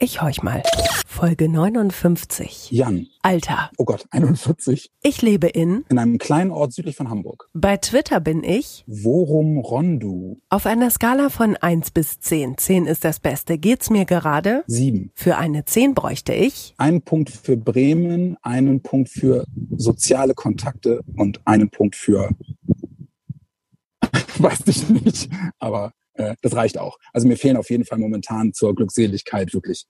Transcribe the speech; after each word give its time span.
Ich 0.00 0.22
horch 0.22 0.44
mal. 0.44 0.62
Folge 1.08 1.48
59. 1.48 2.70
Jan. 2.70 3.08
Alter. 3.22 3.72
Oh 3.78 3.84
Gott, 3.84 4.06
41. 4.12 4.92
Ich 5.02 5.22
lebe 5.22 5.48
in. 5.48 5.84
In 5.88 5.98
einem 5.98 6.18
kleinen 6.18 6.52
Ort 6.52 6.72
südlich 6.72 6.94
von 6.94 7.10
Hamburg. 7.10 7.48
Bei 7.52 7.78
Twitter 7.78 8.20
bin 8.20 8.44
ich. 8.44 8.84
Worum 8.86 9.58
Rondu? 9.58 10.40
Auf 10.50 10.66
einer 10.66 10.90
Skala 10.90 11.30
von 11.30 11.56
1 11.56 11.90
bis 11.90 12.20
10. 12.20 12.58
10 12.58 12.86
ist 12.86 13.04
das 13.04 13.18
Beste. 13.18 13.58
Geht's 13.58 13.90
mir 13.90 14.04
gerade? 14.04 14.62
Sieben. 14.68 15.10
Für 15.16 15.36
eine 15.36 15.64
10 15.64 15.94
bräuchte 15.94 16.32
ich. 16.32 16.74
Einen 16.78 17.02
Punkt 17.02 17.30
für 17.30 17.56
Bremen, 17.56 18.36
einen 18.42 18.80
Punkt 18.82 19.08
für 19.08 19.46
soziale 19.76 20.34
Kontakte 20.34 21.00
und 21.16 21.40
einen 21.44 21.70
Punkt 21.70 21.96
für 21.96 22.30
weiß 24.38 24.60
ich 24.66 24.88
nicht, 24.88 25.28
aber 25.58 25.92
äh, 26.18 26.34
das 26.42 26.54
reicht 26.54 26.78
auch. 26.78 26.98
Also 27.12 27.26
mir 27.26 27.36
fehlen 27.36 27.56
auf 27.56 27.70
jeden 27.70 27.84
Fall 27.84 27.98
momentan 27.98 28.52
zur 28.52 28.74
Glückseligkeit 28.74 29.54
wirklich 29.54 29.86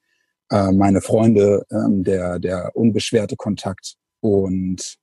äh, 0.49 0.71
meine 0.71 1.01
Freunde, 1.01 1.65
ähm, 1.71 2.03
der, 2.03 2.39
der 2.39 2.71
unbeschwerte 2.75 3.35
Kontakt 3.35 3.95
und 4.21 4.97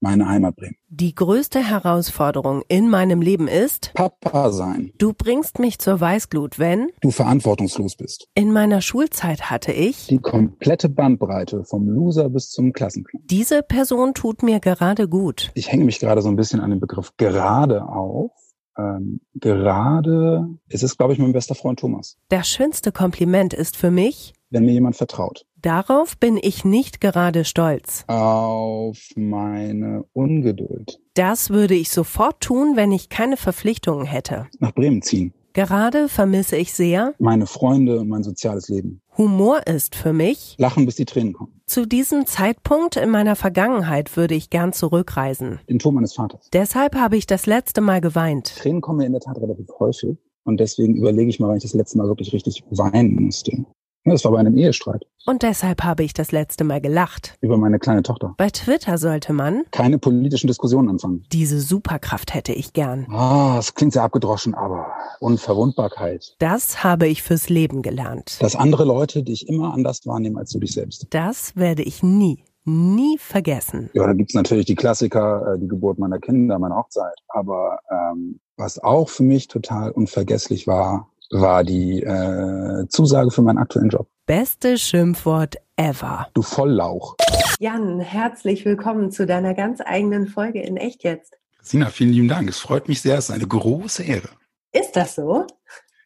meine 0.00 0.28
Heimat 0.28 0.56
Bremen. 0.56 0.76
Die 0.88 1.14
größte 1.14 1.66
Herausforderung 1.66 2.62
in 2.68 2.90
meinem 2.90 3.22
Leben 3.22 3.48
ist 3.48 3.92
Papa 3.94 4.52
sein. 4.52 4.92
Du 4.98 5.14
bringst 5.14 5.58
mich 5.58 5.78
zur 5.78 5.98
Weißglut, 5.98 6.58
wenn 6.58 6.88
du 7.00 7.10
verantwortungslos 7.10 7.96
bist. 7.96 8.28
In 8.34 8.52
meiner 8.52 8.82
Schulzeit 8.82 9.50
hatte 9.50 9.72
ich 9.72 10.08
die 10.08 10.18
komplette 10.18 10.90
Bandbreite 10.90 11.64
vom 11.64 11.88
Loser 11.88 12.28
bis 12.28 12.50
zum 12.50 12.74
Klassenclown. 12.74 13.22
Diese 13.30 13.62
Person 13.62 14.12
tut 14.12 14.42
mir 14.42 14.60
gerade 14.60 15.08
gut. 15.08 15.50
Ich 15.54 15.72
hänge 15.72 15.86
mich 15.86 16.00
gerade 16.00 16.20
so 16.20 16.28
ein 16.28 16.36
bisschen 16.36 16.60
an 16.60 16.68
den 16.68 16.80
Begriff 16.80 17.12
gerade 17.16 17.88
auf 17.88 18.30
ähm, 18.78 19.20
gerade 19.34 20.48
ist 20.68 20.82
es, 20.82 20.96
glaube 20.96 21.12
ich, 21.12 21.18
mein 21.18 21.32
bester 21.32 21.54
Freund 21.54 21.78
Thomas. 21.78 22.16
Das 22.28 22.48
schönste 22.48 22.92
Kompliment 22.92 23.54
ist 23.54 23.76
für 23.76 23.90
mich, 23.90 24.32
wenn 24.50 24.64
mir 24.64 24.72
jemand 24.72 24.96
vertraut. 24.96 25.46
Darauf 25.60 26.18
bin 26.18 26.38
ich 26.40 26.64
nicht 26.64 27.00
gerade 27.00 27.44
stolz. 27.44 28.04
Auf 28.06 28.98
meine 29.16 30.04
Ungeduld. 30.12 31.00
Das 31.14 31.50
würde 31.50 31.74
ich 31.74 31.90
sofort 31.90 32.40
tun, 32.40 32.76
wenn 32.76 32.92
ich 32.92 33.08
keine 33.08 33.36
Verpflichtungen 33.36 34.04
hätte. 34.04 34.46
Nach 34.58 34.72
Bremen 34.72 35.00
ziehen. 35.00 35.32
Gerade 35.54 36.08
vermisse 36.08 36.56
ich 36.56 36.74
sehr 36.74 37.14
meine 37.20 37.46
Freunde 37.46 38.00
und 38.00 38.08
mein 38.08 38.24
soziales 38.24 38.68
Leben. 38.68 39.00
Humor 39.16 39.68
ist 39.68 39.94
für 39.94 40.12
mich 40.12 40.56
Lachen, 40.58 40.84
bis 40.84 40.96
die 40.96 41.04
Tränen 41.04 41.32
kommen. 41.32 41.60
Zu 41.66 41.86
diesem 41.86 42.26
Zeitpunkt 42.26 42.96
in 42.96 43.08
meiner 43.08 43.36
Vergangenheit 43.36 44.16
würde 44.16 44.34
ich 44.34 44.50
gern 44.50 44.72
zurückreisen. 44.72 45.60
Den 45.68 45.78
Tod 45.78 45.94
meines 45.94 46.12
Vaters. 46.12 46.50
Deshalb 46.52 46.96
habe 46.96 47.16
ich 47.16 47.26
das 47.26 47.46
letzte 47.46 47.82
Mal 47.82 48.00
geweint. 48.00 48.56
Tränen 48.56 48.80
kommen 48.80 48.98
mir 48.98 49.06
in 49.06 49.12
der 49.12 49.20
Tat 49.20 49.36
relativ 49.38 49.68
häufig. 49.78 50.18
Und 50.42 50.58
deswegen 50.58 50.96
überlege 50.96 51.30
ich 51.30 51.38
mal, 51.38 51.48
wann 51.48 51.56
ich 51.56 51.62
das 51.62 51.72
letzte 51.72 51.98
Mal 51.98 52.08
wirklich 52.08 52.32
richtig 52.32 52.64
weinen 52.70 53.14
musste. 53.14 53.64
Das 54.06 54.22
war 54.24 54.32
bei 54.32 54.38
einem 54.38 54.56
Ehestreit. 54.58 55.06
Und 55.24 55.42
deshalb 55.42 55.82
habe 55.82 56.04
ich 56.04 56.12
das 56.12 56.30
letzte 56.30 56.62
Mal 56.62 56.82
gelacht. 56.82 57.38
Über 57.40 57.56
meine 57.56 57.78
kleine 57.78 58.02
Tochter. 58.02 58.34
Bei 58.36 58.50
Twitter 58.50 58.98
sollte 58.98 59.32
man 59.32 59.62
keine 59.70 59.98
politischen 59.98 60.46
Diskussionen 60.46 60.90
anfangen. 60.90 61.24
Diese 61.32 61.58
Superkraft 61.58 62.34
hätte 62.34 62.52
ich 62.52 62.74
gern. 62.74 63.06
Ah, 63.10 63.56
es 63.58 63.74
klingt 63.74 63.94
sehr 63.94 64.02
abgedroschen, 64.02 64.54
aber 64.54 64.88
Unverwundbarkeit. 65.20 66.36
Das 66.38 66.84
habe 66.84 67.08
ich 67.08 67.22
fürs 67.22 67.48
Leben 67.48 67.80
gelernt. 67.80 68.36
Dass 68.40 68.56
andere 68.56 68.84
Leute 68.84 69.22
dich 69.22 69.48
immer 69.48 69.72
anders 69.72 70.06
wahrnehmen 70.06 70.36
als 70.36 70.50
du 70.50 70.58
dich 70.58 70.74
selbst. 70.74 71.06
Das 71.08 71.56
werde 71.56 71.82
ich 71.82 72.02
nie, 72.02 72.44
nie 72.66 73.16
vergessen. 73.16 73.88
Ja, 73.94 74.06
da 74.06 74.12
gibt's 74.12 74.34
natürlich 74.34 74.66
die 74.66 74.74
Klassiker, 74.74 75.54
äh, 75.54 75.58
die 75.58 75.68
Geburt 75.68 75.98
meiner 75.98 76.18
Kinder, 76.18 76.58
meine 76.58 76.76
Hochzeit. 76.76 77.14
Aber 77.28 77.78
ähm, 77.90 78.38
was 78.58 78.78
auch 78.78 79.08
für 79.08 79.22
mich 79.22 79.48
total 79.48 79.90
unvergesslich 79.92 80.66
war, 80.66 81.08
war 81.30 81.64
die 81.64 82.02
äh, 82.02 82.86
Zusage 82.88 83.30
für 83.30 83.42
meinen 83.42 83.58
aktuellen 83.58 83.90
Job. 83.90 84.08
Beste 84.26 84.78
Schimpfwort 84.78 85.56
ever. 85.76 86.28
Du 86.34 86.42
Volllauch. 86.42 87.16
Jan, 87.60 88.00
herzlich 88.00 88.64
willkommen 88.64 89.10
zu 89.10 89.26
deiner 89.26 89.54
ganz 89.54 89.80
eigenen 89.84 90.26
Folge 90.26 90.62
in 90.62 90.76
Echt 90.76 91.04
jetzt. 91.04 91.36
Sina, 91.62 91.86
vielen 91.86 92.12
lieben 92.12 92.28
Dank. 92.28 92.48
Es 92.48 92.58
freut 92.58 92.88
mich 92.88 93.00
sehr. 93.00 93.16
Es 93.16 93.28
ist 93.28 93.34
eine 93.34 93.46
große 93.46 94.02
Ehre. 94.02 94.28
Ist 94.72 94.92
das 94.92 95.14
so? 95.14 95.46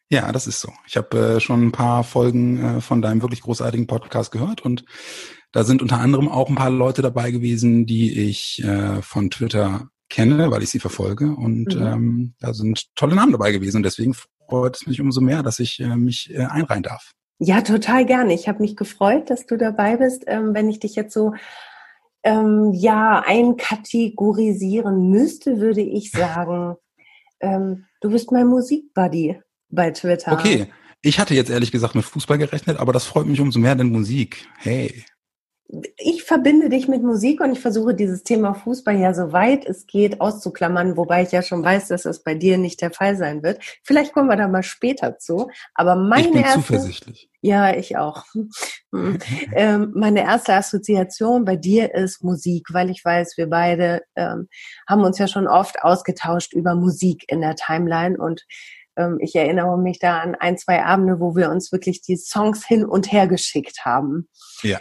Ja, 0.09 0.31
das 0.31 0.47
ist 0.47 0.59
so. 0.59 0.71
Ich 0.87 0.97
habe 0.97 1.35
äh, 1.35 1.39
schon 1.39 1.67
ein 1.67 1.71
paar 1.71 2.03
Folgen 2.03 2.77
äh, 2.77 2.81
von 2.81 3.01
deinem 3.01 3.21
wirklich 3.21 3.41
großartigen 3.41 3.87
Podcast 3.87 4.31
gehört 4.31 4.61
und 4.61 4.85
da 5.51 5.63
sind 5.63 5.81
unter 5.81 5.99
anderem 5.99 6.29
auch 6.29 6.49
ein 6.49 6.55
paar 6.55 6.69
Leute 6.69 7.01
dabei 7.01 7.31
gewesen, 7.31 7.85
die 7.85 8.29
ich 8.29 8.63
äh, 8.63 9.01
von 9.01 9.29
Twitter 9.29 9.89
kenne, 10.09 10.51
weil 10.51 10.63
ich 10.63 10.69
sie 10.69 10.79
verfolge. 10.79 11.31
Und 11.31 11.75
mhm. 11.75 11.85
ähm, 11.85 12.33
da 12.39 12.53
sind 12.53 12.95
tolle 12.95 13.15
Namen 13.15 13.31
dabei 13.31 13.51
gewesen. 13.51 13.77
Und 13.77 13.83
deswegen 13.83 14.15
freut 14.49 14.75
es 14.75 14.87
mich 14.87 14.99
umso 14.99 15.21
mehr, 15.21 15.43
dass 15.43 15.59
ich 15.59 15.79
äh, 15.79 15.95
mich 15.95 16.33
äh, 16.33 16.45
einreihen 16.45 16.83
darf. 16.83 17.11
Ja, 17.39 17.61
total 17.61 18.05
gerne. 18.05 18.33
Ich 18.33 18.47
habe 18.47 18.59
mich 18.59 18.75
gefreut, 18.75 19.29
dass 19.29 19.45
du 19.45 19.57
dabei 19.57 19.97
bist. 19.97 20.23
Ähm, 20.27 20.53
wenn 20.53 20.69
ich 20.69 20.79
dich 20.79 20.95
jetzt 20.95 21.13
so 21.13 21.33
ähm, 22.23 22.71
ja 22.73 23.23
einkategorisieren 23.25 25.09
müsste, 25.09 25.59
würde 25.59 25.81
ich 25.81 26.11
sagen, 26.11 26.75
ähm, 27.39 27.85
du 28.01 28.09
bist 28.09 28.31
mein 28.31 28.47
Musikbuddy 28.47 29.39
bei 29.69 29.91
Twitter. 29.91 30.33
Okay, 30.33 30.67
ich 31.01 31.19
hatte 31.19 31.33
jetzt 31.33 31.49
ehrlich 31.49 31.71
gesagt 31.71 31.95
mit 31.95 32.03
Fußball 32.03 32.37
gerechnet, 32.37 32.77
aber 32.77 32.91
das 32.91 33.05
freut 33.05 33.27
mich 33.27 33.39
umso 33.39 33.59
mehr, 33.59 33.75
denn 33.75 33.91
Musik. 33.91 34.49
Hey 34.57 35.05
ich 35.97 36.23
verbinde 36.23 36.69
dich 36.69 36.87
mit 36.87 37.03
Musik 37.03 37.41
und 37.41 37.51
ich 37.51 37.59
versuche 37.59 37.93
dieses 37.93 38.23
Thema 38.23 38.55
Fußball 38.55 38.97
ja 38.97 39.13
so 39.13 39.31
weit 39.33 39.67
es 39.67 39.85
geht 39.85 40.19
auszuklammern, 40.19 40.97
wobei 40.97 41.21
ich 41.21 41.31
ja 41.31 41.43
schon 41.43 41.63
weiß, 41.63 41.89
dass 41.89 42.03
das 42.03 42.23
bei 42.23 42.33
dir 42.33 42.57
nicht 42.57 42.81
der 42.81 42.91
Fall 42.91 43.15
sein 43.15 43.43
wird. 43.43 43.59
Vielleicht 43.83 44.13
kommen 44.13 44.29
wir 44.29 44.35
da 44.35 44.47
mal 44.47 44.63
später 44.63 45.19
zu. 45.19 45.49
Aber 45.75 45.95
meine 45.95 46.27
ich 46.27 46.31
bin 46.33 46.41
erste, 46.41 46.61
zuversichtlich. 46.61 47.29
Ja, 47.41 47.75
ich 47.75 47.97
auch. 47.97 48.25
ähm, 48.91 49.93
meine 49.95 50.23
erste 50.23 50.55
Assoziation 50.55 51.45
bei 51.45 51.55
dir 51.55 51.93
ist 51.93 52.23
Musik, 52.23 52.67
weil 52.71 52.89
ich 52.89 53.05
weiß, 53.05 53.37
wir 53.37 53.47
beide 53.47 54.01
ähm, 54.15 54.47
haben 54.87 55.03
uns 55.03 55.19
ja 55.19 55.27
schon 55.27 55.47
oft 55.47 55.83
ausgetauscht 55.83 56.53
über 56.53 56.73
Musik 56.73 57.25
in 57.27 57.41
der 57.41 57.55
Timeline 57.55 58.17
und 58.17 58.43
ähm, 58.95 59.19
ich 59.21 59.35
erinnere 59.35 59.77
mich 59.77 59.99
da 59.99 60.19
an 60.19 60.33
ein, 60.33 60.57
zwei 60.57 60.83
Abende, 60.83 61.19
wo 61.19 61.35
wir 61.35 61.51
uns 61.51 61.71
wirklich 61.71 62.01
die 62.01 62.17
Songs 62.17 62.65
hin 62.65 62.85
und 62.85 63.11
her 63.11 63.27
geschickt 63.27 63.85
haben. 63.85 64.27
Ja 64.63 64.79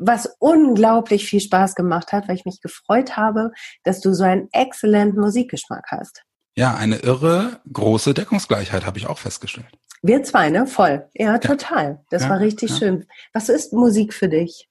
was 0.00 0.28
unglaublich 0.38 1.26
viel 1.26 1.40
Spaß 1.40 1.74
gemacht 1.74 2.12
hat, 2.12 2.26
weil 2.26 2.36
ich 2.36 2.46
mich 2.46 2.60
gefreut 2.60 3.16
habe, 3.16 3.52
dass 3.84 4.00
du 4.00 4.14
so 4.14 4.24
einen 4.24 4.48
exzellenten 4.52 5.20
Musikgeschmack 5.20 5.84
hast. 5.88 6.22
Ja, 6.56 6.74
eine 6.74 6.96
irre 6.96 7.60
große 7.72 8.14
Deckungsgleichheit 8.14 8.84
habe 8.84 8.98
ich 8.98 9.06
auch 9.06 9.18
festgestellt. 9.18 9.68
Wir 10.02 10.22
zwei, 10.22 10.48
ne? 10.48 10.66
Voll. 10.66 11.08
Ja, 11.14 11.38
total. 11.38 12.02
Das 12.10 12.22
ja, 12.22 12.30
war 12.30 12.40
richtig 12.40 12.70
ja. 12.70 12.76
schön. 12.76 13.06
Was 13.34 13.50
ist 13.50 13.72
Musik 13.72 14.14
für 14.14 14.28
dich? 14.28 14.68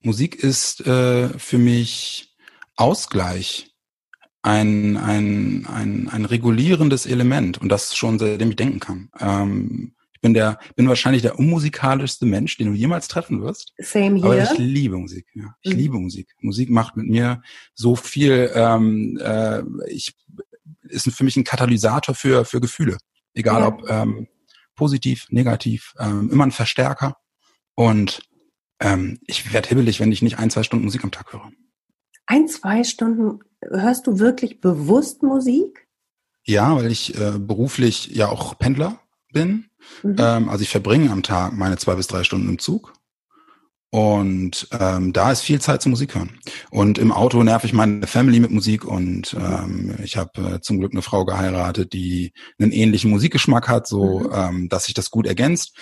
Musik 0.00 0.36
ist 0.36 0.86
äh, 0.86 1.28
für 1.38 1.58
mich 1.58 2.36
Ausgleich, 2.76 3.74
ein, 4.42 4.96
ein, 4.96 5.66
ein, 5.66 6.08
ein 6.08 6.24
regulierendes 6.24 7.06
Element 7.06 7.58
und 7.58 7.68
das 7.68 7.96
schon 7.96 8.20
seitdem 8.20 8.50
ich 8.50 8.56
denken 8.56 8.78
kann. 8.78 9.10
Ähm, 9.18 9.95
ich 10.16 10.22
bin 10.22 10.32
der, 10.32 10.58
bin 10.76 10.88
wahrscheinlich 10.88 11.20
der 11.20 11.38
unmusikalischste 11.38 12.24
Mensch, 12.24 12.56
den 12.56 12.68
du 12.68 12.72
jemals 12.72 13.06
treffen 13.06 13.42
wirst. 13.42 13.74
Same 13.76 14.16
here. 14.16 14.24
Aber 14.24 14.42
ich 14.42 14.56
liebe 14.56 14.96
Musik. 14.96 15.26
Ja. 15.34 15.54
Ich 15.60 15.74
mhm. 15.74 15.78
liebe 15.78 15.98
Musik. 15.98 16.34
Musik 16.40 16.70
macht 16.70 16.96
mit 16.96 17.06
mir 17.06 17.42
so 17.74 17.96
viel. 17.96 18.50
Ähm, 18.54 19.18
äh, 19.22 19.62
ich 19.88 20.14
ist 20.84 21.10
für 21.12 21.24
mich 21.24 21.36
ein 21.36 21.44
Katalysator 21.44 22.14
für 22.14 22.46
für 22.46 22.62
Gefühle, 22.62 22.96
egal 23.34 23.60
ja. 23.60 23.68
ob 23.68 23.90
ähm, 23.90 24.26
positiv, 24.74 25.26
negativ, 25.28 25.92
ähm, 25.98 26.30
immer 26.32 26.46
ein 26.46 26.52
Verstärker. 26.52 27.18
Und 27.74 28.22
ähm, 28.80 29.18
ich 29.26 29.52
werde 29.52 29.68
hibbelig, 29.68 30.00
wenn 30.00 30.12
ich 30.12 30.22
nicht 30.22 30.38
ein, 30.38 30.48
zwei 30.48 30.62
Stunden 30.62 30.86
Musik 30.86 31.04
am 31.04 31.10
Tag 31.10 31.30
höre. 31.34 31.50
Ein, 32.24 32.48
zwei 32.48 32.84
Stunden 32.84 33.40
hörst 33.60 34.06
du 34.06 34.18
wirklich 34.18 34.62
bewusst 34.62 35.22
Musik? 35.22 35.86
Ja, 36.44 36.74
weil 36.74 36.90
ich 36.90 37.18
äh, 37.20 37.38
beruflich 37.38 38.06
ja 38.06 38.28
auch 38.28 38.58
Pendler 38.58 38.98
bin 39.36 39.66
Mhm. 40.02 40.16
Ähm, 40.18 40.48
also 40.48 40.62
ich 40.62 40.70
verbringe 40.70 41.10
am 41.10 41.22
Tag 41.22 41.52
meine 41.52 41.76
zwei 41.76 41.94
bis 41.94 42.06
drei 42.06 42.24
Stunden 42.24 42.48
im 42.48 42.58
Zug. 42.58 42.92
Und 43.90 44.68
ähm, 44.78 45.12
da 45.12 45.30
ist 45.30 45.42
viel 45.42 45.60
Zeit 45.60 45.80
zum 45.80 45.90
Musik 45.90 46.14
hören. 46.14 46.38
Und 46.70 46.98
im 46.98 47.12
Auto 47.12 47.42
nerv 47.42 47.64
ich 47.64 47.72
meine 47.72 48.06
Family 48.06 48.40
mit 48.40 48.50
Musik 48.50 48.84
und 48.84 49.34
ähm, 49.34 49.94
ich 50.02 50.16
habe 50.16 50.56
äh, 50.56 50.60
zum 50.60 50.80
Glück 50.80 50.92
eine 50.92 51.02
Frau 51.02 51.24
geheiratet, 51.24 51.92
die 51.92 52.32
einen 52.58 52.72
ähnlichen 52.72 53.10
Musikgeschmack 53.10 53.68
hat, 53.68 53.86
so 53.86 54.20
mhm. 54.20 54.30
ähm, 54.34 54.68
dass 54.68 54.84
sich 54.84 54.94
das 54.94 55.10
gut 55.10 55.26
ergänzt. 55.26 55.76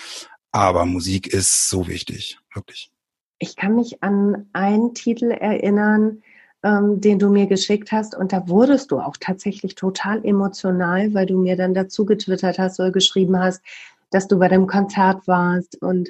Aber 0.51 0.85
Musik 0.85 1.27
ist 1.27 1.69
so 1.69 1.87
wichtig, 1.87 2.37
wirklich. 2.53 2.91
Ich 3.39 3.57
kann 3.57 3.75
mich 3.75 4.01
an 4.01 4.49
einen 4.53 4.93
Titel 4.93 5.31
erinnern, 5.31 6.21
ähm, 6.65 6.99
den 6.99 7.19
du 7.19 7.29
mir 7.29 7.45
geschickt 7.45 7.91
hast. 7.91 8.15
Und 8.15 8.33
da 8.33 8.49
wurdest 8.49 8.91
du 8.91 8.99
auch 8.99 9.15
tatsächlich 9.19 9.75
total 9.75 10.25
emotional, 10.25 11.13
weil 11.13 11.27
du 11.27 11.37
mir 11.37 11.55
dann 11.55 11.75
dazu 11.75 12.05
getwittert 12.05 12.57
hast 12.57 12.79
oder 12.79 12.91
geschrieben 12.91 13.39
hast, 13.39 13.61
dass 14.09 14.27
du 14.27 14.39
bei 14.39 14.47
dem 14.47 14.65
Konzert 14.65 15.27
warst 15.27 15.81
und 15.81 16.09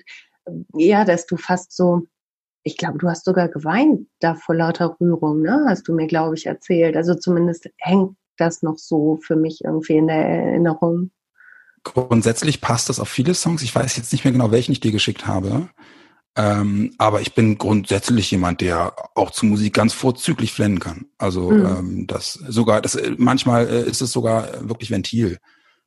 ja, 0.73 1.03
dass 1.03 1.25
du 1.25 1.37
fast 1.37 1.75
so, 1.75 2.03
ich 2.63 2.77
glaube, 2.77 2.99
du 2.99 3.09
hast 3.09 3.25
sogar 3.25 3.49
geweint 3.49 4.07
da 4.19 4.35
vor 4.35 4.55
lauter 4.55 4.95
Rührung, 4.99 5.41
ne? 5.41 5.65
Hast 5.67 5.87
du 5.87 5.93
mir, 5.93 6.07
glaube 6.07 6.35
ich, 6.35 6.45
erzählt. 6.45 6.95
Also 6.95 7.15
zumindest 7.15 7.69
hängt 7.77 8.15
das 8.37 8.61
noch 8.61 8.77
so 8.77 9.19
für 9.21 9.35
mich 9.35 9.63
irgendwie 9.63 9.97
in 9.97 10.07
der 10.07 10.25
Erinnerung. 10.25 11.11
Grundsätzlich 11.83 12.61
passt 12.61 12.89
das 12.89 12.99
auf 12.99 13.09
viele 13.09 13.33
Songs. 13.33 13.61
Ich 13.61 13.75
weiß 13.75 13.97
jetzt 13.97 14.11
nicht 14.13 14.23
mehr 14.23 14.31
genau, 14.31 14.51
welchen 14.51 14.71
ich 14.71 14.79
dir 14.79 14.91
geschickt 14.91 15.27
habe. 15.27 15.67
Ähm, 16.37 16.93
aber 16.97 17.21
ich 17.21 17.33
bin 17.33 17.57
grundsätzlich 17.57 18.29
jemand, 18.29 18.59
der 18.59 18.93
auch 19.15 19.31
zu 19.31 19.45
Musik 19.45 19.73
ganz 19.73 19.93
vorzüglich 19.93 20.51
flennen 20.51 20.79
kann. 20.79 21.05
Also 21.17 21.49
mhm. 21.49 21.65
ähm, 21.65 22.07
das 22.07 22.33
sogar, 22.33 22.81
das 22.81 22.97
manchmal 23.17 23.67
äh, 23.69 23.89
ist 23.89 24.01
es 24.01 24.11
sogar 24.11 24.67
wirklich 24.67 24.91
Ventil. 24.91 25.39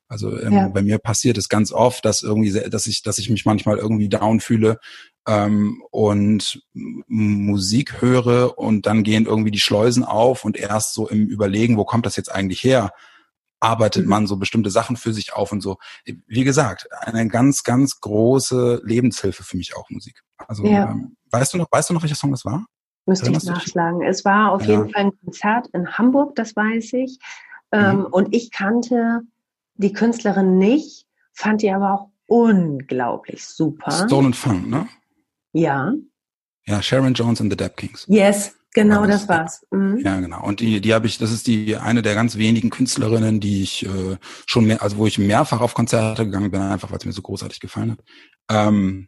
Also 0.07 0.39
ähm, 0.39 0.53
ja. 0.53 0.67
bei 0.69 0.81
mir 0.81 0.97
passiert 0.97 1.37
es 1.37 1.49
ganz 1.49 1.71
oft, 1.71 2.03
dass 2.03 2.23
irgendwie, 2.23 2.51
dass 2.51 2.87
ich, 2.87 3.03
dass 3.03 3.19
ich 3.19 3.29
mich 3.29 3.45
manchmal 3.45 3.77
irgendwie 3.77 4.09
down 4.09 4.39
fühle 4.39 4.79
ähm, 5.27 5.83
und 5.91 6.63
Musik 6.73 8.01
höre 8.01 8.57
und 8.57 8.87
dann 8.87 9.03
gehen 9.03 9.27
irgendwie 9.27 9.51
die 9.51 9.59
Schleusen 9.59 10.03
auf 10.03 10.45
und 10.45 10.57
erst 10.57 10.95
so 10.95 11.07
im 11.07 11.27
Überlegen, 11.27 11.77
wo 11.77 11.85
kommt 11.85 12.07
das 12.07 12.15
jetzt 12.15 12.31
eigentlich 12.31 12.63
her, 12.63 12.91
arbeitet 13.59 14.05
mhm. 14.05 14.09
man 14.09 14.27
so 14.27 14.37
bestimmte 14.37 14.71
Sachen 14.71 14.97
für 14.97 15.13
sich 15.13 15.33
auf 15.33 15.51
und 15.51 15.61
so. 15.61 15.77
Wie 16.25 16.43
gesagt, 16.43 16.87
eine 16.91 17.27
ganz, 17.27 17.63
ganz 17.63 17.99
große 17.99 18.81
Lebenshilfe 18.83 19.43
für 19.43 19.57
mich 19.57 19.75
auch 19.75 19.91
Musik. 19.91 20.23
Also 20.47 20.65
ja. 20.65 20.91
ähm, 20.91 21.15
weißt 21.31 21.53
du 21.53 21.57
noch, 21.57 21.67
weißt 21.71 21.89
du 21.89 21.93
noch, 21.93 22.01
welcher 22.01 22.15
Song 22.15 22.31
das 22.31 22.45
war? 22.45 22.65
Müsste 23.05 23.31
ich 23.31 23.43
nachschlagen. 23.43 24.01
Es 24.03 24.23
war 24.23 24.51
auf 24.51 24.63
ja. 24.65 24.71
jeden 24.71 24.91
Fall 24.91 25.05
ein 25.05 25.11
Konzert 25.23 25.67
in 25.73 25.97
Hamburg, 25.97 26.35
das 26.35 26.55
weiß 26.55 26.93
ich. 26.93 27.19
Ähm, 27.71 27.99
mhm. 27.99 28.05
Und 28.05 28.35
ich 28.35 28.51
kannte 28.51 29.21
die 29.75 29.93
Künstlerin 29.93 30.57
nicht, 30.57 31.05
fand 31.33 31.61
die 31.61 31.71
aber 31.71 31.93
auch 31.93 32.09
unglaublich 32.27 33.45
super. 33.45 33.91
Stone 33.91 34.27
and 34.27 34.35
Funk, 34.35 34.69
ne? 34.69 34.87
Ja. 35.53 35.93
Ja, 36.65 36.81
Sharon 36.81 37.13
Jones 37.13 37.41
and 37.41 37.51
the 37.51 37.57
Dap 37.57 37.77
Kings. 37.77 38.05
Yes, 38.07 38.55
genau, 38.73 39.05
das, 39.05 39.25
das 39.25 39.29
war's. 39.29 39.65
Mhm. 39.71 40.01
Ja, 40.03 40.19
genau. 40.19 40.43
Und 40.43 40.59
die, 40.59 40.81
die 40.81 40.93
habe 40.93 41.07
ich, 41.07 41.17
das 41.17 41.31
ist 41.31 41.47
die 41.47 41.75
eine 41.77 42.03
der 42.03 42.13
ganz 42.13 42.37
wenigen 42.37 42.69
Künstlerinnen, 42.69 43.39
die 43.39 43.63
ich 43.63 43.85
äh, 43.85 44.17
schon 44.45 44.65
mehr, 44.65 44.83
also 44.83 44.97
wo 44.97 45.07
ich 45.07 45.17
mehrfach 45.17 45.61
auf 45.61 45.73
Konzerte 45.73 46.25
gegangen 46.25 46.51
bin, 46.51 46.61
einfach 46.61 46.91
weil 46.91 46.99
es 46.99 47.05
mir 47.05 47.11
so 47.11 47.23
großartig 47.23 47.59
gefallen 47.59 47.93
hat. 47.93 47.99
Ähm, 48.51 49.07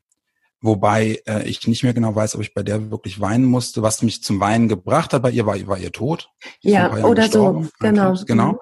wobei 0.62 1.22
äh, 1.28 1.48
ich 1.48 1.68
nicht 1.68 1.84
mehr 1.84 1.94
genau 1.94 2.16
weiß, 2.16 2.36
ob 2.36 2.42
ich 2.42 2.54
bei 2.54 2.64
der 2.64 2.92
wirklich 2.92 3.20
weinen 3.20 3.46
musste. 3.46 3.82
Was 3.82 4.02
mich 4.02 4.24
zum 4.24 4.40
Weinen 4.40 4.70
gebracht 4.70 5.14
hat 5.14 5.24
bei 5.24 5.32
ihr, 5.32 5.46
war, 5.46 5.56
war 5.68 5.78
ihr 5.78 5.92
Tod. 5.92 6.30
Ja, 6.62 6.94
oder 7.04 7.28
so, 7.28 7.66
genau. 7.80 8.16
Genau. 8.26 8.52
Mhm 8.54 8.58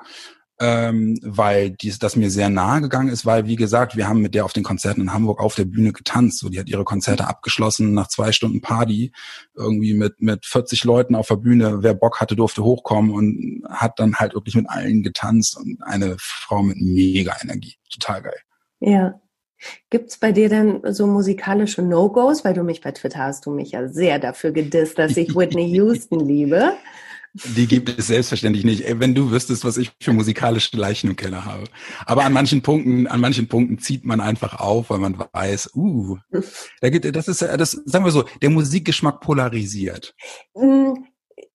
ähm, 0.61 1.17
weil 1.23 1.71
dies, 1.71 1.99
das 1.99 2.17
mir 2.17 2.29
sehr 2.29 2.49
nahe 2.49 2.81
gegangen 2.81 3.07
ist, 3.07 3.25
weil, 3.25 3.47
wie 3.47 3.55
gesagt, 3.55 3.95
wir 3.95 4.09
haben 4.09 4.21
mit 4.21 4.35
der 4.35 4.43
auf 4.43 4.51
den 4.51 4.63
Konzerten 4.63 5.01
in 5.01 5.13
Hamburg 5.13 5.39
auf 5.39 5.55
der 5.55 5.63
Bühne 5.63 5.93
getanzt. 5.93 6.39
So, 6.39 6.49
die 6.49 6.59
hat 6.59 6.67
ihre 6.67 6.83
Konzerte 6.83 7.27
abgeschlossen 7.27 7.93
nach 7.93 8.09
zwei 8.09 8.33
Stunden 8.33 8.61
Party, 8.61 9.13
irgendwie 9.55 9.93
mit, 9.93 10.21
mit 10.21 10.45
40 10.45 10.83
Leuten 10.83 11.15
auf 11.15 11.27
der 11.27 11.37
Bühne. 11.37 11.81
Wer 11.81 11.93
Bock 11.93 12.19
hatte, 12.19 12.35
durfte 12.35 12.63
hochkommen 12.63 13.11
und 13.11 13.63
hat 13.69 13.99
dann 13.99 14.15
halt 14.15 14.33
wirklich 14.33 14.55
mit 14.55 14.69
allen 14.69 15.01
getanzt 15.01 15.57
und 15.57 15.81
eine 15.81 16.17
Frau 16.19 16.61
mit 16.61 16.77
mega 16.81 17.35
Energie. 17.41 17.75
Total 17.89 18.21
geil. 18.21 18.39
Ja. 18.81 19.19
Gibt's 19.89 20.17
bei 20.17 20.31
dir 20.31 20.49
denn 20.49 20.81
so 20.93 21.07
musikalische 21.07 21.81
No-Gos? 21.81 22.45
Weil 22.45 22.53
du 22.53 22.63
mich 22.63 22.81
bei 22.81 22.91
Twitter 22.91 23.19
hast 23.19 23.45
du 23.45 23.51
mich 23.51 23.71
ja 23.71 23.87
sehr 23.87 24.19
dafür 24.19 24.51
gedisst, 24.51 24.97
dass 24.99 25.17
ich 25.17 25.35
Whitney 25.35 25.65
Houston 25.75 26.19
liebe. 26.19 26.73
Die 27.33 27.67
gibt 27.67 27.89
es 27.89 28.07
selbstverständlich 28.07 28.65
nicht. 28.65 28.83
Wenn 28.99 29.13
du 29.13 29.29
wüsstest, 29.29 29.63
was 29.63 29.77
ich 29.77 29.91
für 30.01 30.13
musikalische 30.13 30.75
Leichen 30.75 31.11
im 31.11 31.15
Keller 31.15 31.45
habe. 31.45 31.65
Aber 32.05 32.25
an 32.25 32.33
manchen 32.33 32.63
Punkten, 32.63 33.05
an 33.05 33.19
manchen 33.19 33.47
Punkten 33.47 33.77
zieht 33.77 34.03
man 34.03 34.19
einfach 34.19 34.59
auf, 34.59 34.89
weil 34.89 34.97
man 34.97 35.15
weiß, 35.31 35.75
uh, 35.75 36.17
da 36.81 36.89
gibt, 36.89 37.15
das 37.15 37.27
ist, 37.27 37.41
das, 37.41 37.71
sagen 37.71 38.03
wir 38.03 38.11
so, 38.11 38.25
der 38.41 38.49
Musikgeschmack 38.49 39.21
polarisiert. 39.21 40.15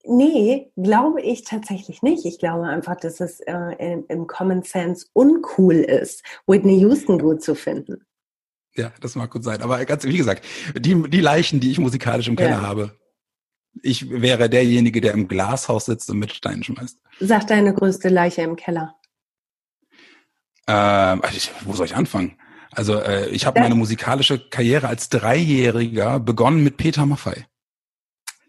Nee, 0.06 0.70
glaube 0.76 1.22
ich 1.22 1.44
tatsächlich 1.44 2.02
nicht. 2.02 2.24
Ich 2.26 2.38
glaube 2.38 2.66
einfach, 2.66 2.96
dass 2.96 3.20
es 3.20 3.40
äh, 3.40 3.54
im, 3.78 4.04
im 4.08 4.26
Common 4.26 4.62
Sense 4.62 5.06
uncool 5.12 5.76
ist, 5.76 6.22
Whitney 6.46 6.78
Houston 6.80 7.18
gut 7.18 7.42
zu 7.42 7.54
finden. 7.54 8.04
Ja, 8.76 8.92
das 9.00 9.14
mag 9.14 9.30
gut 9.30 9.44
sein. 9.44 9.62
Aber 9.62 9.82
ganz, 9.84 10.04
wie 10.04 10.16
gesagt, 10.16 10.44
die, 10.76 11.08
die 11.08 11.20
Leichen, 11.20 11.60
die 11.60 11.70
ich 11.70 11.78
musikalisch 11.78 12.28
im 12.28 12.36
Keller 12.36 12.50
ja. 12.50 12.62
habe, 12.62 12.98
ich 13.82 14.10
wäre 14.10 14.48
derjenige, 14.48 15.00
der 15.00 15.12
im 15.12 15.28
Glashaus 15.28 15.86
sitzt 15.86 16.10
und 16.10 16.18
mit 16.18 16.32
Steinen 16.32 16.62
schmeißt. 16.62 16.98
Sag 17.20 17.46
deine 17.46 17.74
größte 17.74 18.08
Leiche 18.08 18.42
im 18.42 18.56
Keller. 18.56 18.94
Ähm, 20.66 21.22
also 21.22 21.50
wo 21.64 21.72
soll 21.72 21.86
ich 21.86 21.96
anfangen? 21.96 22.36
Also 22.70 23.00
äh, 23.00 23.28
ich 23.28 23.46
habe 23.46 23.60
meine 23.60 23.74
musikalische 23.74 24.38
Karriere 24.38 24.88
als 24.88 25.08
Dreijähriger 25.08 26.18
begonnen 26.20 26.64
mit 26.64 26.76
Peter 26.76 27.06
Maffei. 27.06 27.46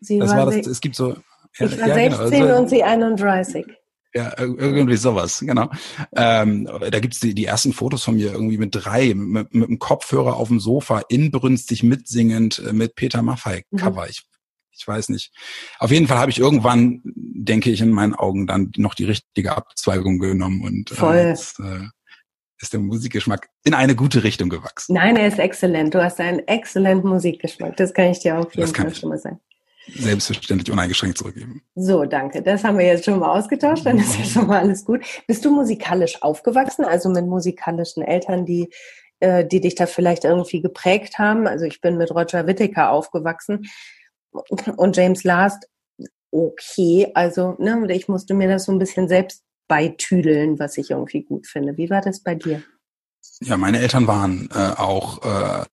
Sie 0.02 0.20
das 0.20 0.32
war, 0.32 0.46
das, 0.48 0.68
es 0.68 0.82
gibt 0.82 0.96
so. 0.96 1.16
Ich 1.58 1.80
war 1.80 1.88
ja, 1.88 1.94
16 1.96 2.30
genau, 2.32 2.46
also, 2.46 2.62
und 2.62 2.70
sie 2.70 2.84
31. 2.84 3.66
Ja, 4.14 4.34
irgendwie 4.38 4.96
sowas, 4.96 5.42
genau. 5.42 5.70
Ähm, 6.16 6.70
da 6.90 7.00
gibt's 7.02 7.20
die, 7.20 7.34
die 7.34 7.46
ersten 7.46 7.74
Fotos 7.74 8.04
von 8.04 8.16
mir 8.16 8.32
irgendwie 8.32 8.58
mit 8.58 8.74
drei, 8.74 9.14
mit, 9.14 9.54
mit 9.54 9.68
dem 9.68 9.78
Kopfhörer 9.78 10.38
auf 10.38 10.48
dem 10.48 10.62
Sofa, 10.62 11.02
inbrünstig 11.10 11.84
mitsingend 11.84 12.60
äh, 12.60 12.72
mit 12.72 12.96
Peter 12.96 13.22
Maffei 13.22 13.64
Cover. 13.76 14.04
Mhm. 14.04 14.10
Ich 14.10 14.24
ich 14.78 14.88
weiß 14.88 15.10
nicht. 15.10 15.32
Auf 15.80 15.92
jeden 15.92 16.08
Fall 16.08 16.18
habe 16.18 16.32
ich 16.32 16.40
irgendwann, 16.40 17.02
denke 17.06 17.72
ich, 17.72 17.82
in 17.82 17.92
meinen 17.92 18.14
Augen 18.14 18.48
dann 18.48 18.72
noch 18.78 18.94
die 18.94 19.06
richtige 19.06 19.56
Abzweigung 19.56 20.20
genommen 20.20 20.64
und 20.64 20.92
äh, 20.92 20.96
Voll. 20.96 21.16
Äh, 21.16 21.30
jetzt, 21.30 21.60
äh, 21.60 21.88
ist 22.62 22.74
der 22.74 22.80
Musikgeschmack 22.80 23.50
in 23.64 23.74
eine 23.74 23.96
gute 23.96 24.24
Richtung 24.24 24.50
gewachsen. 24.50 24.94
Nein, 24.94 25.18
er 25.18 25.28
ist 25.28 25.40
exzellent. 25.40 25.94
Du 25.94 26.04
hast 26.04 26.20
einen 26.20 26.40
exzellenten 26.40 27.10
Musikgeschmack. 27.10 27.76
Das 27.78 27.94
kann 27.94 28.06
ich 28.06 28.20
dir 28.20 28.40
auf 28.40 28.56
jeden 28.56 28.74
Fall 28.74 28.96
schon 28.96 29.10
mal 29.10 29.18
sagen. 29.18 29.40
Selbstverständlich 29.94 30.72
uneingeschränkt 30.72 31.18
zurückgeben. 31.18 31.62
So, 31.76 32.06
danke. 32.06 32.42
Das 32.42 32.64
haben 32.64 32.78
wir 32.78 32.86
jetzt 32.86 33.06
schon 33.06 33.20
mal 33.20 33.38
ausgetauscht. 33.38 33.86
Dann 33.86 34.00
ist 34.00 34.18
ja 34.18 34.24
schon 34.26 34.48
mal 34.48 34.60
alles 34.60 34.86
gut. 34.86 35.06
Bist 35.28 35.46
du 35.46 35.52
musikalisch 35.52 36.22
aufgewachsen? 36.22 36.86
Also 36.86 37.10
mit 37.10 37.26
musikalischen 37.26 38.04
Eltern, 38.04 38.46
die 38.46 38.70
äh, 39.20 39.46
die 39.46 39.62
dich 39.62 39.76
da 39.76 39.86
vielleicht 39.86 40.26
irgendwie 40.26 40.62
geprägt 40.62 41.20
haben. 41.20 41.48
Also 41.48 41.66
ich 41.66 41.82
bin 41.82 41.98
mit 41.98 42.12
Roger 42.12 42.48
Whittaker 42.48 42.92
aufgewachsen 42.92 43.68
und 44.76 44.98
James 44.98 45.24
Last, 45.24 45.70
okay, 46.32 47.12
also 47.14 47.56
ne, 47.58 47.88
ich 47.94 48.08
musste 48.08 48.34
mir 48.34 48.50
das 48.50 48.66
so 48.66 48.72
ein 48.72 48.80
bisschen 48.80 49.08
selbst 49.08 49.44
beitüdeln, 49.68 50.60
was 50.60 50.78
ich 50.78 50.92
irgendwie 50.92 51.24
gut 51.24 51.48
finde. 51.48 51.78
Wie 51.78 51.90
war 51.90 52.02
das 52.02 52.22
bei 52.22 52.36
dir? 52.36 52.62
Ja, 53.42 53.58
meine 53.58 53.80
Eltern 53.80 54.06
waren 54.08 54.50
äh, 54.54 54.80
auch 54.80 55.24
äh, 55.24 55.66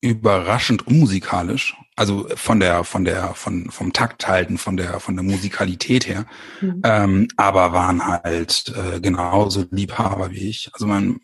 überraschend 0.00 0.86
unmusikalisch, 0.86 1.76
also 1.96 2.28
von 2.36 2.60
der 2.60 2.84
von 2.84 3.04
der 3.04 3.34
von 3.34 3.70
vom 3.70 3.92
Takt 3.92 4.28
halten, 4.28 4.56
von 4.58 4.76
der 4.76 5.00
von 5.00 5.16
der 5.16 5.24
Musikalität 5.24 6.06
her, 6.06 6.26
mhm. 6.60 6.80
ähm, 6.84 7.28
aber 7.36 7.72
waren 7.72 8.06
halt 8.06 8.72
äh, 8.76 9.00
genauso 9.00 9.64
Liebhaber 9.70 10.30
wie 10.30 10.48
ich. 10.48 10.70
Also 10.72 10.86
mein, 10.86 11.18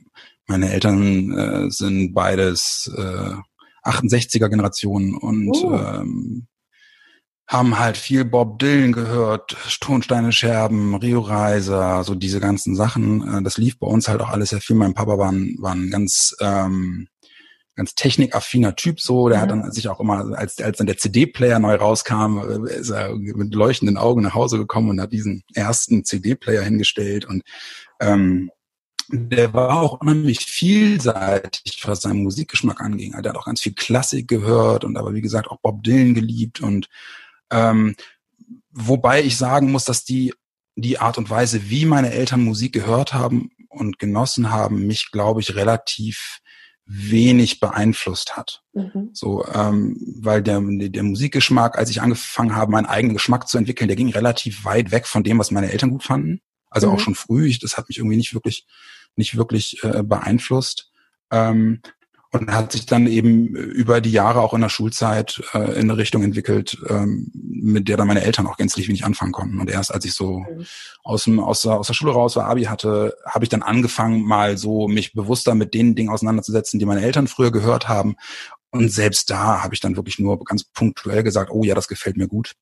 meine 0.46 0.70
Eltern 0.72 1.32
äh, 1.32 1.70
sind 1.70 2.14
beides 2.14 2.92
äh, 2.96 3.34
68er 3.88 4.48
Generation 4.48 5.14
und 5.14 5.50
oh. 5.52 5.74
ähm, 5.74 6.46
haben 7.46 7.78
halt 7.78 7.96
viel 7.96 8.24
Bob 8.24 8.58
Dylan 8.58 8.92
gehört, 8.92 9.56
Tonsteine 9.80 10.32
Scherben, 10.32 10.94
Rio 10.94 11.20
Reiser, 11.20 12.02
so 12.02 12.14
diese 12.14 12.40
ganzen 12.40 12.74
Sachen. 12.74 13.38
Äh, 13.38 13.42
das 13.42 13.58
lief 13.58 13.78
bei 13.78 13.86
uns 13.86 14.08
halt 14.08 14.20
auch 14.20 14.30
alles 14.30 14.50
sehr 14.50 14.60
viel. 14.60 14.76
Mein 14.76 14.94
Papa 14.94 15.18
war 15.18 15.30
ein, 15.30 15.56
war 15.60 15.74
ein 15.74 15.90
ganz 15.90 16.34
ähm, 16.40 17.06
ganz 17.76 17.94
technikaffiner 17.94 18.76
Typ 18.76 19.00
so, 19.00 19.28
der 19.28 19.38
ja. 19.38 19.42
hat 19.42 19.50
dann 19.50 19.70
sich 19.72 19.88
auch 19.88 20.00
immer, 20.00 20.36
als, 20.36 20.60
als 20.60 20.78
dann 20.78 20.86
der 20.86 20.96
CD-Player 20.96 21.58
neu 21.58 21.74
rauskam, 21.74 22.38
äh, 22.38 22.74
ist 22.74 22.90
er 22.90 23.14
mit 23.14 23.54
leuchtenden 23.54 23.96
Augen 23.96 24.22
nach 24.22 24.34
Hause 24.34 24.58
gekommen 24.58 24.90
und 24.90 25.00
hat 25.00 25.12
diesen 25.12 25.42
ersten 25.54 26.04
CD-Player 26.04 26.62
hingestellt 26.62 27.24
und 27.24 27.42
ähm, 28.00 28.50
der 29.10 29.52
war 29.52 29.80
auch 29.80 30.00
unheimlich 30.00 30.40
vielseitig, 30.40 31.82
was 31.84 32.00
seinen 32.00 32.22
Musikgeschmack 32.22 32.80
anging. 32.80 33.12
Der 33.12 33.32
hat 33.32 33.36
auch 33.36 33.44
ganz 33.44 33.60
viel 33.60 33.74
Klassik 33.74 34.28
gehört 34.28 34.82
und 34.82 34.96
aber 34.96 35.12
wie 35.12 35.20
gesagt 35.20 35.48
auch 35.48 35.58
Bob 35.60 35.82
Dylan 35.82 36.14
geliebt 36.14 36.60
und 36.60 36.88
ähm, 37.50 37.96
wobei 38.70 39.22
ich 39.22 39.36
sagen 39.36 39.70
muss, 39.70 39.84
dass 39.84 40.04
die 40.04 40.32
die 40.76 40.98
Art 40.98 41.18
und 41.18 41.30
Weise, 41.30 41.70
wie 41.70 41.86
meine 41.86 42.12
Eltern 42.12 42.42
Musik 42.42 42.72
gehört 42.72 43.14
haben 43.14 43.50
und 43.68 43.98
genossen 43.98 44.50
haben, 44.50 44.86
mich 44.86 45.10
glaube 45.10 45.40
ich 45.40 45.54
relativ 45.54 46.40
wenig 46.86 47.60
beeinflusst 47.60 48.36
hat. 48.36 48.62
Mhm. 48.72 49.10
So, 49.12 49.44
ähm, 49.46 49.96
weil 50.20 50.42
der, 50.42 50.60
der 50.60 51.02
Musikgeschmack, 51.02 51.78
als 51.78 51.90
ich 51.90 52.02
angefangen 52.02 52.54
habe, 52.54 52.72
meinen 52.72 52.86
eigenen 52.86 53.14
Geschmack 53.14 53.48
zu 53.48 53.56
entwickeln, 53.56 53.88
der 53.88 53.96
ging 53.96 54.10
relativ 54.10 54.64
weit 54.64 54.90
weg 54.90 55.06
von 55.06 55.24
dem, 55.24 55.38
was 55.38 55.50
meine 55.50 55.70
Eltern 55.70 55.90
gut 55.90 56.04
fanden. 56.04 56.40
Also 56.70 56.88
mhm. 56.88 56.94
auch 56.94 57.00
schon 57.00 57.14
früh. 57.14 57.46
Ich, 57.46 57.58
das 57.58 57.76
hat 57.76 57.88
mich 57.88 57.98
irgendwie 57.98 58.16
nicht 58.16 58.34
wirklich, 58.34 58.66
nicht 59.16 59.36
wirklich 59.36 59.82
äh, 59.82 60.02
beeinflusst. 60.02 60.90
Ähm, 61.30 61.80
und 62.34 62.52
hat 62.52 62.72
sich 62.72 62.84
dann 62.84 63.06
eben 63.06 63.54
über 63.54 64.00
die 64.00 64.10
Jahre 64.10 64.40
auch 64.40 64.54
in 64.54 64.60
der 64.60 64.68
Schulzeit 64.68 65.40
äh, 65.54 65.78
in 65.78 65.88
eine 65.88 65.96
Richtung 65.96 66.24
entwickelt, 66.24 66.76
ähm, 66.88 67.30
mit 67.32 67.88
der 67.88 67.96
dann 67.96 68.08
meine 68.08 68.24
Eltern 68.24 68.48
auch 68.48 68.56
gänzlich 68.56 68.88
wenig 68.88 69.04
anfangen 69.04 69.30
konnten. 69.30 69.60
Und 69.60 69.70
erst 69.70 69.94
als 69.94 70.04
ich 70.04 70.14
so 70.14 70.40
mhm. 70.40 70.66
aus, 71.04 71.24
dem, 71.24 71.38
aus, 71.38 71.62
der, 71.62 71.78
aus 71.78 71.86
der 71.86 71.94
Schule 71.94 72.12
raus 72.12 72.34
war, 72.34 72.46
Abi 72.46 72.64
hatte, 72.64 73.16
habe 73.24 73.44
ich 73.44 73.50
dann 73.50 73.62
angefangen, 73.62 74.24
mal 74.24 74.58
so 74.58 74.88
mich 74.88 75.12
bewusster 75.12 75.54
mit 75.54 75.74
den 75.74 75.94
Dingen 75.94 76.10
auseinanderzusetzen, 76.10 76.80
die 76.80 76.86
meine 76.86 77.02
Eltern 77.02 77.28
früher 77.28 77.52
gehört 77.52 77.88
haben. 77.88 78.16
Und 78.70 78.88
selbst 78.88 79.30
da 79.30 79.62
habe 79.62 79.74
ich 79.74 79.80
dann 79.80 79.94
wirklich 79.94 80.18
nur 80.18 80.42
ganz 80.44 80.64
punktuell 80.64 81.22
gesagt, 81.22 81.52
oh 81.52 81.62
ja, 81.62 81.76
das 81.76 81.86
gefällt 81.86 82.16
mir 82.16 82.26
gut. 82.26 82.54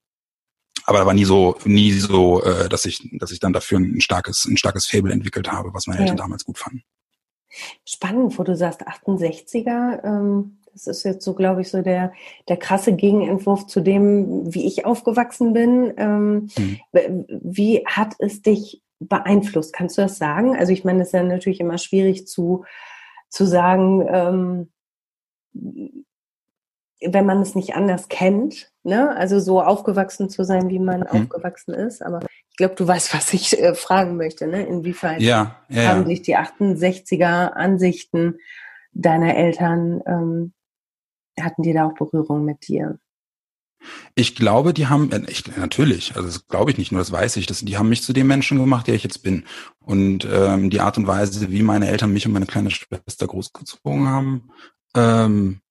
Aber 0.84 0.98
da 0.98 1.06
war 1.06 1.14
nie 1.14 1.24
so, 1.24 1.56
nie 1.64 1.92
so, 1.92 2.42
äh, 2.42 2.68
dass 2.68 2.84
ich, 2.84 3.08
dass 3.12 3.30
ich 3.30 3.40
dann 3.40 3.54
dafür 3.54 3.78
ein 3.78 4.02
starkes, 4.02 4.44
ein 4.44 4.58
starkes 4.58 4.86
Fable 4.86 5.12
entwickelt 5.12 5.50
habe, 5.50 5.72
was 5.72 5.86
meine 5.86 6.00
Eltern 6.00 6.18
ja. 6.18 6.24
damals 6.24 6.44
gut 6.44 6.58
fanden. 6.58 6.82
Spannend, 7.84 8.38
wo 8.38 8.42
du 8.42 8.56
sagst 8.56 8.86
68er. 8.86 10.04
Ähm, 10.04 10.58
das 10.72 10.86
ist 10.86 11.02
jetzt 11.04 11.24
so, 11.24 11.34
glaube 11.34 11.60
ich, 11.60 11.70
so 11.70 11.82
der, 11.82 12.12
der 12.48 12.56
krasse 12.56 12.94
Gegenentwurf 12.94 13.66
zu 13.66 13.80
dem, 13.80 14.52
wie 14.54 14.66
ich 14.66 14.86
aufgewachsen 14.86 15.52
bin. 15.52 15.92
Ähm, 15.96 16.48
mhm. 16.56 17.26
Wie 17.42 17.84
hat 17.86 18.14
es 18.18 18.42
dich 18.42 18.82
beeinflusst? 18.98 19.72
Kannst 19.72 19.98
du 19.98 20.02
das 20.02 20.18
sagen? 20.18 20.56
Also 20.56 20.72
ich 20.72 20.84
meine, 20.84 21.02
es 21.02 21.08
ist 21.08 21.12
ja 21.12 21.22
natürlich 21.22 21.60
immer 21.60 21.78
schwierig 21.78 22.26
zu, 22.26 22.64
zu 23.28 23.44
sagen, 23.44 24.06
ähm, 24.08 24.68
wenn 27.04 27.26
man 27.26 27.42
es 27.42 27.54
nicht 27.54 27.74
anders 27.74 28.08
kennt, 28.08 28.72
ne? 28.84 29.14
Also 29.16 29.40
so 29.40 29.60
aufgewachsen 29.60 30.30
zu 30.30 30.44
sein, 30.44 30.70
wie 30.70 30.78
man 30.78 31.00
mhm. 31.00 31.06
aufgewachsen 31.06 31.74
ist. 31.74 32.02
Aber 32.02 32.20
glaube, 32.62 32.76
du 32.76 32.86
weißt, 32.86 33.12
was 33.12 33.32
ich 33.34 33.58
äh, 33.58 33.74
fragen 33.74 34.16
möchte, 34.16 34.46
ne? 34.46 34.64
Inwiefern 34.64 35.20
ja, 35.20 35.56
ja, 35.68 35.88
haben 35.88 36.06
sich 36.06 36.22
die 36.22 36.36
68er 36.36 37.52
Ansichten 37.52 38.38
deiner 38.92 39.34
Eltern, 39.34 40.00
ähm, 40.06 40.52
hatten 41.40 41.62
die 41.62 41.72
da 41.72 41.86
auch 41.86 41.94
Berührung 41.94 42.44
mit 42.44 42.68
dir? 42.68 42.98
Ich 44.14 44.36
glaube, 44.36 44.72
die 44.74 44.86
haben, 44.86 45.10
äh, 45.10 45.22
ich, 45.28 45.56
natürlich, 45.56 46.14
also 46.14 46.28
das 46.28 46.46
glaube 46.46 46.70
ich 46.70 46.78
nicht 46.78 46.92
nur, 46.92 47.00
das 47.00 47.10
weiß 47.10 47.36
ich, 47.36 47.46
das, 47.46 47.62
die 47.62 47.76
haben 47.76 47.88
mich 47.88 48.02
zu 48.02 48.12
dem 48.12 48.28
Menschen 48.28 48.58
gemacht, 48.58 48.86
der 48.86 48.94
ich 48.94 49.02
jetzt 49.02 49.24
bin. 49.24 49.44
Und 49.80 50.24
ähm, 50.30 50.70
die 50.70 50.80
Art 50.80 50.96
und 50.98 51.08
Weise, 51.08 51.50
wie 51.50 51.62
meine 51.62 51.88
Eltern 51.88 52.12
mich 52.12 52.26
und 52.26 52.32
meine 52.32 52.46
kleine 52.46 52.70
Schwester 52.70 53.26
großgezogen 53.26 54.08
haben, 54.08 54.50
ähm, 54.94 55.62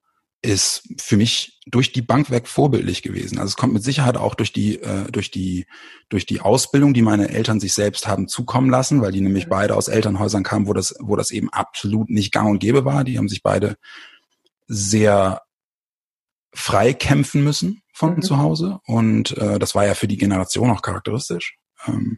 ist 0.42 0.90
für 1.00 1.18
mich 1.18 1.60
durch 1.68 1.92
die 1.92 2.02
Bank 2.02 2.32
weg 2.32 2.48
vorbildlich 2.48 3.04
gewesen. 3.04 3.38
Also 3.38 3.50
es 3.50 3.58
kommt 3.58 3.74
mit 3.74 3.84
Sicherheit 3.84 4.18
auch 4.18 4.34
durch 4.34 4.52
die 4.52 4.82
äh, 4.82 5.12
durch 5.12 5.30
die 5.30 5.68
durch 6.10 6.26
die 6.26 6.42
Ausbildung, 6.42 6.94
die 6.94 7.04
meine 7.04 7.30
Eltern 7.30 7.60
sich 7.60 7.74
selbst 7.74 8.08
haben 8.08 8.28
zukommen 8.28 8.70
lassen, 8.70 9.02
weil 9.02 9.12
die 9.12 9.22
nämlich 9.22 9.50
beide 9.50 9.76
aus 9.76 9.88
Elternhäusern 9.88 10.44
kamen, 10.44 10.68
wo 10.68 10.74
das 10.74 10.96
wo 11.00 11.16
das 11.16 11.32
eben 11.32 11.50
absolut 11.50 12.10
nicht 12.10 12.32
gang 12.32 12.50
und 12.50 12.60
gäbe 12.60 12.86
war. 12.86 13.04
Die 13.04 13.18
haben 13.18 13.30
sich 13.30 13.44
beide 13.44 13.78
sehr 14.68 15.42
frei 16.54 16.94
kämpfen 16.94 17.44
müssen 17.44 17.84
von 17.94 18.16
mhm. 18.16 18.22
zu 18.24 18.40
Hause 18.40 18.80
und 18.86 19.38
äh, 19.38 19.60
das 19.60 19.76
war 19.76 19.86
ja 19.86 19.94
für 19.94 20.08
die 20.08 20.18
Generation 20.18 20.72
auch 20.72 20.82
charakteristisch. 20.82 21.58
Ähm, 21.88 22.18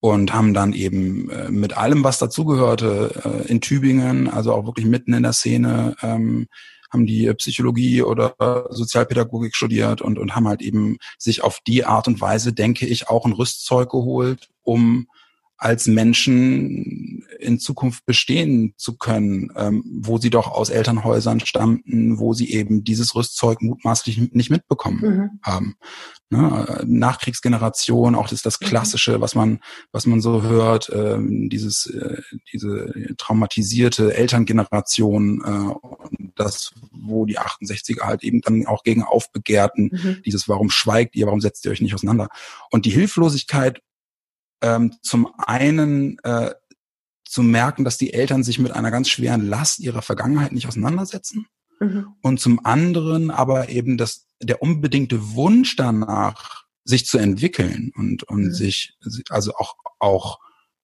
und 0.00 0.34
haben 0.34 0.52
dann 0.52 0.74
eben 0.74 1.30
äh, 1.30 1.50
mit 1.50 1.78
allem, 1.78 2.04
was 2.04 2.18
dazugehörte, 2.18 3.22
äh, 3.24 3.50
in 3.50 3.62
Tübingen, 3.62 4.28
also 4.28 4.52
auch 4.52 4.66
wirklich 4.66 4.84
mitten 4.84 5.14
in 5.14 5.22
der 5.22 5.32
Szene, 5.32 5.96
ähm, 6.02 6.46
haben 6.92 7.06
die 7.06 7.32
Psychologie 7.34 8.02
oder 8.02 8.34
Sozialpädagogik 8.70 9.56
studiert 9.56 10.02
und, 10.02 10.18
und 10.18 10.34
haben 10.34 10.48
halt 10.48 10.62
eben 10.62 10.98
sich 11.18 11.42
auf 11.42 11.60
die 11.66 11.84
Art 11.84 12.08
und 12.08 12.20
Weise, 12.20 12.52
denke 12.52 12.86
ich, 12.86 13.08
auch 13.08 13.26
ein 13.26 13.32
Rüstzeug 13.32 13.90
geholt, 13.90 14.48
um 14.62 15.08
als 15.64 15.86
Menschen 15.86 17.24
in 17.40 17.58
Zukunft 17.58 18.04
bestehen 18.04 18.74
zu 18.76 18.98
können, 18.98 19.50
ähm, 19.56 19.82
wo 20.02 20.18
sie 20.18 20.28
doch 20.28 20.48
aus 20.48 20.68
Elternhäusern 20.68 21.40
stammten, 21.40 22.18
wo 22.18 22.34
sie 22.34 22.52
eben 22.52 22.84
dieses 22.84 23.14
Rüstzeug 23.14 23.62
mutmaßlich 23.62 24.32
nicht 24.32 24.50
mitbekommen 24.50 25.00
mhm. 25.00 25.30
haben. 25.42 25.76
Ne? 26.28 26.84
Nachkriegsgeneration, 26.86 28.14
auch 28.14 28.28
das 28.28 28.42
das 28.42 28.60
mhm. 28.60 28.66
Klassische, 28.66 29.22
was 29.22 29.34
man, 29.34 29.60
was 29.90 30.04
man 30.04 30.20
so 30.20 30.42
hört, 30.42 30.90
ähm, 30.92 31.48
dieses, 31.48 31.86
äh, 31.86 32.20
diese 32.52 32.92
traumatisierte 33.16 34.14
Elterngeneration, 34.14 35.42
äh, 35.46 36.18
das, 36.34 36.74
wo 36.92 37.24
die 37.24 37.38
68er 37.38 38.02
halt 38.02 38.22
eben 38.22 38.42
dann 38.42 38.66
auch 38.66 38.82
gegen 38.82 39.02
aufbegehrten, 39.02 39.90
mhm. 39.92 40.22
dieses, 40.26 40.46
warum 40.46 40.68
schweigt 40.68 41.16
ihr, 41.16 41.24
warum 41.24 41.40
setzt 41.40 41.64
ihr 41.64 41.70
euch 41.70 41.80
nicht 41.80 41.94
auseinander? 41.94 42.28
Und 42.70 42.84
die 42.84 42.90
Hilflosigkeit 42.90 43.80
ähm, 44.62 44.94
zum 45.02 45.32
einen 45.38 46.18
äh, 46.20 46.52
zu 47.24 47.42
merken, 47.42 47.84
dass 47.84 47.98
die 47.98 48.12
Eltern 48.12 48.44
sich 48.44 48.58
mit 48.58 48.72
einer 48.72 48.90
ganz 48.90 49.08
schweren 49.08 49.46
Last 49.46 49.80
ihrer 49.80 50.02
Vergangenheit 50.02 50.52
nicht 50.52 50.68
auseinandersetzen. 50.68 51.46
Mhm. 51.80 52.14
Und 52.22 52.40
zum 52.40 52.64
anderen 52.64 53.30
aber 53.30 53.68
eben 53.68 53.96
das, 53.96 54.26
der 54.40 54.62
unbedingte 54.62 55.34
Wunsch 55.34 55.76
danach, 55.76 56.64
sich 56.84 57.06
zu 57.06 57.18
entwickeln 57.18 57.92
und, 57.96 58.24
und 58.24 58.44
mhm. 58.44 58.52
sich, 58.52 58.96
also 59.30 59.54
auch, 59.54 59.76
auch 59.98 60.38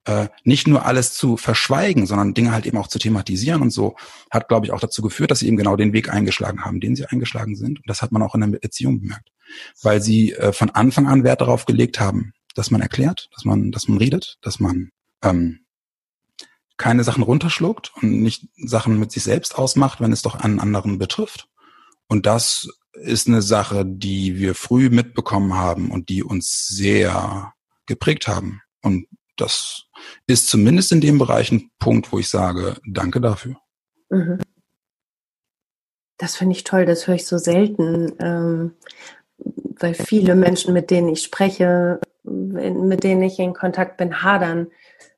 äh, 0.07 0.29
nicht 0.45 0.67
nur 0.67 0.87
alles 0.87 1.13
zu 1.13 1.37
verschweigen, 1.37 2.07
sondern 2.07 2.33
Dinge 2.33 2.53
halt 2.53 2.67
eben 2.67 2.79
auch 2.79 2.89
zu 2.89 2.99
thematisieren 2.99 3.61
und 3.61 3.71
so, 3.71 3.97
hat, 4.31 4.49
glaube 4.49 4.67
ich, 4.67 4.73
auch 4.73 4.81
dazu 4.81 5.03
geführt, 5.03 5.31
dass 5.31 5.41
sie 5.41 5.47
eben 5.47 5.59
genau 5.59 5.77
den 5.77 5.93
Weg 5.93 6.13
eingeschlagen 6.13 6.65
haben, 6.65 6.81
den 6.81 6.97
sie 6.97 7.05
eingeschlagen 7.05 7.55
sind. 7.55 7.79
Und 7.79 7.89
das 7.89 8.01
hat 8.01 8.13
man 8.13 8.23
auch 8.23 8.35
in 8.35 8.41
der 8.41 8.59
Beziehung 8.59 9.01
bemerkt. 9.01 9.29
Weil 9.83 10.01
sie 10.01 10.33
äh, 10.33 10.53
von 10.53 10.71
Anfang 10.71 11.07
an 11.07 11.23
Wert 11.23 11.43
darauf 11.43 11.67
gelegt 11.67 12.01
haben, 12.01 12.33
dass 12.55 12.71
man 12.71 12.81
erklärt, 12.81 13.29
dass 13.35 13.45
man, 13.45 13.73
dass 13.73 13.89
man 13.89 13.99
redet, 13.99 14.39
dass 14.43 14.61
man 14.61 14.91
ähm, 15.23 15.61
keine 16.77 17.05
Sachen 17.05 17.23
runterschluckt 17.23 17.93
und 18.01 18.23
nicht 18.23 18.49
Sachen 18.57 18.99
mit 18.99 19.13
sich 19.13 19.23
selbst 19.23 19.57
ausmacht, 19.59 20.01
wenn 20.01 20.13
es 20.13 20.23
doch 20.23 20.37
einen 20.37 20.61
anderen 20.61 20.99
betrifft. 20.99 21.47
Und 22.09 22.27
das 22.27 22.69
ist 22.95 23.29
eine 23.29 23.43
Sache, 23.43 23.85
die 23.87 24.39
wir 24.39 24.55
früh 24.55 24.89
mitbekommen 24.89 25.55
haben 25.55 25.91
und 25.91 26.09
die 26.09 26.25
uns 26.25 26.67
sehr 26.69 27.53
geprägt 27.87 28.29
haben. 28.29 28.63
Und 28.83 29.07
das 29.37 29.85
ist 30.27 30.49
zumindest 30.49 30.93
in 30.93 31.01
dem 31.01 31.19
Bereich 31.19 31.53
ein 31.53 31.71
Punkt, 31.79 32.13
wo 32.13 32.19
ich 32.19 32.29
sage, 32.29 32.77
danke 32.87 33.21
dafür. 33.21 33.57
Mhm. 34.09 34.39
Das 36.17 36.37
finde 36.37 36.57
ich 36.57 36.65
toll, 36.65 36.85
das 36.85 37.07
höre 37.07 37.15
ich 37.15 37.27
so 37.27 37.39
selten, 37.39 38.13
ähm, 38.19 38.73
weil 39.79 39.95
viele 39.95 40.35
Menschen, 40.35 40.75
mit 40.75 40.91
denen 40.91 41.09
ich 41.09 41.23
spreche, 41.23 42.01
mit 42.25 43.05
denen 43.05 43.23
ich 43.23 43.39
in 43.39 43.55
Kontakt 43.55 43.97
bin, 43.97 44.23
hadern 44.23 44.69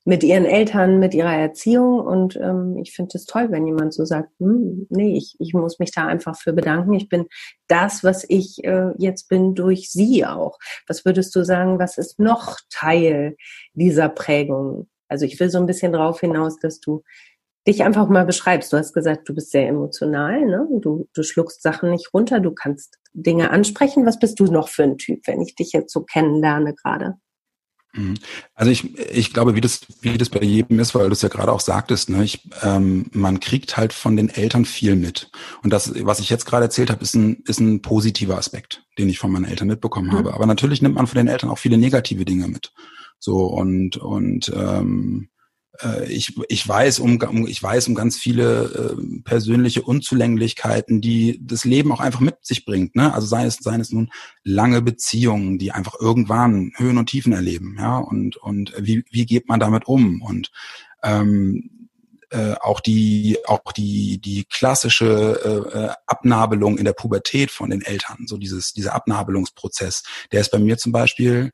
mit 0.05 0.25
ihren 0.25 0.45
Eltern, 0.45 0.99
mit 0.99 1.15
ihrer 1.15 1.35
Erziehung. 1.35 2.01
Und 2.01 2.37
ähm, 2.37 2.77
ich 2.83 2.93
finde 2.93 3.17
es 3.17 3.25
toll, 3.25 3.51
wenn 3.51 3.67
jemand 3.67 3.95
so 3.95 4.05
sagt, 4.05 4.31
hm, 4.39 4.87
nee, 4.91 5.17
ich, 5.17 5.37
ich 5.39 5.55
muss 5.55 5.79
mich 5.79 5.93
da 5.93 6.07
einfach 6.07 6.37
für 6.37 6.53
bedanken. 6.53 6.95
Ich 6.95 7.09
bin 7.09 7.27
das, 7.69 8.03
was 8.03 8.25
ich 8.29 8.65
äh, 8.65 8.91
jetzt 8.99 9.29
bin, 9.29 9.55
durch 9.55 9.91
sie 9.91 10.27
auch. 10.27 10.59
Was 10.89 11.05
würdest 11.05 11.35
du 11.37 11.45
sagen, 11.45 11.79
was 11.79 11.99
ist 11.99 12.19
noch 12.19 12.59
Teil 12.71 13.37
dieser 13.75 14.09
Prägung? 14.09 14.89
Also 15.09 15.25
ich 15.25 15.39
will 15.39 15.51
so 15.51 15.59
ein 15.59 15.67
bisschen 15.67 15.93
darauf 15.93 16.21
hinaus, 16.21 16.59
dass 16.59 16.81
du 16.81 17.03
dich 17.67 17.83
einfach 17.85 18.09
mal 18.09 18.25
beschreibst. 18.25 18.73
Du 18.73 18.77
hast 18.77 18.93
gesagt, 18.93 19.29
du 19.29 19.35
bist 19.35 19.51
sehr 19.51 19.69
emotional, 19.69 20.45
ne? 20.45 20.67
Du, 20.81 21.09
du 21.15 21.23
schluckst 21.23 21.63
Sachen 21.63 21.91
nicht 21.91 22.13
runter, 22.13 22.41
du 22.41 22.53
kannst 22.53 22.99
Dinge 23.13 23.51
ansprechen. 23.51 24.07
Was 24.07 24.19
bist 24.19 24.41
du 24.41 24.45
noch 24.45 24.69
für 24.69 24.83
ein 24.83 24.99
Typ, 24.99 25.27
wenn 25.27 25.41
ich 25.41 25.55
dich 25.55 25.73
jetzt 25.73 25.93
so 25.93 26.03
kennenlerne 26.03 26.75
gerade? 26.75 27.17
Mhm. 27.95 28.15
Also 28.55 28.71
ich, 28.71 28.99
ich 28.99 29.33
glaube, 29.33 29.55
wie 29.55 29.61
das, 29.61 29.81
wie 30.01 30.17
das 30.17 30.31
bei 30.31 30.41
jedem 30.43 30.79
ist, 30.81 30.95
weil 30.95 31.07
du 31.07 31.13
es 31.13 31.23
ja 31.23 31.29
gerade 31.29 31.53
auch 31.53 31.61
sagtest, 31.61 32.09
ne, 32.09 32.25
ich, 32.25 32.49
ähm, 32.63 33.07
man 33.13 33.39
kriegt 33.39 33.77
halt 33.77 33.93
von 33.93 34.17
den 34.17 34.29
Eltern 34.29 34.65
viel 34.65 34.97
mit. 34.97 35.31
Und 35.63 35.73
das, 35.73 35.93
was 36.05 36.21
ich 36.21 36.31
jetzt 36.31 36.47
gerade 36.47 36.65
erzählt 36.65 36.91
habe, 36.91 37.03
ist 37.03 37.15
ein, 37.15 37.43
ist 37.47 37.61
ein 37.61 37.83
positiver 37.83 38.39
Aspekt, 38.39 38.85
den 38.99 39.09
ich 39.09 39.19
von 39.19 39.31
meinen 39.31 39.45
Eltern 39.45 39.69
mitbekommen 39.69 40.09
mhm. 40.09 40.15
habe. 40.15 40.35
Aber 40.35 40.47
natürlich 40.47 40.81
nimmt 40.81 40.95
man 40.95 41.07
von 41.07 41.19
den 41.19 41.29
Eltern 41.29 41.51
auch 41.51 41.59
viele 41.59 41.79
negative 41.79 42.25
Dinge 42.25 42.49
mit. 42.49 42.73
So 43.19 43.47
und 43.47 43.99
und 43.99 44.51
ähm, 44.53 45.29
äh, 45.29 45.32
ich, 46.07 46.37
ich 46.49 46.69
weiß 46.69 46.99
um, 46.99 47.47
ich 47.47 47.63
weiß 47.63 47.89
um 47.89 47.95
ganz 47.95 48.19
viele 48.19 48.97
äh, 48.97 49.21
persönliche 49.25 49.83
Unzulänglichkeiten, 49.83 51.01
die 51.01 51.41
das 51.43 51.65
Leben 51.65 51.93
auch 51.93 52.01
einfach 52.01 52.21
mit 52.21 52.45
sich 52.45 52.65
bringt. 52.65 52.95
Ne? 52.95 53.13
Also 53.13 53.27
sei 53.27 53.47
es, 53.47 53.57
seien 53.57 53.81
es 53.81 53.91
nun 53.91 54.11
lange 54.45 54.83
Beziehungen, 54.83 55.59
die 55.59 55.73
einfach 55.73 55.95
irgendwann 55.99 56.73
Höhen 56.77 56.99
und 56.99 57.07
Tiefen 57.07 57.33
erleben, 57.33 57.77
ja, 57.79 57.99
und, 57.99 58.37
und 58.37 58.75
wie, 58.79 59.05
wie 59.11 59.27
geht 59.27 59.49
man 59.49 59.61
damit 59.61 59.87
um? 59.87 60.21
Und 60.23 60.51
ähm, 61.03 61.89
äh, 62.31 62.55
auch 62.61 62.81
die 62.81 63.37
auch 63.47 63.73
die 63.73 64.19
die 64.19 64.45
klassische 64.45 65.41
äh, 65.45 65.79
äh 65.79 65.91
Abnabelung 66.07 66.79
in 66.79 66.85
der 66.85 66.95
Pubertät 66.95 67.51
von 67.51 67.71
den 67.71 67.83
Eltern, 67.83 68.27
so 68.27 68.39
dieses 68.39 68.73
dieser 68.73 68.95
Abnabelungsprozess, 68.95 70.03
der 70.33 70.41
ist 70.41 70.51
bei 70.51 70.59
mir 70.59 70.79
zum 70.79 70.93
Beispiel 70.93 71.53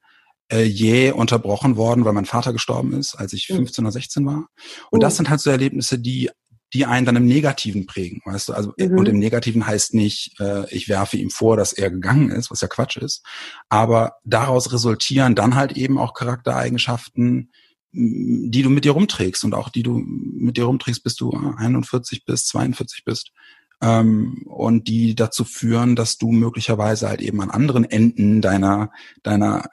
äh, 0.50 0.62
jäh 0.62 1.12
unterbrochen 1.12 1.76
worden, 1.76 2.04
weil 2.04 2.12
mein 2.12 2.24
Vater 2.24 2.52
gestorben 2.52 2.92
ist, 2.92 3.14
als 3.14 3.32
ich 3.32 3.46
15 3.46 3.82
mhm. 3.82 3.86
oder 3.86 3.92
16 3.92 4.26
war. 4.26 4.48
Und 4.90 4.98
oh. 4.98 4.98
das 4.98 5.16
sind 5.16 5.30
halt 5.30 5.40
so 5.40 5.50
Erlebnisse, 5.50 5.98
die 5.98 6.30
die 6.74 6.84
einen 6.84 7.06
dann 7.06 7.16
im 7.16 7.26
Negativen 7.26 7.86
prägen, 7.86 8.20
weißt 8.24 8.50
du? 8.50 8.52
Also 8.52 8.74
mhm. 8.76 8.98
und 8.98 9.08
im 9.08 9.18
Negativen 9.18 9.66
heißt 9.66 9.94
nicht, 9.94 10.38
äh, 10.38 10.68
ich 10.70 10.88
werfe 10.88 11.16
ihm 11.16 11.30
vor, 11.30 11.56
dass 11.56 11.72
er 11.72 11.90
gegangen 11.90 12.30
ist, 12.30 12.50
was 12.50 12.60
ja 12.60 12.68
Quatsch 12.68 12.98
ist, 12.98 13.24
aber 13.68 14.16
daraus 14.24 14.72
resultieren 14.72 15.34
dann 15.34 15.54
halt 15.54 15.72
eben 15.78 15.98
auch 15.98 16.12
Charaktereigenschaften, 16.12 17.50
die 17.92 18.62
du 18.62 18.68
mit 18.68 18.84
dir 18.84 18.92
rumträgst 18.92 19.44
und 19.44 19.54
auch 19.54 19.70
die 19.70 19.82
du 19.82 19.98
mit 19.98 20.56
dir 20.56 20.64
rumträgst, 20.64 21.02
bis 21.02 21.16
du 21.16 21.30
41 21.30 22.24
bis 22.24 22.44
42 22.46 23.04
bist. 23.04 23.32
Ähm, 23.80 24.42
und 24.46 24.88
die 24.88 25.14
dazu 25.14 25.44
führen, 25.44 25.96
dass 25.96 26.18
du 26.18 26.32
möglicherweise 26.32 27.08
halt 27.08 27.22
eben 27.22 27.40
an 27.40 27.50
anderen 27.50 27.84
Enden 27.84 28.42
deiner, 28.42 28.90
deiner, 29.22 29.64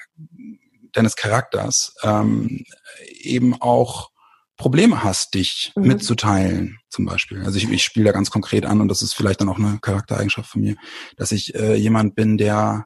deines 0.95 1.15
Charakters 1.15 1.93
ähm, 2.03 2.63
eben 3.21 3.59
auch 3.61 4.11
Probleme 4.57 5.03
hast, 5.03 5.33
dich 5.33 5.73
mhm. 5.75 5.87
mitzuteilen, 5.87 6.79
zum 6.89 7.05
Beispiel. 7.05 7.43
Also 7.43 7.57
ich, 7.57 7.69
ich 7.69 7.83
spiele 7.83 8.05
da 8.05 8.11
ganz 8.11 8.31
konkret 8.31 8.65
an 8.65 8.81
und 8.81 8.87
das 8.87 9.01
ist 9.01 9.13
vielleicht 9.13 9.41
dann 9.41 9.49
auch 9.49 9.59
eine 9.59 9.79
Charaktereigenschaft 9.81 10.49
von 10.49 10.61
mir, 10.61 10.75
dass 11.17 11.31
ich 11.31 11.55
äh, 11.55 11.75
jemand 11.75 12.15
bin, 12.15 12.37
der 12.37 12.85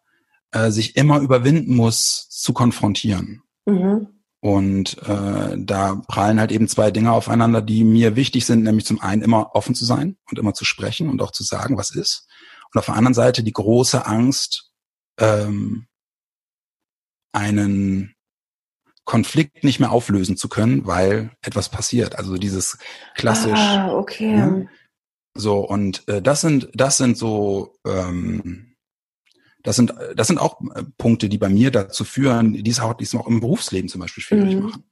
äh, 0.52 0.72
sich 0.72 0.96
immer 0.96 1.20
überwinden 1.20 1.76
muss, 1.76 2.28
zu 2.30 2.54
konfrontieren. 2.54 3.44
Mhm. 3.66 4.08
Und 4.42 4.98
äh, 5.06 5.58
da 5.58 6.02
prallen 6.08 6.40
halt 6.40 6.52
eben 6.52 6.68
zwei 6.68 6.92
Dinge 6.92 7.12
aufeinander, 7.12 7.62
die 7.62 7.84
mir 7.84 8.16
wichtig 8.16 8.46
sind, 8.46 8.64
nämlich 8.64 8.86
zum 8.86 9.02
einen 9.02 9.22
immer 9.22 9.54
offen 9.54 9.76
zu 9.76 9.86
sein 9.86 10.18
und 10.30 10.40
immer 10.40 10.54
zu 10.54 10.64
sprechen 10.64 11.10
und 11.10 11.22
auch 11.22 11.32
zu 11.32 11.44
sagen, 11.44 11.78
was 11.78 11.94
ist. 11.94 12.26
Und 12.74 12.80
auf 12.80 12.86
der 12.86 12.96
anderen 12.96 13.14
Seite 13.14 13.44
die 13.44 13.52
große 13.52 14.06
Angst, 14.06 14.72
ähm, 15.20 15.88
einen 17.32 18.16
Konflikt 19.06 19.64
nicht 19.64 19.80
mehr 19.80 19.92
auflösen 19.92 20.38
zu 20.38 20.50
können, 20.50 20.86
weil 20.86 21.32
etwas 21.42 21.70
passiert. 21.70 22.18
Also 22.18 22.38
dieses 22.38 22.78
klassisch. 23.16 23.60
Ah, 23.60 23.92
okay. 23.92 24.36
Ne? 24.36 24.70
So, 25.34 25.60
und 25.60 26.08
äh, 26.08 26.22
das 26.22 26.42
sind, 26.42 26.70
das 26.74 26.98
sind 26.98 27.18
so, 27.18 27.76
ähm, 27.88 28.76
das 29.64 29.76
sind, 29.76 29.94
das 30.16 30.28
sind 30.28 30.40
auch 30.40 30.62
äh, 30.76 30.84
Punkte, 30.98 31.30
die 31.30 31.38
bei 31.38 31.50
mir 31.50 31.72
dazu 31.72 32.04
führen, 32.04 32.54
die 32.54 32.70
es 32.70 32.80
auch, 32.80 32.94
die 32.94 33.06
es 33.06 33.16
auch 33.16 33.28
im 33.28 33.40
Berufsleben 33.40 33.90
zum 33.90 34.02
Beispiel 34.02 34.24
schwierig 34.24 34.56
mhm. 34.56 34.62
machen. 34.64 34.84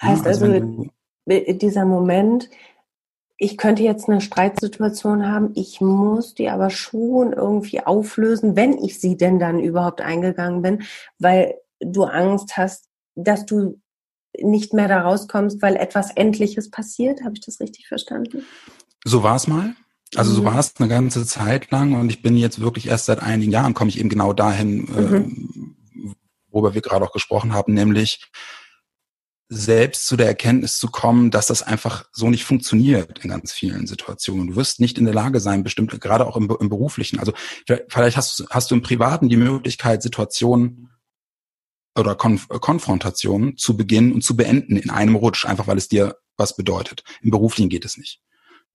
Heißt 0.00 0.24
ja, 0.24 0.30
also, 0.30 0.46
also 0.46 0.90
dieser 1.26 1.84
Moment, 1.84 2.50
ich 3.38 3.56
könnte 3.56 3.82
jetzt 3.82 4.08
eine 4.08 4.20
Streitsituation 4.20 5.26
haben, 5.26 5.50
ich 5.54 5.80
muss 5.80 6.34
die 6.34 6.48
aber 6.48 6.70
schon 6.70 7.32
irgendwie 7.32 7.80
auflösen, 7.80 8.54
wenn 8.54 8.78
ich 8.78 9.00
sie 9.00 9.16
denn 9.16 9.38
dann 9.38 9.60
überhaupt 9.60 10.00
eingegangen 10.00 10.62
bin, 10.62 10.82
weil 11.18 11.54
du 11.84 12.04
Angst 12.04 12.56
hast, 12.56 12.88
dass 13.14 13.46
du 13.46 13.80
nicht 14.40 14.72
mehr 14.72 14.88
da 14.88 15.02
rauskommst, 15.02 15.60
weil 15.60 15.76
etwas 15.76 16.10
Endliches 16.10 16.70
passiert. 16.70 17.22
Habe 17.22 17.34
ich 17.34 17.40
das 17.42 17.60
richtig 17.60 17.86
verstanden? 17.86 18.44
So 19.04 19.22
war 19.22 19.36
es 19.36 19.46
mal. 19.46 19.74
Also 20.14 20.32
so 20.32 20.42
mhm. 20.42 20.46
war 20.46 20.58
es 20.58 20.74
eine 20.78 20.88
ganze 20.88 21.26
Zeit 21.26 21.70
lang 21.70 21.94
und 21.98 22.10
ich 22.10 22.22
bin 22.22 22.36
jetzt 22.36 22.60
wirklich 22.60 22.88
erst 22.88 23.06
seit 23.06 23.22
einigen 23.22 23.50
Jahren 23.50 23.74
komme 23.74 23.88
ich 23.90 23.98
eben 23.98 24.10
genau 24.10 24.32
dahin, 24.32 24.84
mhm. 24.84 25.76
äh, 25.94 26.14
worüber 26.50 26.74
wir 26.74 26.82
gerade 26.82 27.04
auch 27.04 27.12
gesprochen 27.12 27.54
haben, 27.54 27.72
nämlich 27.72 28.30
selbst 29.48 30.06
zu 30.06 30.16
der 30.16 30.26
Erkenntnis 30.26 30.78
zu 30.78 30.88
kommen, 30.88 31.30
dass 31.30 31.46
das 31.46 31.62
einfach 31.62 32.06
so 32.12 32.30
nicht 32.30 32.44
funktioniert 32.44 33.22
in 33.22 33.30
ganz 33.30 33.52
vielen 33.52 33.86
Situationen. 33.86 34.48
Du 34.48 34.56
wirst 34.56 34.80
nicht 34.80 34.96
in 34.96 35.04
der 35.04 35.14
Lage 35.14 35.40
sein, 35.40 35.62
bestimmt 35.62 35.98
gerade 36.00 36.26
auch 36.26 36.36
im, 36.36 36.54
im 36.58 36.68
beruflichen. 36.70 37.18
Also 37.18 37.32
vielleicht 37.88 38.16
hast, 38.16 38.44
hast 38.48 38.70
du 38.70 38.74
im 38.74 38.82
Privaten 38.82 39.28
die 39.28 39.36
Möglichkeit, 39.36 40.02
Situationen 40.02 40.91
oder 41.96 42.14
Konf 42.14 42.48
Konfrontationen 42.48 43.56
zu 43.56 43.76
beginnen 43.76 44.12
und 44.12 44.22
zu 44.22 44.36
beenden 44.36 44.76
in 44.76 44.90
einem 44.90 45.14
Rutsch, 45.14 45.46
einfach 45.46 45.66
weil 45.66 45.78
es 45.78 45.88
dir 45.88 46.16
was 46.36 46.56
bedeutet. 46.56 47.04
Im 47.20 47.30
Beruflichen 47.30 47.68
geht 47.68 47.84
es 47.84 47.96
nicht. 47.96 48.20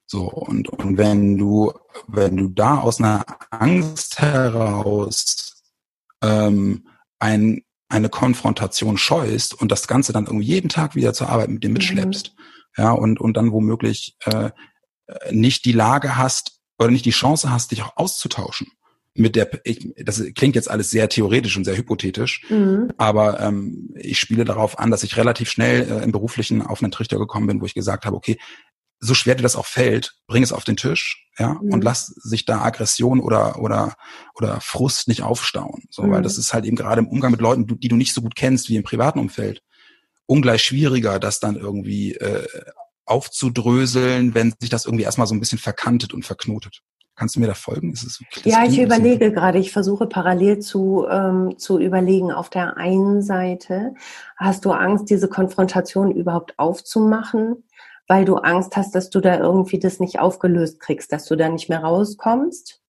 So, 0.06 0.30
und, 0.30 0.70
und 0.70 0.98
wenn 0.98 1.38
du, 1.38 1.74
wenn 2.08 2.38
du 2.38 2.48
da 2.48 2.80
aus 2.80 3.00
einer 3.00 3.26
Angst 3.50 4.20
heraus 4.20 5.62
ähm, 6.24 6.88
ein, 7.20 7.64
eine 7.90 8.10
Konfrontation 8.10 8.98
scheust 8.98 9.54
und 9.54 9.72
das 9.72 9.88
Ganze 9.88 10.14
dann 10.14 10.26
irgendwie 10.26 10.46
jeden 10.46 10.70
Tag 10.70 10.96
wieder 10.96 11.14
zur 11.14 11.30
Arbeit 11.30 11.50
mit 11.50 11.64
dir 11.64 11.70
mitschleppst, 11.70 12.34
mhm. 12.38 12.84
ja, 12.84 12.92
und, 12.92 13.20
und 13.20 13.36
dann 13.36 13.52
womöglich 13.52 14.16
äh, 14.26 14.52
nicht 15.32 15.66
die 15.66 15.74
Lage 15.74 16.16
hast 16.16 16.62
oder 16.80 16.92
nicht 16.92 17.06
die 17.06 17.12
Chance 17.12 17.52
hast, 17.52 17.72
dich 17.72 17.82
auch 17.82 17.98
auszutauschen 17.98 18.68
mit 19.18 19.36
der, 19.36 19.50
ich, 19.64 19.94
das 19.98 20.24
klingt 20.36 20.56
jetzt 20.56 20.70
alles 20.70 20.90
sehr 20.90 21.10
theoretisch 21.10 21.58
und 21.58 21.64
sehr 21.64 21.78
hypothetisch, 21.78 22.46
mhm. 22.50 22.92
aber 22.98 23.40
ähm, 23.40 23.94
ich 23.96 24.20
spiele 24.20 24.46
darauf 24.46 24.80
an, 24.80 24.92
dass 24.92 25.04
ich 25.04 25.18
relativ 25.18 25.50
schnell 25.50 25.90
äh, 25.90 26.04
im 26.04 26.12
Beruflichen 26.12 26.62
auf 26.62 26.82
einen 26.82 26.92
Trichter 26.92 27.18
gekommen 27.18 27.48
bin, 27.48 27.62
wo 27.62 27.66
ich 27.66 27.74
gesagt 27.74 28.06
habe, 28.06 28.16
okay, 28.16 28.38
so 29.00 29.14
schwer 29.14 29.36
dir 29.36 29.44
das 29.44 29.56
auch 29.56 29.66
fällt, 29.66 30.16
bring 30.28 30.42
es 30.42 30.52
auf 30.52 30.64
den 30.64 30.78
Tisch, 30.78 31.28
ja, 31.38 31.54
mhm. 31.54 31.74
und 31.74 31.84
lass 31.84 32.08
sich 32.08 32.46
da 32.46 32.62
Aggression 32.62 33.20
oder 33.20 33.60
oder 33.60 33.96
oder 34.36 34.60
Frust 34.62 35.08
nicht 35.08 35.22
aufstauen, 35.22 35.84
so, 35.90 36.04
mhm. 36.04 36.12
weil 36.12 36.22
das 36.22 36.38
ist 36.38 36.54
halt 36.54 36.66
eben 36.66 36.78
gerade 36.78 37.02
im 37.02 37.08
Umgang 37.08 37.32
mit 37.32 37.42
Leuten, 37.42 37.68
die 37.68 37.88
du 37.88 37.96
nicht 37.96 38.14
so 38.14 38.22
gut 38.22 38.36
kennst 38.36 38.70
wie 38.70 38.76
im 38.76 38.84
privaten 38.84 39.20
Umfeld, 39.20 39.62
ungleich 40.26 40.64
schwieriger, 40.64 41.20
das 41.20 41.40
dann 41.40 41.56
irgendwie 41.56 42.16
äh, 42.16 42.48
aufzudröseln, 43.06 44.36
wenn 44.36 44.54
sich 44.60 44.70
das 44.70 44.86
irgendwie 44.86 45.06
erstmal 45.06 45.28
so 45.28 45.34
ein 45.34 45.40
bisschen 45.40 45.60
verkantet 45.60 46.14
und 46.14 46.26
verknotet. 46.26 46.82
Kannst 47.18 47.36
du 47.36 47.40
mir 47.40 47.48
da 47.48 47.56
folgen? 47.56 47.94
Es, 47.94 48.24
ja, 48.44 48.64
ich 48.64 48.80
überlege 48.80 49.32
gerade, 49.32 49.58
ich 49.58 49.72
versuche 49.72 50.06
parallel 50.06 50.60
zu, 50.60 51.08
ähm, 51.10 51.58
zu 51.58 51.80
überlegen. 51.80 52.32
Auf 52.32 52.52
der 52.52 52.78
einen 52.78 53.24
Seite 53.24 53.96
hast 54.38 54.66
du 54.66 54.72
Angst, 54.72 55.10
diese 55.10 55.28
Konfrontation 55.28 56.12
überhaupt 56.12 56.54
aufzumachen, 56.58 57.64
weil 58.08 58.24
du 58.24 58.36
Angst 58.36 58.78
hast, 58.78 58.94
dass 58.94 59.10
du 59.10 59.20
da 59.20 59.40
irgendwie 59.40 59.80
das 59.80 60.00
nicht 60.00 60.20
aufgelöst 60.20 60.80
kriegst, 60.80 61.12
dass 61.12 61.26
du 61.26 61.36
da 61.36 61.50
nicht 61.50 61.70
mehr 61.70 61.80
rauskommst, 61.80 62.84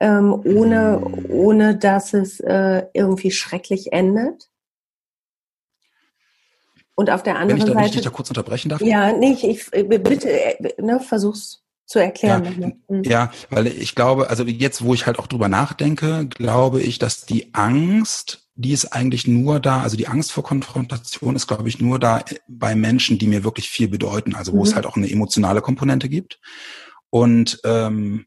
ähm, 0.00 0.32
ohne, 0.32 1.00
hm. 1.00 1.26
ohne 1.30 1.76
dass 1.76 2.12
es 2.12 2.40
äh, 2.40 2.86
irgendwie 2.92 3.30
schrecklich 3.30 3.92
endet. 3.92 4.50
Und 6.96 7.08
auf 7.08 7.22
der 7.22 7.36
anderen 7.36 7.60
Wenn 7.60 7.68
ich 7.68 7.72
da, 7.72 7.78
Seite. 7.78 7.92
Wenn 7.92 7.98
ich 7.98 8.04
da 8.04 8.10
kurz 8.10 8.30
unterbrechen 8.30 8.68
darf? 8.68 8.80
Ja, 8.80 9.12
nee, 9.12 9.32
ich, 9.32 9.72
ich 9.72 9.88
bitte, 9.88 10.28
äh, 10.28 10.82
ne, 10.82 10.98
versuch's 10.98 11.63
zu 11.86 11.98
erklären. 11.98 12.44
Ja, 12.88 12.96
mhm. 12.96 13.02
ja, 13.04 13.30
weil 13.50 13.66
ich 13.66 13.94
glaube, 13.94 14.30
also 14.30 14.44
jetzt, 14.44 14.82
wo 14.82 14.94
ich 14.94 15.06
halt 15.06 15.18
auch 15.18 15.26
drüber 15.26 15.48
nachdenke, 15.48 16.26
glaube 16.26 16.80
ich, 16.80 16.98
dass 16.98 17.26
die 17.26 17.54
Angst, 17.54 18.48
die 18.54 18.72
ist 18.72 18.86
eigentlich 18.86 19.26
nur 19.26 19.60
da, 19.60 19.82
also 19.82 19.96
die 19.96 20.08
Angst 20.08 20.32
vor 20.32 20.44
Konfrontation 20.44 21.36
ist, 21.36 21.46
glaube 21.46 21.68
ich, 21.68 21.80
nur 21.80 21.98
da 21.98 22.24
bei 22.48 22.74
Menschen, 22.74 23.18
die 23.18 23.26
mir 23.26 23.44
wirklich 23.44 23.68
viel 23.68 23.88
bedeuten, 23.88 24.34
also 24.34 24.52
wo 24.52 24.58
mhm. 24.58 24.64
es 24.64 24.74
halt 24.74 24.86
auch 24.86 24.96
eine 24.96 25.10
emotionale 25.10 25.60
Komponente 25.60 26.08
gibt. 26.08 26.40
Und 27.10 27.60
ähm, 27.64 28.26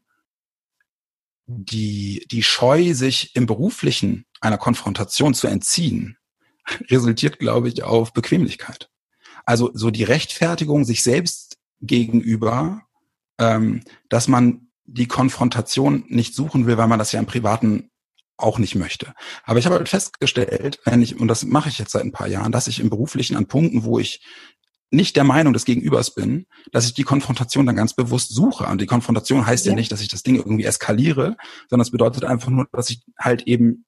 die, 1.46 2.26
die 2.30 2.42
Scheu, 2.42 2.94
sich 2.94 3.34
im 3.34 3.46
Beruflichen 3.46 4.26
einer 4.40 4.58
Konfrontation 4.58 5.34
zu 5.34 5.46
entziehen, 5.46 6.18
resultiert, 6.90 7.38
glaube 7.38 7.68
ich, 7.68 7.82
auf 7.82 8.12
Bequemlichkeit. 8.12 8.90
Also 9.44 9.70
so 9.72 9.90
die 9.90 10.04
Rechtfertigung 10.04 10.84
sich 10.84 11.02
selbst 11.02 11.56
gegenüber 11.80 12.82
ähm, 13.38 13.82
dass 14.08 14.28
man 14.28 14.68
die 14.84 15.06
Konfrontation 15.06 16.04
nicht 16.08 16.34
suchen 16.34 16.66
will, 16.66 16.78
weil 16.78 16.88
man 16.88 16.98
das 16.98 17.12
ja 17.12 17.20
im 17.20 17.26
Privaten 17.26 17.90
auch 18.36 18.58
nicht 18.58 18.74
möchte. 18.74 19.12
Aber 19.44 19.58
ich 19.58 19.66
habe 19.66 19.76
halt 19.76 19.88
festgestellt, 19.88 20.80
wenn 20.84 21.02
ich, 21.02 21.18
und 21.18 21.28
das 21.28 21.44
mache 21.44 21.68
ich 21.68 21.78
jetzt 21.78 21.90
seit 21.90 22.04
ein 22.04 22.12
paar 22.12 22.28
Jahren, 22.28 22.52
dass 22.52 22.68
ich 22.68 22.80
im 22.80 22.88
Beruflichen 22.88 23.36
an 23.36 23.46
Punkten, 23.46 23.84
wo 23.84 23.98
ich 23.98 24.22
nicht 24.90 25.16
der 25.16 25.24
Meinung 25.24 25.52
des 25.52 25.64
Gegenübers 25.64 26.14
bin, 26.14 26.46
dass 26.72 26.86
ich 26.86 26.94
die 26.94 27.02
Konfrontation 27.02 27.66
dann 27.66 27.76
ganz 27.76 27.94
bewusst 27.94 28.32
suche. 28.32 28.64
Und 28.64 28.80
die 28.80 28.86
Konfrontation 28.86 29.44
heißt 29.46 29.66
ja, 29.66 29.72
ja 29.72 29.76
nicht, 29.76 29.92
dass 29.92 30.00
ich 30.00 30.08
das 30.08 30.22
Ding 30.22 30.36
irgendwie 30.36 30.64
eskaliere, 30.64 31.36
sondern 31.68 31.82
es 31.82 31.90
bedeutet 31.90 32.24
einfach 32.24 32.48
nur, 32.48 32.66
dass 32.72 32.88
ich 32.88 33.02
halt 33.18 33.42
eben 33.42 33.84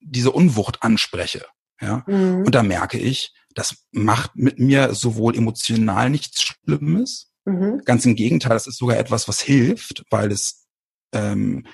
diese 0.00 0.30
Unwucht 0.30 0.82
anspreche. 0.82 1.44
Ja. 1.80 2.04
Mhm. 2.06 2.44
Und 2.46 2.54
da 2.54 2.62
merke 2.62 2.98
ich, 2.98 3.32
das 3.54 3.84
macht 3.90 4.36
mit 4.36 4.58
mir 4.58 4.94
sowohl 4.94 5.36
emotional 5.36 6.08
nichts 6.08 6.42
Schlimmes, 6.42 7.29
Mhm. 7.44 7.82
Ganz 7.84 8.04
im 8.04 8.16
Gegenteil, 8.16 8.52
das 8.52 8.66
ist 8.66 8.78
sogar 8.78 8.98
etwas, 8.98 9.28
was 9.28 9.40
hilft, 9.40 10.04
weil 10.10 10.30
es, 10.30 10.66
ähm, 11.12 11.66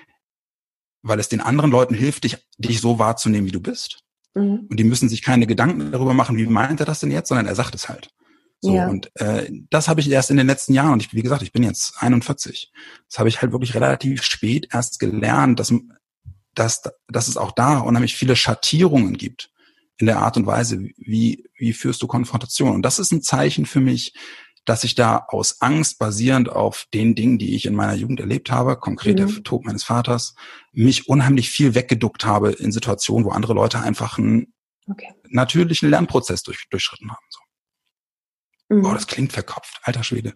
weil 1.03 1.21
es 1.21 1.29
den 1.29 1.41
anderen 1.41 1.71
Leuten 1.71 1.95
hilft, 1.95 2.25
dich, 2.25 2.39
dich 2.59 2.81
so 2.81 2.99
wahrzunehmen, 2.99 3.47
wie 3.47 3.53
du 3.53 3.61
bist. 3.61 4.01
Mhm. 4.35 4.67
Und 4.71 4.77
die 4.79 4.85
müssen 4.85 5.09
sich 5.09 5.23
keine 5.23 5.47
Gedanken 5.47 5.93
darüber 5.93 6.15
machen, 6.15 6.37
wie 6.37 6.47
meint 6.47 6.81
er 6.81 6.87
das 6.87 7.01
denn 7.01 7.11
jetzt, 7.11 7.29
sondern 7.29 7.47
er 7.47 7.55
sagt 7.55 7.75
es 7.75 7.89
halt. 7.89 8.11
So, 8.61 8.75
ja. 8.75 8.89
und 8.89 9.11
äh, 9.17 9.51
das 9.71 9.89
habe 9.89 10.01
ich 10.01 10.11
erst 10.11 10.31
in 10.31 10.39
den 10.39 10.47
letzten 10.47 10.73
Jahren, 10.73 10.95
und 10.95 11.03
ich, 11.03 11.13
wie 11.13 11.23
gesagt, 11.23 11.43
ich 11.43 11.53
bin 11.53 11.63
jetzt 11.63 11.95
41. 12.01 12.73
Das 13.09 13.19
habe 13.19 13.29
ich 13.29 13.43
halt 13.43 13.53
wirklich 13.53 13.75
relativ 13.75 14.23
spät 14.23 14.69
erst 14.73 14.99
gelernt, 14.99 15.61
dass, 15.61 15.75
dass, 16.55 16.83
dass 17.09 17.29
es 17.29 17.37
auch 17.37 17.53
da 17.53 17.79
unheimlich 17.79 18.17
viele 18.17 18.35
Schattierungen 18.35 19.17
gibt 19.17 19.51
in 19.99 20.07
der 20.07 20.19
Art 20.19 20.37
und 20.37 20.47
Weise, 20.47 20.81
wie, 20.97 21.45
wie 21.57 21.73
führst 21.73 22.03
du 22.03 22.07
Konfrontation. 22.07 22.75
Und 22.75 22.83
das 22.83 22.99
ist 22.99 23.13
ein 23.13 23.23
Zeichen 23.23 23.67
für 23.67 23.81
mich, 23.81 24.15
dass 24.67 24.85
ich 24.85 24.95
da 24.95 25.25
aus 25.29 25.63
Angst 25.63 25.99
basierend 25.99 26.51
auf 26.51 26.87
den 26.93 27.15
Dingen, 27.15 27.39
die 27.39 27.55
ich 27.55 27.65
in 27.65 27.75
meiner 27.75 27.95
Jugend 27.95 28.21
erlebt 28.21 28.51
habe, 28.51 28.77
konkret 28.77 29.19
mhm. 29.19 29.27
der 29.27 29.43
Tod 29.43 29.65
meines 29.65 29.85
Vaters, 29.85 30.35
mich 30.73 31.09
unheimlich 31.09 31.51
viel 31.51 31.75
weggeduckt 31.75 32.27
habe 32.27 32.53
in 32.53 32.73
Situationen, 32.73 33.25
wo 33.25 33.31
andere 33.31 33.55
Leute 33.55 33.81
einfach 33.81 34.19
einen 34.19 34.53
okay. 34.91 35.15
natürlichen 35.29 35.89
Lernprozess 35.89 36.43
durch, 36.43 36.69
durchschritten 36.69 37.11
haben. 37.11 37.27
So. 37.31 37.41
Mhm. 38.69 38.83
Boah, 38.83 38.95
das 38.95 39.07
klingt 39.07 39.33
verkopft, 39.33 39.81
alter 39.83 40.03
Schwede. 40.03 40.35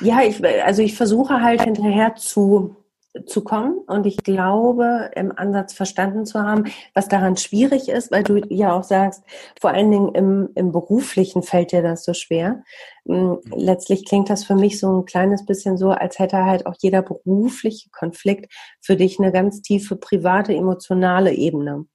Ja, 0.00 0.22
ich, 0.22 0.42
also 0.64 0.82
ich 0.82 0.96
versuche 0.96 1.40
halt 1.40 1.62
hinterher 1.62 2.14
zu 2.14 2.83
zu 3.26 3.44
kommen 3.44 3.78
und 3.86 4.06
ich 4.06 4.18
glaube, 4.18 5.10
im 5.14 5.36
Ansatz 5.36 5.72
verstanden 5.72 6.26
zu 6.26 6.42
haben, 6.42 6.64
was 6.94 7.08
daran 7.08 7.36
schwierig 7.36 7.88
ist, 7.88 8.10
weil 8.10 8.24
du 8.24 8.38
ja 8.48 8.72
auch 8.72 8.82
sagst, 8.82 9.22
vor 9.60 9.70
allen 9.70 9.90
Dingen 9.90 10.14
im, 10.14 10.48
im 10.54 10.72
beruflichen 10.72 11.42
fällt 11.42 11.72
dir 11.72 11.82
das 11.82 12.04
so 12.04 12.12
schwer. 12.12 12.62
Hm, 13.06 13.38
letztlich 13.54 14.04
klingt 14.04 14.30
das 14.30 14.44
für 14.44 14.56
mich 14.56 14.80
so 14.80 15.00
ein 15.00 15.04
kleines 15.04 15.46
bisschen 15.46 15.76
so, 15.76 15.90
als 15.90 16.18
hätte 16.18 16.44
halt 16.44 16.66
auch 16.66 16.74
jeder 16.80 17.02
berufliche 17.02 17.90
Konflikt 17.90 18.52
für 18.80 18.96
dich 18.96 19.18
eine 19.18 19.30
ganz 19.30 19.62
tiefe 19.62 19.96
private, 19.96 20.54
emotionale 20.54 21.32
Ebene. 21.32 21.86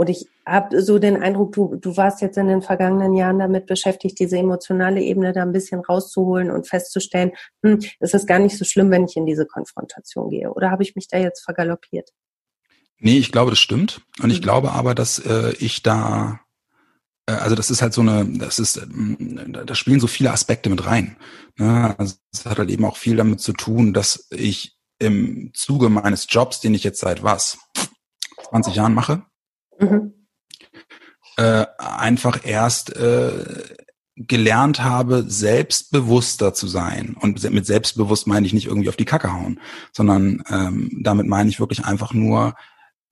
Und 0.00 0.08
ich 0.08 0.28
habe 0.46 0.80
so 0.80 0.98
den 0.98 1.22
Eindruck, 1.22 1.52
du, 1.52 1.76
du 1.76 1.94
warst 1.94 2.22
jetzt 2.22 2.38
in 2.38 2.46
den 2.46 2.62
vergangenen 2.62 3.12
Jahren 3.12 3.38
damit 3.38 3.66
beschäftigt, 3.66 4.18
diese 4.18 4.38
emotionale 4.38 5.02
Ebene 5.02 5.34
da 5.34 5.42
ein 5.42 5.52
bisschen 5.52 5.80
rauszuholen 5.80 6.50
und 6.50 6.66
festzustellen, 6.66 7.32
hm, 7.62 7.80
es 7.98 8.14
ist 8.14 8.26
gar 8.26 8.38
nicht 8.38 8.56
so 8.56 8.64
schlimm, 8.64 8.90
wenn 8.90 9.04
ich 9.04 9.18
in 9.18 9.26
diese 9.26 9.44
Konfrontation 9.44 10.30
gehe. 10.30 10.50
Oder 10.54 10.70
habe 10.70 10.84
ich 10.84 10.96
mich 10.96 11.06
da 11.06 11.18
jetzt 11.18 11.44
vergaloppiert? 11.44 12.08
Nee, 12.98 13.18
ich 13.18 13.30
glaube, 13.30 13.50
das 13.50 13.58
stimmt. 13.58 14.00
Und 14.22 14.30
ich 14.30 14.38
mhm. 14.38 14.44
glaube 14.44 14.72
aber, 14.72 14.94
dass 14.94 15.18
äh, 15.18 15.52
ich 15.58 15.82
da, 15.82 16.40
äh, 17.26 17.32
also 17.32 17.54
das 17.54 17.70
ist 17.70 17.82
halt 17.82 17.92
so 17.92 18.00
eine, 18.00 18.24
das 18.38 18.58
ist, 18.58 18.78
äh, 18.78 18.86
da 18.86 19.74
spielen 19.74 20.00
so 20.00 20.06
viele 20.06 20.32
Aspekte 20.32 20.70
mit 20.70 20.86
rein. 20.86 21.18
Ne? 21.58 21.94
Also 21.98 22.14
es 22.32 22.46
hat 22.46 22.56
halt 22.56 22.70
eben 22.70 22.86
auch 22.86 22.96
viel 22.96 23.16
damit 23.16 23.40
zu 23.40 23.52
tun, 23.52 23.92
dass 23.92 24.28
ich 24.30 24.78
im 24.98 25.50
Zuge 25.52 25.90
meines 25.90 26.26
Jobs, 26.30 26.60
den 26.60 26.72
ich 26.72 26.84
jetzt 26.84 27.00
seit 27.00 27.22
was, 27.22 27.58
20 28.48 28.74
Jahren 28.74 28.94
mache, 28.94 29.26
mhm. 29.80 30.12
äh, 31.36 31.66
einfach 31.78 32.44
erst 32.44 32.96
äh, 32.96 33.64
gelernt 34.16 34.82
habe, 34.82 35.24
selbstbewusster 35.26 36.52
zu 36.52 36.66
sein. 36.66 37.16
Und 37.18 37.42
mit 37.50 37.66
selbstbewusst 37.66 38.26
meine 38.26 38.46
ich 38.46 38.52
nicht 38.52 38.66
irgendwie 38.66 38.88
auf 38.90 38.96
die 38.96 39.06
Kacke 39.06 39.32
hauen, 39.32 39.60
sondern 39.92 40.42
ähm, 40.50 41.00
damit 41.02 41.26
meine 41.26 41.48
ich 41.48 41.58
wirklich 41.58 41.84
einfach 41.84 42.12
nur, 42.12 42.54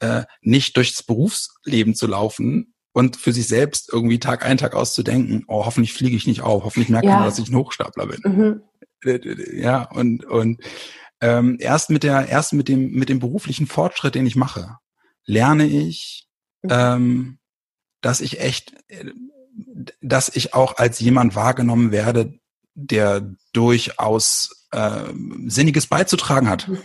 äh, 0.00 0.24
nicht 0.42 0.76
durchs 0.76 1.02
Berufsleben 1.02 1.94
zu 1.94 2.06
laufen 2.06 2.74
und 2.92 3.16
für 3.16 3.32
sich 3.32 3.48
selbst 3.48 3.90
irgendwie 3.92 4.18
Tag 4.18 4.44
ein, 4.44 4.58
Tag 4.58 4.74
auszudenken, 4.74 5.44
oh, 5.48 5.64
hoffentlich 5.64 5.92
fliege 5.92 6.16
ich 6.16 6.26
nicht 6.26 6.42
auf, 6.42 6.64
hoffentlich 6.64 6.88
merkt 6.88 7.06
ja. 7.06 7.16
man, 7.16 7.24
dass 7.24 7.38
ich 7.38 7.48
ein 7.48 7.56
Hochstapler 7.56 8.06
bin. 8.06 8.20
Mhm. 8.24 8.62
Ja, 9.54 9.84
und, 9.90 10.24
und 10.24 10.60
ähm, 11.20 11.56
erst 11.60 11.90
mit 11.90 12.02
der, 12.02 12.28
erst 12.28 12.52
mit 12.52 12.68
dem, 12.68 12.90
mit 12.92 13.08
dem 13.08 13.18
beruflichen 13.18 13.66
Fortschritt, 13.66 14.14
den 14.14 14.26
ich 14.26 14.36
mache, 14.36 14.76
lerne 15.24 15.66
ich, 15.66 16.27
Ähm, 16.62 17.38
dass 18.00 18.20
ich 18.20 18.40
echt, 18.40 18.74
dass 20.00 20.28
ich 20.34 20.54
auch 20.54 20.76
als 20.76 21.00
jemand 21.00 21.34
wahrgenommen 21.34 21.90
werde, 21.90 22.38
der 22.74 23.34
durchaus 23.52 24.66
äh, 24.70 25.12
Sinniges 25.46 25.86
beizutragen 25.86 26.48
hat 26.48 26.68
mhm. 26.68 26.78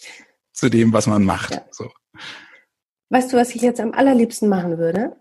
zu 0.52 0.68
dem, 0.68 0.92
was 0.92 1.06
man 1.06 1.24
macht. 1.24 1.54
Ja. 1.54 1.64
So. 1.70 1.90
Weißt 3.08 3.32
du, 3.32 3.36
was 3.36 3.54
ich 3.54 3.62
jetzt 3.62 3.80
am 3.80 3.92
allerliebsten 3.92 4.48
machen 4.48 4.78
würde? 4.78 5.16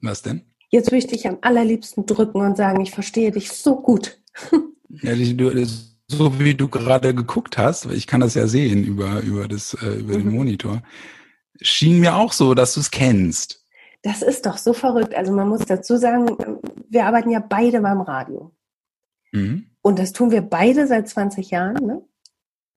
Was 0.00 0.22
denn? 0.22 0.46
Jetzt 0.70 0.86
würde 0.86 0.98
ich 0.98 1.06
dich 1.06 1.28
am 1.28 1.38
allerliebsten 1.42 2.06
drücken 2.06 2.40
und 2.40 2.56
sagen, 2.56 2.80
ich 2.80 2.92
verstehe 2.92 3.30
dich 3.30 3.52
so 3.52 3.80
gut. 3.80 4.18
ja, 4.88 5.14
du, 5.14 5.66
so 6.08 6.38
wie 6.40 6.54
du 6.54 6.68
gerade 6.68 7.14
geguckt 7.14 7.58
hast, 7.58 7.86
ich 7.86 8.06
kann 8.06 8.20
das 8.20 8.34
ja 8.34 8.46
sehen 8.46 8.84
über, 8.84 9.20
über, 9.20 9.48
das, 9.48 9.74
äh, 9.74 9.98
über 9.98 10.14
mhm. 10.14 10.22
den 10.22 10.28
Monitor, 10.30 10.82
schien 11.62 12.00
mir 12.00 12.16
auch 12.16 12.32
so, 12.32 12.54
dass 12.54 12.74
du 12.74 12.80
es 12.80 12.90
kennst. 12.90 13.64
Das 14.02 14.22
ist 14.22 14.46
doch 14.46 14.58
so 14.58 14.72
verrückt. 14.72 15.14
Also 15.14 15.32
man 15.32 15.48
muss 15.48 15.64
dazu 15.64 15.96
sagen, 15.96 16.36
wir 16.88 17.06
arbeiten 17.06 17.30
ja 17.30 17.38
beide 17.38 17.80
beim 17.80 18.00
Radio. 18.00 18.52
Mhm. 19.30 19.66
Und 19.80 19.98
das 19.98 20.12
tun 20.12 20.30
wir 20.30 20.42
beide 20.42 20.86
seit 20.86 21.08
20 21.08 21.50
Jahren, 21.50 21.86
ne? 21.86 22.02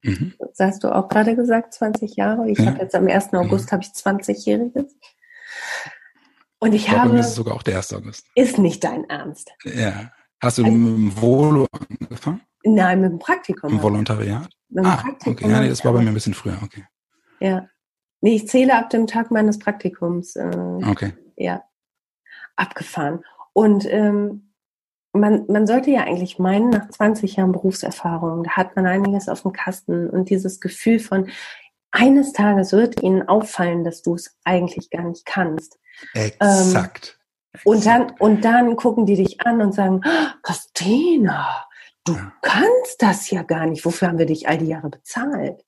Mhm. 0.03 0.33
Das 0.39 0.59
hast 0.59 0.83
du 0.83 0.95
auch 0.95 1.07
gerade 1.09 1.35
gesagt, 1.35 1.73
20 1.73 2.15
Jahre. 2.15 2.49
Ich 2.49 2.59
ja. 2.59 2.67
habe 2.67 2.79
jetzt 2.79 2.95
am 2.95 3.07
1. 3.07 3.33
August 3.33 3.67
mhm. 3.67 3.71
habe 3.71 3.83
ich 3.83 3.89
20-Jähriges. 3.89 4.91
Und 6.59 6.73
ich, 6.73 6.81
ich 6.81 6.85
glaube, 6.85 7.01
habe. 7.01 7.13
Mir 7.13 7.19
ist 7.19 7.35
sogar 7.35 7.55
auch 7.55 7.63
der 7.63 7.77
1. 7.77 7.93
August. 7.93 8.27
Ist 8.35 8.57
nicht 8.59 8.83
dein 8.83 9.03
Ernst. 9.09 9.51
Ja. 9.63 10.11
Hast 10.39 10.59
du 10.59 10.63
also, 10.63 10.75
mit 10.75 10.97
dem 10.97 11.21
Volo 11.21 11.67
angefangen? 12.01 12.41
Nein, 12.63 13.01
mit 13.01 13.11
dem 13.11 13.19
Praktikum. 13.19 13.71
Im 13.71 13.81
Volontariat? 13.81 14.49
Mit 14.69 14.83
dem 14.83 14.91
ah, 14.91 14.97
Praktikum 14.97 15.33
okay. 15.33 15.49
Ja, 15.49 15.59
nee, 15.61 15.69
das 15.69 15.83
war 15.83 15.93
bei 15.93 16.01
mir 16.01 16.09
ein 16.09 16.13
bisschen 16.13 16.33
früher, 16.33 16.57
okay. 16.63 16.85
Ja. 17.39 17.67
Nee, 18.21 18.35
ich 18.35 18.47
zähle 18.47 18.75
ab 18.75 18.89
dem 18.89 19.07
Tag 19.07 19.31
meines 19.31 19.59
Praktikums. 19.59 20.35
Äh, 20.35 20.79
okay. 20.87 21.13
Ja. 21.35 21.63
Abgefahren. 22.55 23.23
Und 23.53 23.85
ähm, 23.91 24.53
man, 25.13 25.45
man 25.47 25.67
sollte 25.67 25.91
ja 25.91 26.01
eigentlich 26.03 26.39
meinen, 26.39 26.69
nach 26.69 26.89
20 26.89 27.37
Jahren 27.37 27.51
Berufserfahrung, 27.51 28.43
da 28.43 28.51
hat 28.51 28.75
man 28.75 28.85
einiges 28.85 29.29
auf 29.29 29.43
dem 29.43 29.53
Kasten 29.53 30.09
und 30.09 30.29
dieses 30.29 30.59
Gefühl 30.59 30.99
von, 30.99 31.29
eines 31.91 32.33
Tages 32.33 32.73
wird 32.73 33.01
ihnen 33.01 33.27
auffallen, 33.27 33.85
dass 33.85 34.01
du 34.01 34.15
es 34.15 34.37
eigentlich 34.43 34.89
gar 34.89 35.03
nicht 35.03 35.25
kannst. 35.25 35.79
Exakt. 36.13 37.17
Ähm, 37.53 37.61
und 37.63 37.85
dann, 37.85 38.11
und 38.19 38.43
dann 38.43 38.75
gucken 38.75 39.05
die 39.05 39.15
dich 39.15 39.39
an 39.41 39.61
und 39.61 39.73
sagen, 39.73 40.01
Christina, 40.43 41.65
du 42.03 42.13
ja. 42.13 42.33
kannst 42.41 43.01
das 43.01 43.29
ja 43.29 43.43
gar 43.43 43.65
nicht. 43.65 43.85
Wofür 43.85 44.09
haben 44.09 44.17
wir 44.17 44.25
dich 44.25 44.49
all 44.49 44.57
die 44.57 44.67
Jahre 44.67 44.89
bezahlt? 44.89 45.63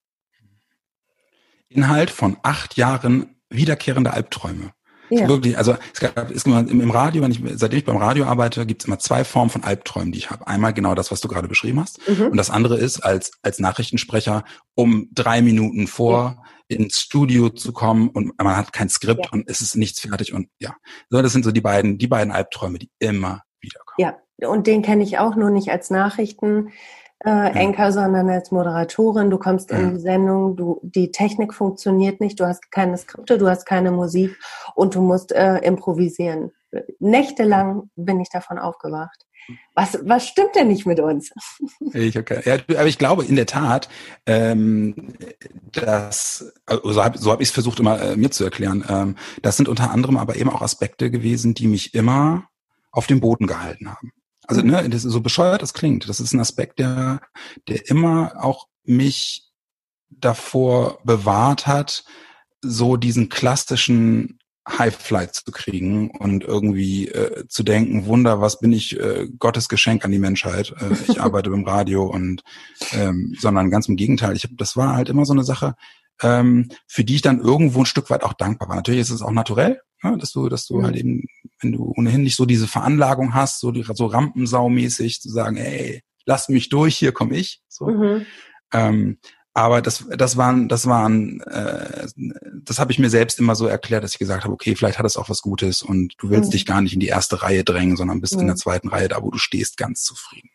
Inhalt 1.70 2.10
von 2.10 2.38
acht 2.44 2.78
Jahren 2.78 3.36
wiederkehrende 3.50 4.14
Albträume. 4.14 4.72
Ja. 5.10 5.28
Wirklich, 5.28 5.58
also 5.58 5.76
es 5.94 6.00
gab 6.00 6.32
es 6.32 6.44
immer, 6.44 6.60
im 6.60 6.92
Radio, 6.92 7.22
wenn 7.22 7.32
ich, 7.32 7.42
seitdem 7.56 7.80
ich 7.80 7.86
beim 7.86 7.98
Radio 7.98 8.26
arbeite, 8.26 8.66
gibt 8.66 8.82
es 8.82 8.88
immer 8.88 9.00
zwei 9.00 9.24
Formen 9.24 9.50
von 9.50 9.64
Albträumen, 9.64 10.12
die 10.12 10.20
ich 10.20 10.30
habe. 10.30 10.46
Einmal 10.48 10.74
genau 10.74 10.96
das, 10.96 11.12
was 11.12 11.22
du 11.22 11.28
gerade 11.28 11.48
beschrieben 11.48 11.80
hast, 11.80 12.00
mhm. 12.08 12.28
und 12.28 12.38
das 12.38 12.50
andere 12.50 12.78
ist 12.78 13.00
als 13.00 13.32
als 13.42 13.60
Nachrichtensprecher, 13.60 14.44
um 14.76 15.10
drei 15.14 15.42
Minuten 15.42 15.88
vor 15.88 16.44
ja. 16.70 16.78
ins 16.78 17.00
Studio 17.00 17.50
zu 17.50 17.72
kommen 17.72 18.10
und 18.10 18.34
man 18.38 18.58
hat 18.58 18.74
kein 18.74 18.90
Skript 18.90 19.26
ja. 19.26 19.32
und 19.32 19.50
es 19.50 19.62
ist 19.62 19.78
nichts 19.78 20.02
fertig 20.02 20.34
und 20.34 20.50
ja, 20.60 20.76
so 21.10 21.22
das 21.22 21.32
sind 21.32 21.46
so 21.46 21.52
die 21.52 21.62
beiden 21.62 21.98
die 21.98 22.08
beiden 22.08 22.34
Albträume, 22.34 22.78
die 22.78 22.90
immer 23.00 23.44
wiederkommen. 23.62 24.14
Ja, 24.40 24.50
und 24.50 24.68
den 24.68 24.82
kenne 24.82 25.04
ich 25.04 25.20
auch 25.20 25.36
nur 25.36 25.50
nicht 25.52 25.70
als 25.70 25.90
Nachrichten 25.90 26.72
äh, 27.20 27.30
Anchor, 27.30 27.92
sondern 27.92 28.30
als 28.30 28.52
Moderatorin. 28.52 29.30
Du 29.30 29.38
kommst 29.38 29.72
in 29.72 29.96
die 29.96 30.00
Sendung, 30.00 30.56
du, 30.56 30.80
die 30.84 31.12
Technik 31.12 31.54
funktioniert 31.54 32.22
nicht, 32.22 32.40
du 32.40 32.46
hast 32.46 32.72
keine 32.72 32.98
Skripte, 32.98 33.38
du 33.38 33.50
hast 33.50 33.66
keine 33.66 33.92
Musik 33.92 34.38
und 34.76 34.96
du 34.96 35.02
musst 35.02 35.32
äh, 35.32 35.58
improvisieren. 35.58 36.52
Nächtelang 37.00 37.90
bin 37.96 38.20
ich 38.20 38.30
davon 38.30 38.60
aufgewacht. 38.60 39.26
Was, 39.76 39.98
was 40.04 40.28
stimmt 40.28 40.56
denn 40.56 40.68
nicht 40.68 40.86
mit 40.86 41.00
uns? 41.00 41.32
Ich 41.94 42.18
okay. 42.18 42.42
ja, 42.44 42.56
aber 42.78 42.88
ich 42.88 42.98
glaube 42.98 43.24
in 43.24 43.38
der 43.38 43.46
Tat, 43.46 43.88
ähm, 44.26 45.14
dass, 45.72 46.54
also 46.66 46.92
so 46.92 47.04
habe 47.04 47.18
so 47.18 47.32
hab 47.32 47.40
ich 47.40 47.48
es 47.48 47.54
versucht 47.54 47.80
immer 47.80 48.02
äh, 48.02 48.16
mir 48.18 48.30
zu 48.30 48.44
erklären, 48.44 48.84
ähm, 48.90 49.16
das 49.42 49.56
sind 49.56 49.70
unter 49.70 49.92
anderem 49.92 50.18
aber 50.18 50.36
eben 50.36 50.50
auch 50.50 50.62
Aspekte 50.62 51.10
gewesen, 51.10 51.54
die 51.54 51.68
mich 51.68 51.94
immer 51.94 52.50
auf 52.92 53.08
dem 53.08 53.22
Boden 53.22 53.48
gehalten 53.48 53.90
haben. 53.90 54.12
Also, 54.48 54.62
ne, 54.62 54.90
das 54.90 55.06
ist 55.06 55.12
so 55.12 55.22
bescheuert 55.22 55.62
das 55.62 55.74
klingt. 55.74 56.08
Das 56.10 56.20
ist 56.20 56.34
ein 56.34 56.40
Aspekt, 56.40 56.80
der, 56.80 57.22
der 57.68 57.90
immer 57.90 58.34
auch 58.44 58.68
mich 58.84 59.44
davor 60.10 61.00
bewahrt 61.04 61.68
hat, 61.68 62.06
so 62.62 62.98
diesen 62.98 63.30
klassischen 63.30 64.40
High 64.68 64.96
Flight 64.96 65.36
zu 65.36 65.52
kriegen 65.52 66.12
und 66.12 66.44
irgendwie 66.44 67.08
äh, 67.08 67.48
zu 67.48 67.64
denken, 67.64 68.06
Wunder, 68.06 68.42
was 68.42 68.60
bin 68.60 68.74
ich, 68.74 69.00
äh, 69.00 69.28
Gottes 69.40 69.70
Geschenk 69.70 70.04
an 70.04 70.12
die 70.12 70.20
Menschheit. 70.20 70.74
Äh, 70.80 70.94
ich 71.08 71.22
arbeite 71.22 71.50
beim 71.50 71.64
Radio 71.64 72.06
und 72.06 72.44
ähm, 72.92 73.36
sondern 73.40 73.70
ganz 73.70 73.88
im 73.88 73.96
Gegenteil. 73.96 74.36
Ich 74.36 74.44
hab, 74.44 74.52
das 74.58 74.76
war 74.76 74.96
halt 74.96 75.10
immer 75.10 75.26
so 75.26 75.34
eine 75.34 75.44
Sache, 75.44 75.76
ähm, 76.22 76.70
für 76.88 77.04
die 77.04 77.16
ich 77.16 77.22
dann 77.22 77.40
irgendwo 77.40 77.80
ein 77.80 77.86
Stück 77.86 78.10
weit 78.10 78.24
auch 78.24 78.34
dankbar 78.34 78.68
war. 78.70 78.76
Natürlich 78.76 79.02
ist 79.02 79.12
es 79.12 79.22
auch 79.22 79.32
naturell, 79.32 79.80
ne, 80.04 80.18
dass 80.18 80.32
du, 80.32 80.50
dass 80.50 80.66
du 80.66 80.80
mhm. 80.80 80.84
halt 80.84 80.96
eben, 80.98 81.24
wenn 81.62 81.72
du 81.72 81.94
ohnehin 81.98 82.24
nicht 82.24 82.36
so 82.36 82.46
diese 82.46 82.68
Veranlagung 82.68 83.34
hast, 83.34 83.60
so, 83.60 83.72
die, 83.72 83.84
so 83.84 84.06
Rampensaumäßig 84.06 85.22
zu 85.22 85.30
sagen, 85.30 85.58
ey, 85.58 86.02
lass 86.26 86.50
mich 86.50 86.70
durch, 86.70 86.98
hier 86.98 87.12
komme 87.12 87.36
ich. 87.36 87.62
So. 87.68 87.88
Mhm. 87.88 88.26
Ähm, 88.74 89.18
aber 89.54 89.82
das, 89.82 90.06
das 90.16 90.38
waren, 90.38 90.70
das 90.70 90.86
waren, 90.86 91.42
äh, 91.42 92.06
das 92.64 92.78
habe 92.78 92.92
ich 92.92 93.00
mir 93.00 93.10
selbst 93.10 93.40
immer 93.40 93.56
so 93.56 93.66
erklärt, 93.66 94.04
dass 94.04 94.14
ich 94.14 94.20
gesagt 94.20 94.44
habe, 94.44 94.54
okay, 94.54 94.76
vielleicht 94.76 95.00
hat 95.00 95.06
es 95.08 95.18
auch 95.18 95.30
was 95.30 95.42
Gutes 95.42 95.82
und 95.82 96.14
du 96.20 96.30
willst 96.30 96.50
mhm. 96.50 96.52
dich 96.52 96.66
gar 96.68 96.82
nicht 96.82 96.94
in 96.94 97.00
die 97.00 97.08
erste 97.08 97.42
Reihe 97.42 97.64
drängen, 97.64 97.98
sondern 97.98 98.22
bist 98.22 98.36
mhm. 98.36 98.42
in 98.42 98.48
der 98.48 98.56
zweiten 98.56 98.90
Reihe, 98.90 99.08
da 99.08 99.24
wo 99.24 99.32
du 99.32 99.40
stehst, 99.40 99.78
ganz 99.78 100.04
zufrieden. 100.04 100.50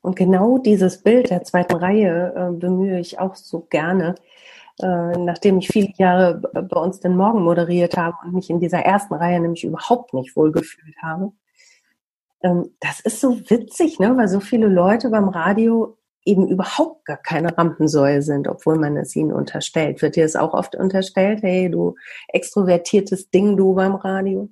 Und 0.00 0.16
genau 0.16 0.58
dieses 0.58 1.02
Bild 1.02 1.30
der 1.30 1.44
zweiten 1.44 1.76
Reihe 1.76 2.32
äh, 2.34 2.58
bemühe 2.58 2.98
ich 2.98 3.20
auch 3.20 3.36
so 3.36 3.60
gerne, 3.60 4.16
nachdem 4.80 5.58
ich 5.58 5.68
viele 5.68 5.92
Jahre 5.96 6.36
bei 6.36 6.80
uns 6.80 7.00
den 7.00 7.16
Morgen 7.16 7.42
moderiert 7.42 7.96
habe 7.96 8.16
und 8.24 8.34
mich 8.34 8.48
in 8.48 8.60
dieser 8.60 8.78
ersten 8.78 9.14
Reihe 9.14 9.40
nämlich 9.40 9.64
überhaupt 9.64 10.14
nicht 10.14 10.36
wohlgefühlt 10.36 10.96
habe. 11.02 11.32
Ähm, 12.42 12.70
das 12.80 13.00
ist 13.00 13.20
so 13.20 13.38
witzig, 13.50 13.98
ne? 13.98 14.16
weil 14.16 14.28
so 14.28 14.40
viele 14.40 14.68
Leute 14.68 15.10
beim 15.10 15.28
Radio 15.28 15.98
eben 16.24 16.46
überhaupt 16.48 17.06
gar 17.06 17.16
keine 17.16 17.56
Rampensäue 17.56 18.22
sind, 18.22 18.48
obwohl 18.48 18.78
man 18.78 18.96
es 18.96 19.16
ihnen 19.16 19.32
unterstellt. 19.32 20.02
Wird 20.02 20.16
dir 20.16 20.24
es 20.24 20.36
auch 20.36 20.52
oft 20.52 20.76
unterstellt, 20.76 21.42
hey, 21.42 21.70
du 21.70 21.94
extrovertiertes 22.28 23.30
Ding, 23.30 23.56
du 23.56 23.74
beim 23.74 23.94
Radio? 23.94 24.50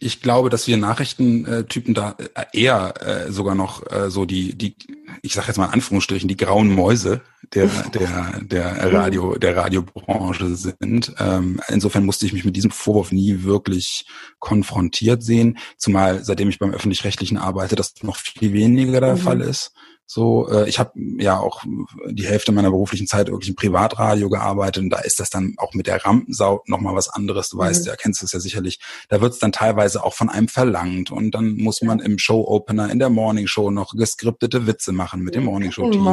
Ich 0.00 0.22
glaube, 0.22 0.50
dass 0.50 0.66
wir 0.66 0.76
Nachrichtentypen 0.76 1.94
da 1.94 2.16
äh, 2.34 2.44
eher 2.52 2.94
äh, 3.00 3.30
sogar 3.30 3.54
noch 3.54 3.90
äh, 3.92 4.10
so 4.10 4.24
die, 4.24 4.56
die, 4.56 4.76
ich 5.22 5.34
sage 5.34 5.48
jetzt 5.48 5.58
mal 5.58 5.66
in 5.66 5.74
Anführungsstrichen, 5.74 6.28
die 6.28 6.36
grauen 6.36 6.74
Mäuse 6.74 7.20
der, 7.54 7.68
der, 7.92 8.40
der 8.42 8.92
Radio, 8.92 9.36
der 9.36 9.56
Radiobranche 9.56 10.54
sind. 10.54 11.14
Ähm, 11.18 11.60
insofern 11.68 12.04
musste 12.04 12.26
ich 12.26 12.32
mich 12.32 12.44
mit 12.44 12.56
diesem 12.56 12.70
Vorwurf 12.70 13.12
nie 13.12 13.42
wirklich 13.42 14.06
konfrontiert 14.38 15.22
sehen, 15.22 15.58
zumal 15.76 16.24
seitdem 16.24 16.48
ich 16.48 16.58
beim 16.58 16.72
öffentlich-rechtlichen 16.72 17.38
arbeite, 17.38 17.76
das 17.76 17.94
noch 18.02 18.16
viel 18.16 18.52
weniger 18.52 19.00
der 19.00 19.16
mhm. 19.16 19.20
Fall 19.20 19.40
ist. 19.40 19.72
So, 20.08 20.48
äh, 20.48 20.68
ich 20.68 20.78
habe 20.78 20.92
ja 21.18 21.38
auch 21.38 21.64
die 22.08 22.26
Hälfte 22.26 22.52
meiner 22.52 22.70
beruflichen 22.70 23.08
Zeit 23.08 23.26
wirklich 23.26 23.50
im 23.50 23.56
Privatradio 23.56 24.28
gearbeitet 24.28 24.84
und 24.84 24.90
da 24.90 25.00
ist 25.00 25.18
das 25.18 25.30
dann 25.30 25.54
auch 25.58 25.74
mit 25.74 25.88
der 25.88 26.04
Rampensau 26.04 26.62
nochmal 26.66 26.94
was 26.94 27.08
anderes. 27.08 27.48
Du 27.48 27.56
mhm. 27.56 27.62
weißt, 27.62 27.86
du 27.86 27.90
erkennst 27.90 28.22
es 28.22 28.32
ja 28.32 28.38
sicherlich. 28.38 28.78
Da 29.08 29.20
wird 29.20 29.32
es 29.32 29.40
dann 29.40 29.50
teilweise 29.50 30.04
auch 30.04 30.14
von 30.14 30.28
einem 30.28 30.46
verlangt 30.46 31.10
und 31.10 31.32
dann 31.32 31.56
muss 31.56 31.82
man 31.82 31.98
im 31.98 32.18
Show-Opener 32.18 32.88
in 32.90 33.00
der 33.00 33.10
Morning-Show 33.10 33.72
noch 33.72 33.94
geskriptete 33.94 34.68
Witze 34.68 34.92
machen 34.92 35.22
mit 35.22 35.34
dem 35.34 35.44
Morning-Show-Team. 35.44 36.04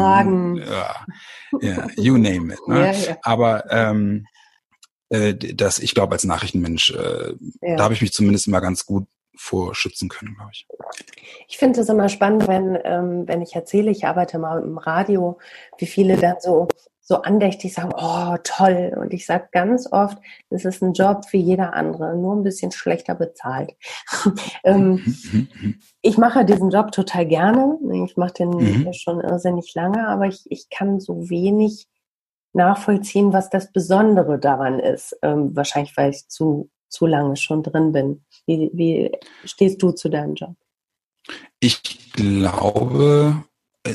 Ja, 0.57 1.05
ja, 1.61 1.87
you 1.95 2.17
name 2.17 2.53
it. 2.53 2.67
Ne? 2.67 2.73
Ja, 2.83 2.91
ja. 2.91 3.17
Aber 3.21 3.71
ähm, 3.71 4.25
äh, 5.09 5.35
das, 5.35 5.77
ich 5.77 5.93
glaube, 5.93 6.13
als 6.13 6.23
Nachrichtenmensch, 6.23 6.89
äh, 6.89 7.33
ja. 7.61 7.75
da 7.75 7.83
habe 7.83 7.93
ich 7.93 8.01
mich 8.01 8.13
zumindest 8.13 8.47
immer 8.47 8.61
ganz 8.61 8.85
gut 8.85 9.05
vor 9.35 9.75
schützen 9.75 10.09
können, 10.09 10.35
glaube 10.35 10.51
ich. 10.53 10.67
Ich 11.47 11.57
finde 11.57 11.81
es 11.81 11.89
immer 11.89 12.09
spannend, 12.09 12.47
wenn, 12.47 12.77
ähm, 12.83 13.27
wenn 13.27 13.41
ich 13.41 13.55
erzähle, 13.55 13.91
ich 13.91 14.05
arbeite 14.05 14.39
mal 14.39 14.61
im 14.61 14.77
Radio, 14.77 15.39
wie 15.77 15.85
viele 15.85 16.17
dann 16.17 16.35
so, 16.39 16.67
so 17.01 17.21
andächtig 17.21 17.73
sagen, 17.73 17.91
oh, 17.97 18.37
toll. 18.43 18.95
Und 18.95 19.13
ich 19.13 19.25
sage 19.25 19.49
ganz 19.51 19.91
oft, 19.91 20.17
das 20.49 20.65
ist 20.65 20.81
ein 20.81 20.93
Job 20.93 21.25
wie 21.31 21.41
jeder 21.41 21.73
andere, 21.73 22.15
nur 22.15 22.35
ein 22.35 22.43
bisschen 22.43 22.71
schlechter 22.71 23.15
bezahlt. 23.15 23.73
ähm, 24.63 25.03
mhm. 25.05 25.79
ich 26.01 26.17
mache 26.17 26.45
diesen 26.45 26.69
Job 26.69 26.91
total 26.91 27.25
gerne. 27.25 27.77
Ich 28.05 28.15
mache 28.17 28.33
den 28.33 28.49
mhm. 28.49 28.93
schon 28.93 29.19
irrsinnig 29.19 29.73
lange, 29.73 30.07
aber 30.07 30.27
ich, 30.27 30.43
ich 30.49 30.69
kann 30.69 30.99
so 30.99 31.29
wenig 31.29 31.87
nachvollziehen, 32.53 33.33
was 33.33 33.49
das 33.49 33.71
Besondere 33.71 34.39
daran 34.39 34.79
ist. 34.79 35.17
Ähm, 35.21 35.55
wahrscheinlich, 35.55 35.97
weil 35.97 36.11
ich 36.11 36.27
zu, 36.29 36.69
zu 36.93 37.07
lange 37.07 37.35
schon 37.35 37.63
drin 37.63 37.91
bin. 37.91 38.23
Wie, 38.45 38.69
wie 38.73 39.11
stehst 39.45 39.81
du 39.81 39.91
zu 39.91 40.09
deinem 40.09 40.35
Job? 40.35 40.55
Ich 41.59 41.81
glaube, 42.13 43.43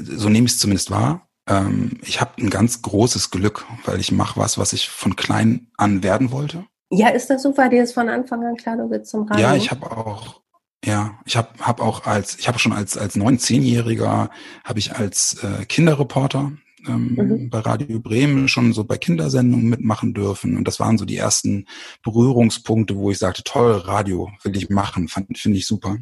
so 0.02 0.28
nehme 0.28 0.46
ich 0.46 0.52
es 0.52 0.58
zumindest 0.58 0.90
wahr. 0.90 1.28
Ähm, 1.48 1.98
ich 2.04 2.20
habe 2.20 2.42
ein 2.42 2.50
ganz 2.50 2.82
großes 2.82 3.30
Glück, 3.30 3.64
weil 3.84 4.00
ich 4.00 4.10
mache 4.10 4.40
was, 4.40 4.58
was 4.58 4.72
ich 4.72 4.88
von 4.88 5.14
klein 5.14 5.68
an 5.76 6.02
werden 6.02 6.32
wollte. 6.32 6.66
Ja, 6.90 7.08
ist 7.08 7.30
das 7.30 7.42
so? 7.42 7.56
War 7.56 7.68
dir 7.68 7.82
das 7.82 7.92
von 7.92 8.08
Anfang 8.08 8.44
an 8.44 8.56
klar, 8.56 8.76
du 8.76 8.90
willst 8.90 9.10
zum 9.10 9.28
Radio? 9.28 9.46
Ja, 9.46 9.54
ich 9.54 9.70
habe 9.70 9.90
auch, 9.90 10.40
ja, 10.84 11.18
ich 11.24 11.36
habe 11.36 11.50
hab 11.60 11.80
auch 11.80 12.06
als, 12.06 12.38
ich 12.38 12.48
habe 12.48 12.58
schon 12.58 12.72
als 12.72 12.96
als 12.96 13.14
neun, 13.14 13.38
zehnjähriger 13.38 14.30
habe 14.64 14.78
ich 14.78 14.96
als 14.96 15.42
äh, 15.44 15.66
Kinderreporter 15.66 16.52
ähm, 16.86 17.14
mhm. 17.14 17.50
bei 17.50 17.60
Radio 17.60 18.00
Bremen 18.00 18.48
schon 18.48 18.72
so 18.72 18.84
bei 18.84 18.98
Kindersendungen 18.98 19.68
mitmachen 19.68 20.14
dürfen. 20.14 20.56
Und 20.56 20.66
das 20.68 20.80
waren 20.80 20.98
so 20.98 21.04
die 21.04 21.16
ersten 21.16 21.66
Berührungspunkte, 22.02 22.96
wo 22.96 23.10
ich 23.10 23.18
sagte, 23.18 23.42
toll, 23.44 23.72
Radio 23.72 24.30
will 24.42 24.56
ich 24.56 24.70
machen, 24.70 25.08
finde 25.08 25.58
ich 25.58 25.66
super. 25.66 25.98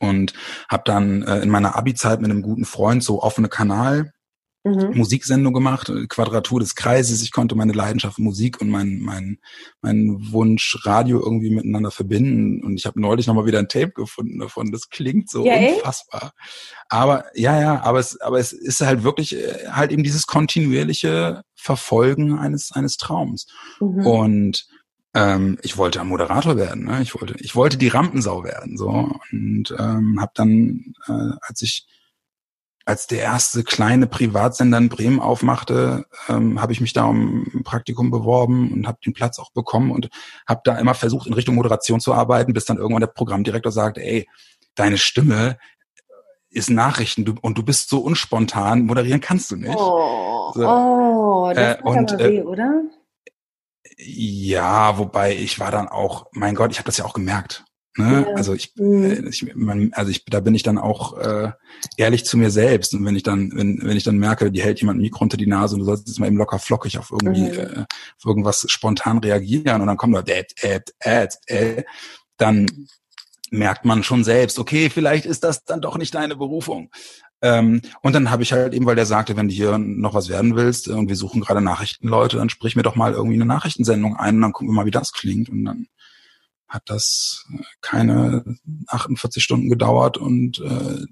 Und 0.00 0.34
habe 0.68 0.82
dann 0.84 1.22
äh, 1.22 1.40
in 1.40 1.48
meiner 1.48 1.76
Abi-Zeit 1.76 2.20
mit 2.20 2.30
einem 2.30 2.42
guten 2.42 2.64
Freund 2.64 3.04
so 3.04 3.22
offene 3.22 3.48
Kanal 3.48 4.12
mhm. 4.66 4.96
Musiksendung 4.96 5.54
gemacht, 5.54 5.88
äh, 5.88 6.06
Quadratur 6.06 6.60
des 6.60 6.74
Kreises. 6.74 7.22
Ich 7.22 7.32
konnte 7.32 7.54
meine 7.54 7.72
Leidenschaft 7.72 8.18
Musik 8.18 8.60
und 8.60 8.68
mein, 8.68 9.00
mein, 9.00 9.38
mein 9.80 10.32
Wunsch 10.32 10.78
Radio 10.84 11.20
irgendwie 11.20 11.50
miteinander 11.50 11.90
verbinden. 11.90 12.62
Und 12.62 12.76
ich 12.76 12.86
habe 12.86 13.00
neulich 13.00 13.26
nochmal 13.26 13.46
wieder 13.46 13.58
ein 13.58 13.68
Tape 13.68 13.92
gefunden 13.92 14.38
davon. 14.38 14.72
Das 14.72 14.90
klingt 14.90 15.30
so 15.30 15.44
ja, 15.44 15.54
unfassbar. 15.54 16.32
Aber 16.88 17.24
ja, 17.34 17.60
ja, 17.60 17.82
aber 17.82 18.00
es, 18.00 18.20
aber 18.20 18.38
es 18.38 18.52
ist 18.52 18.80
halt 18.80 19.02
wirklich 19.02 19.36
äh, 19.36 19.68
halt 19.70 19.92
eben 19.92 20.02
dieses 20.02 20.26
kontinuierliche 20.26 21.42
Verfolgen 21.54 22.38
eines, 22.38 22.72
eines 22.72 22.96
Traums. 22.96 23.46
Mhm. 23.80 24.06
Und 24.06 24.66
ähm, 25.14 25.58
ich 25.62 25.78
wollte 25.78 26.00
ein 26.00 26.08
Moderator 26.08 26.56
werden. 26.56 26.84
Ne? 26.84 27.00
Ich 27.00 27.14
wollte, 27.14 27.34
ich 27.38 27.56
wollte 27.56 27.78
die 27.78 27.88
Rampensau 27.88 28.44
werden. 28.44 28.76
So 28.76 29.10
und 29.32 29.74
ähm, 29.78 30.20
habe 30.20 30.32
dann, 30.34 30.92
äh, 31.08 31.36
als 31.40 31.62
ich 31.62 31.86
als 32.86 33.08
der 33.08 33.20
erste 33.20 33.64
kleine 33.64 34.06
Privatsender 34.06 34.78
in 34.78 34.88
Bremen 34.88 35.18
aufmachte, 35.18 36.06
ähm, 36.28 36.62
habe 36.62 36.72
ich 36.72 36.80
mich 36.80 36.92
da 36.92 37.04
um 37.04 37.42
ein 37.52 37.64
Praktikum 37.64 38.12
beworben 38.12 38.72
und 38.72 38.86
habe 38.86 38.98
den 39.04 39.12
Platz 39.12 39.40
auch 39.40 39.50
bekommen 39.50 39.90
und 39.90 40.08
habe 40.48 40.60
da 40.62 40.78
immer 40.78 40.94
versucht, 40.94 41.26
in 41.26 41.32
Richtung 41.34 41.56
Moderation 41.56 41.98
zu 41.98 42.14
arbeiten, 42.14 42.52
bis 42.52 42.64
dann 42.64 42.78
irgendwann 42.78 43.00
der 43.00 43.08
Programmdirektor 43.08 43.72
sagte, 43.72 44.02
ey, 44.02 44.28
deine 44.76 44.98
Stimme 44.98 45.58
ist 46.48 46.70
Nachrichten 46.70 47.24
du, 47.24 47.34
und 47.42 47.58
du 47.58 47.64
bist 47.64 47.90
so 47.90 47.98
unspontan, 47.98 48.86
moderieren 48.86 49.20
kannst 49.20 49.50
du 49.50 49.56
nicht. 49.56 49.76
Oh, 49.76 50.52
so, 50.54 50.66
oh 50.66 51.52
das 51.52 51.78
äh, 51.78 51.82
und, 51.82 52.12
aber 52.12 52.24
weh, 52.24 52.38
äh, 52.38 52.42
oder? 52.42 52.82
Ja, 53.98 54.96
wobei 54.96 55.34
ich 55.34 55.58
war 55.58 55.72
dann 55.72 55.88
auch, 55.88 56.26
mein 56.30 56.54
Gott, 56.54 56.70
ich 56.70 56.78
habe 56.78 56.86
das 56.86 56.98
ja 56.98 57.04
auch 57.04 57.14
gemerkt. 57.14 57.64
Ne? 57.96 58.26
Ja. 58.28 58.34
Also 58.34 58.52
ich, 58.52 58.72
mhm. 58.76 59.04
Äh, 59.04 59.28
ich 59.28 59.54
man, 59.54 59.90
also 59.92 60.10
ich, 60.10 60.24
da 60.26 60.40
bin 60.40 60.54
ich 60.54 60.62
dann 60.62 60.78
auch 60.78 61.16
äh, 61.18 61.52
ehrlich 61.96 62.24
zu 62.24 62.36
mir 62.36 62.50
selbst. 62.50 62.94
Und 62.94 63.04
wenn 63.04 63.16
ich 63.16 63.22
dann, 63.22 63.52
wenn, 63.54 63.80
wenn 63.82 63.96
ich 63.96 64.04
dann 64.04 64.18
merke, 64.18 64.52
die 64.52 64.62
hält 64.62 64.80
jemand 64.80 64.98
ein 64.98 65.02
Mikro 65.02 65.22
unter 65.22 65.36
die 65.36 65.46
Nase 65.46 65.74
und 65.74 65.80
du 65.80 65.86
sollst 65.86 66.06
jetzt 66.06 66.20
mal 66.20 66.26
eben 66.26 66.36
locker 66.36 66.58
flockig 66.58 66.98
auf 66.98 67.10
irgendwie, 67.10 67.42
mhm. 67.42 67.58
äh, 67.58 67.80
auf 67.80 68.24
irgendwas 68.24 68.66
spontan 68.68 69.18
reagieren 69.18 69.80
und 69.80 69.86
dann 69.86 69.96
kommt 69.96 70.14
da, 70.14 70.20
äh, 70.20 70.44
äh, 70.60 70.80
äh, 71.00 71.28
äh, 71.46 71.84
dann 72.36 72.66
merkt 73.50 73.84
man 73.84 74.02
schon 74.02 74.24
selbst, 74.24 74.58
okay, 74.58 74.90
vielleicht 74.90 75.24
ist 75.24 75.44
das 75.44 75.64
dann 75.64 75.80
doch 75.80 75.96
nicht 75.96 76.14
deine 76.14 76.36
Berufung. 76.36 76.90
Ähm, 77.42 77.82
und 78.02 78.14
dann 78.14 78.30
habe 78.30 78.42
ich 78.42 78.52
halt 78.52 78.74
eben, 78.74 78.86
weil 78.86 78.96
der 78.96 79.06
sagte, 79.06 79.36
wenn 79.36 79.48
du 79.48 79.54
hier 79.54 79.78
noch 79.78 80.14
was 80.14 80.28
werden 80.28 80.56
willst 80.56 80.88
und 80.88 81.08
wir 81.08 81.16
suchen 81.16 81.42
gerade 81.42 81.60
Nachrichtenleute, 81.60 82.38
dann 82.38 82.48
sprich 82.48 82.76
mir 82.76 82.82
doch 82.82 82.96
mal 82.96 83.12
irgendwie 83.12 83.36
eine 83.36 83.44
Nachrichtensendung 83.44 84.16
ein 84.16 84.36
und 84.36 84.42
dann 84.42 84.52
gucken 84.52 84.68
wir 84.68 84.74
mal, 84.74 84.86
wie 84.86 84.90
das 84.90 85.12
klingt. 85.12 85.48
Und 85.48 85.64
dann 85.64 85.86
hat 86.68 86.82
das 86.86 87.46
äh, 87.52 87.62
keine 87.80 88.44
48 88.88 89.42
Stunden 89.42 89.68
gedauert 89.68 90.18
und 90.18 90.58
äh, 90.60 91.04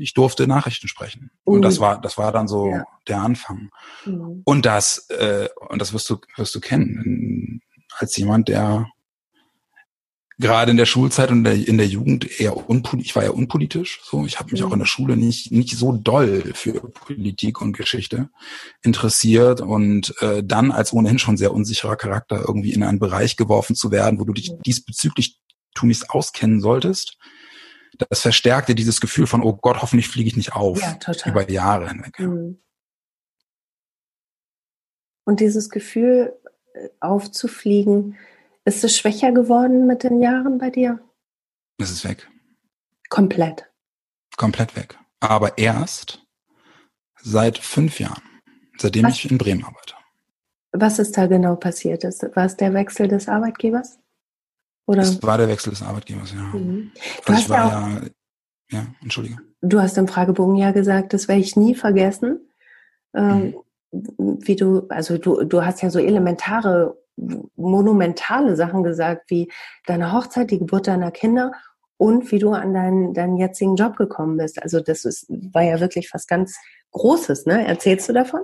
ich 0.00 0.14
durfte 0.14 0.46
Nachrichten 0.46 0.88
sprechen. 0.88 1.30
Und 1.44 1.62
das 1.62 1.80
war 1.80 2.00
das 2.00 2.18
war 2.18 2.32
dann 2.32 2.48
so 2.48 2.70
ja. 2.70 2.84
der 3.08 3.20
Anfang. 3.20 3.70
Mhm. 4.04 4.42
Und 4.44 4.66
das 4.66 5.08
äh, 5.10 5.48
und 5.68 5.80
das 5.80 5.92
wirst 5.92 6.10
du 6.10 6.18
wirst 6.36 6.54
du 6.54 6.60
kennen 6.60 7.62
als 7.98 8.16
jemand, 8.16 8.48
der 8.48 8.86
gerade 10.38 10.70
in 10.70 10.76
der 10.76 10.86
Schulzeit 10.86 11.30
und 11.30 11.46
in 11.46 11.78
der 11.78 11.86
Jugend 11.86 12.40
eher 12.40 12.68
unpolitisch, 12.68 13.10
ich 13.10 13.16
war 13.16 13.24
ja 13.24 13.30
unpolitisch, 13.30 14.00
so 14.04 14.26
ich 14.26 14.38
habe 14.38 14.50
mich 14.52 14.60
mhm. 14.60 14.68
auch 14.68 14.72
in 14.72 14.78
der 14.80 14.86
Schule 14.86 15.16
nicht 15.16 15.50
nicht 15.50 15.76
so 15.76 15.92
doll 15.92 16.52
für 16.54 16.74
Politik 16.90 17.60
und 17.62 17.76
Geschichte 17.76 18.28
interessiert 18.82 19.60
und 19.60 20.14
äh, 20.20 20.42
dann 20.44 20.72
als 20.72 20.92
ohnehin 20.92 21.18
schon 21.18 21.36
sehr 21.36 21.54
unsicherer 21.54 21.96
Charakter 21.96 22.44
irgendwie 22.46 22.72
in 22.72 22.82
einen 22.82 22.98
Bereich 22.98 23.36
geworfen 23.36 23.76
zu 23.76 23.90
werden, 23.90 24.20
wo 24.20 24.24
du 24.24 24.34
dich 24.34 24.52
mhm. 24.52 24.62
diesbezüglich 24.62 25.40
tunlichst 25.74 26.10
auskennen 26.10 26.60
solltest. 26.60 27.16
Das 28.10 28.20
verstärkte 28.20 28.74
dieses 28.74 29.00
Gefühl 29.00 29.26
von, 29.26 29.42
oh 29.42 29.54
Gott, 29.54 29.80
hoffentlich 29.80 30.08
fliege 30.08 30.28
ich 30.28 30.36
nicht 30.36 30.52
auf. 30.54 30.80
Ja, 30.80 30.94
total. 30.94 31.32
Über 31.32 31.50
Jahre 31.50 31.88
hinweg. 31.88 32.18
Mhm. 32.18 32.58
Und 35.24 35.40
dieses 35.40 35.70
Gefühl 35.70 36.34
äh, 36.74 36.88
aufzufliegen, 37.00 38.16
ist 38.66 38.84
es 38.84 38.96
schwächer 38.96 39.32
geworden 39.32 39.86
mit 39.86 40.02
den 40.02 40.20
Jahren 40.20 40.58
bei 40.58 40.70
dir? 40.70 40.98
Es 41.78 41.90
ist 41.90 42.04
weg. 42.04 42.28
Komplett. 43.08 43.64
Komplett 44.36 44.76
weg. 44.76 44.98
Aber 45.20 45.56
erst 45.56 46.26
seit 47.22 47.58
fünf 47.58 48.00
Jahren, 48.00 48.22
seitdem 48.76 49.04
Was? 49.04 49.14
ich 49.14 49.30
in 49.30 49.38
Bremen 49.38 49.64
arbeite. 49.64 49.94
Was 50.72 50.98
ist 50.98 51.16
da 51.16 51.26
genau 51.26 51.56
passiert? 51.56 52.04
War 52.04 52.44
es 52.44 52.56
der 52.56 52.74
Wechsel 52.74 53.08
des 53.08 53.28
Arbeitgebers? 53.28 53.98
Oder? 54.86 55.02
Es 55.02 55.22
war 55.22 55.38
der 55.38 55.48
Wechsel 55.48 55.70
des 55.70 55.82
Arbeitgebers, 55.82 56.32
ja. 56.32 56.40
Mhm. 56.40 56.92
Du 57.24 57.32
ich 57.32 57.48
war 57.48 57.56
ja, 57.56 57.78
auch, 57.78 58.02
ja, 58.02 58.78
ja, 58.80 58.86
entschuldige. 59.00 59.38
Du 59.62 59.80
hast 59.80 59.96
im 59.96 60.08
Fragebogen 60.08 60.56
ja 60.56 60.72
gesagt, 60.72 61.14
das 61.14 61.28
werde 61.28 61.40
ich 61.40 61.56
nie 61.56 61.74
vergessen. 61.74 62.40
Ähm, 63.14 63.54
mhm. 63.92 64.38
Wie 64.40 64.56
du, 64.56 64.86
also 64.88 65.18
du, 65.18 65.44
du 65.44 65.64
hast 65.64 65.82
ja 65.82 65.90
so 65.90 65.98
elementare 65.98 66.96
monumentale 67.56 68.56
Sachen 68.56 68.82
gesagt, 68.82 69.30
wie 69.30 69.50
deine 69.86 70.12
Hochzeit, 70.12 70.50
die 70.50 70.58
Geburt 70.58 70.86
deiner 70.86 71.10
Kinder 71.10 71.52
und 71.96 72.30
wie 72.30 72.38
du 72.38 72.50
an 72.50 72.74
deinen, 72.74 73.14
deinen 73.14 73.36
jetzigen 73.36 73.76
Job 73.76 73.96
gekommen 73.96 74.36
bist. 74.36 74.62
Also 74.62 74.80
das 74.80 75.04
ist, 75.04 75.26
war 75.28 75.62
ja 75.62 75.80
wirklich 75.80 76.12
was 76.12 76.26
ganz 76.26 76.56
Großes, 76.92 77.46
ne? 77.46 77.66
Erzählst 77.66 78.08
du 78.08 78.12
davon? 78.12 78.42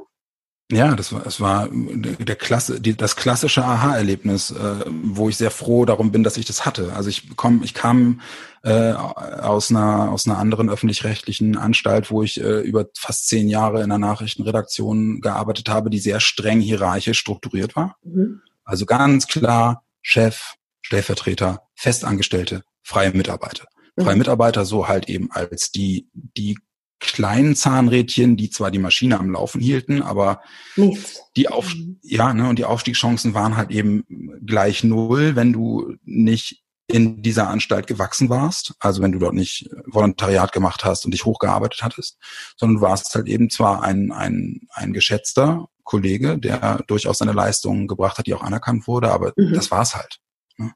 Ja, 0.71 0.95
das 0.97 1.13
war, 1.13 1.27
es 1.27 1.39
war 1.39 1.69
der 1.71 2.37
Klasse, 2.37 2.81
die, 2.81 2.97
das 2.97 3.17
klassische 3.17 3.63
Aha-Erlebnis, 3.63 4.53
äh, 4.53 4.85
wo 4.87 5.29
ich 5.29 5.37
sehr 5.37 5.51
froh 5.51 5.85
darum 5.85 6.13
bin, 6.13 6.23
dass 6.23 6.39
ich 6.39 6.47
das 6.47 6.65
hatte. 6.65 6.95
Also 6.95 7.11
ich 7.11 7.37
komm, 7.37 7.63
ich 7.63 7.75
kam 7.75 8.23
äh, 8.63 8.93
aus 8.93 9.71
einer 9.71 10.11
aus 10.11 10.27
einer 10.27 10.39
anderen 10.39 10.71
öffentlich-rechtlichen 10.71 11.59
Anstalt, 11.59 12.11
wo 12.11 12.23
ich 12.23 12.41
äh, 12.41 12.61
über 12.61 12.87
fast 12.97 13.29
zehn 13.29 13.49
Jahre 13.49 13.79
in 13.79 13.85
einer 13.85 13.99
Nachrichtenredaktion 13.99 15.21
gearbeitet 15.21 15.69
habe, 15.69 15.91
die 15.91 15.99
sehr 15.99 16.21
streng 16.21 16.61
hierarchisch 16.61 17.19
strukturiert 17.19 17.77
war. 17.77 17.97
Mhm. 18.03 18.41
Also 18.65 18.87
ganz 18.87 19.27
klar 19.27 19.85
Chef, 20.03 20.55
Stellvertreter, 20.83 21.63
Festangestellte, 21.75 22.65
freie 22.83 23.13
Mitarbeiter. 23.13 23.67
Freie 23.99 24.15
mhm. 24.15 24.19
Mitarbeiter 24.19 24.65
so 24.65 24.89
halt 24.89 25.09
eben 25.09 25.31
als 25.31 25.71
die, 25.71 26.09
die 26.15 26.59
kleinen 27.03 27.57
Zahnrädchen, 27.57 28.37
die 28.37 28.49
zwar 28.49 28.71
die 28.71 28.79
Maschine 28.79 29.19
am 29.19 29.33
Laufen 29.33 29.61
hielten, 29.61 30.03
aber 30.03 30.41
Nichts. 30.77 31.21
die 31.37 31.49
Auf 31.49 31.75
mhm. 31.75 31.99
ja, 32.03 32.33
ne, 32.33 32.49
und 32.49 32.59
die 32.59 32.65
Aufstiegschancen 32.65 33.35
waren 33.35 33.57
halt 33.57 33.71
eben 33.71 34.05
gleich 34.47 34.85
null, 34.85 35.35
wenn 35.35 35.53
du 35.53 35.97
nicht 36.05 36.63
in 36.87 37.23
dieser 37.23 37.49
Anstalt 37.49 37.87
gewachsen 37.87 38.29
warst, 38.29 38.75
also 38.79 39.03
wenn 39.03 39.13
du 39.13 39.19
dort 39.19 39.35
nicht 39.35 39.69
Volontariat 39.87 40.53
gemacht 40.53 40.85
hast 40.85 41.05
und 41.05 41.13
dich 41.13 41.25
hochgearbeitet 41.25 41.83
hattest, 41.83 42.19
sondern 42.57 42.77
du 42.77 42.83
warst 42.83 43.15
halt 43.15 43.29
eben 43.29 43.51
zwar 43.51 43.83
ein, 43.83 44.13
ein, 44.13 44.61
ein 44.71 44.93
geschätzter 44.93 45.69
Kollege, 45.85 46.39
der 46.39 46.83
durchaus 46.87 47.19
seine 47.19 47.33
Leistungen 47.33 47.89
gebracht 47.89 48.19
hat, 48.19 48.27
die 48.27 48.35
auch 48.35 48.43
anerkannt 48.43 48.87
wurde, 48.87 49.11
aber 49.11 49.33
mhm. 49.37 49.53
das 49.53 49.71
war's 49.71 49.95
halt. 49.95 50.19
Ne? 50.57 50.73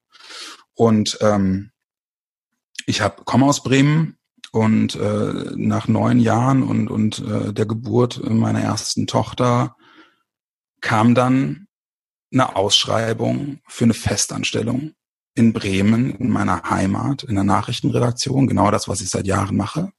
Und 0.74 1.18
ähm, 1.20 1.70
ich 2.86 3.00
habe 3.00 3.24
komme 3.24 3.46
aus 3.46 3.62
Bremen 3.62 4.18
und 4.52 4.94
äh, 4.94 5.52
nach 5.56 5.88
neun 5.88 6.20
Jahren 6.20 6.62
und, 6.62 6.88
und 6.88 7.18
äh, 7.18 7.52
der 7.52 7.66
Geburt 7.66 8.22
meiner 8.28 8.60
ersten 8.60 9.06
Tochter 9.06 9.76
kam 10.80 11.14
dann 11.14 11.66
eine 12.32 12.56
Ausschreibung 12.56 13.60
für 13.66 13.84
eine 13.84 13.94
Festanstellung 13.94 14.92
in 15.34 15.52
Bremen, 15.52 16.14
in 16.16 16.30
meiner 16.30 16.62
Heimat, 16.70 17.22
in 17.22 17.34
der 17.34 17.44
Nachrichtenredaktion, 17.44 18.46
genau 18.46 18.70
das, 18.70 18.88
was 18.88 19.00
ich 19.00 19.10
seit 19.10 19.26
Jahren 19.26 19.56
mache. 19.56 19.92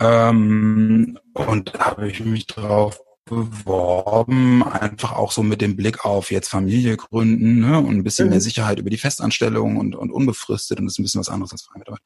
Ähm, 0.00 1.18
und 1.34 1.74
da 1.74 1.86
habe 1.86 2.10
ich 2.10 2.20
mich 2.20 2.46
drauf 2.46 3.00
beworben, 3.24 4.62
einfach 4.62 5.12
auch 5.12 5.32
so 5.32 5.42
mit 5.42 5.60
dem 5.60 5.76
Blick 5.76 6.04
auf 6.04 6.30
jetzt 6.30 6.48
Familie 6.48 6.96
gründen 6.96 7.60
ne, 7.60 7.78
und 7.78 7.96
ein 7.96 8.04
bisschen 8.04 8.26
mhm. 8.26 8.30
mehr 8.30 8.40
Sicherheit 8.40 8.78
über 8.78 8.90
die 8.90 8.98
Festanstellung 8.98 9.76
und, 9.76 9.96
und 9.96 10.10
unbefristet 10.10 10.78
und 10.78 10.86
das 10.86 10.94
ist 10.94 10.98
ein 10.98 11.04
bisschen 11.04 11.20
was 11.20 11.28
anderes 11.28 11.52
als 11.52 11.62
Freimitarbeit. 11.62 12.02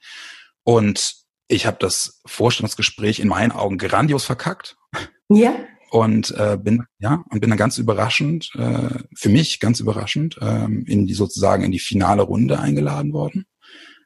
Und 0.65 1.17
ich 1.49 1.67
habe 1.67 1.79
das 1.81 2.21
Vorstellungsgespräch 2.27 3.21
in 3.21 3.29
meinen 3.29 3.53
Augen 3.53 3.79
grandios 3.79 4.25
verkackt. 4.25 4.77
Ja. 5.29 5.55
Und 5.91 6.31
äh, 6.33 6.59
bin 6.61 6.85
ja 6.99 7.25
und 7.31 7.41
bin 7.41 7.49
dann 7.49 7.59
ganz 7.59 7.79
überraschend, 7.79 8.51
äh, 8.57 8.91
für 9.15 9.31
mich 9.31 9.59
ganz 9.59 9.81
überraschend, 9.81 10.39
ähm, 10.43 10.85
in 10.87 11.07
die 11.07 11.15
sozusagen 11.15 11.65
in 11.65 11.73
die 11.73 11.79
finale 11.79 12.23
Runde 12.23 12.61
eingeladen 12.61 13.15
worden. 13.15 13.47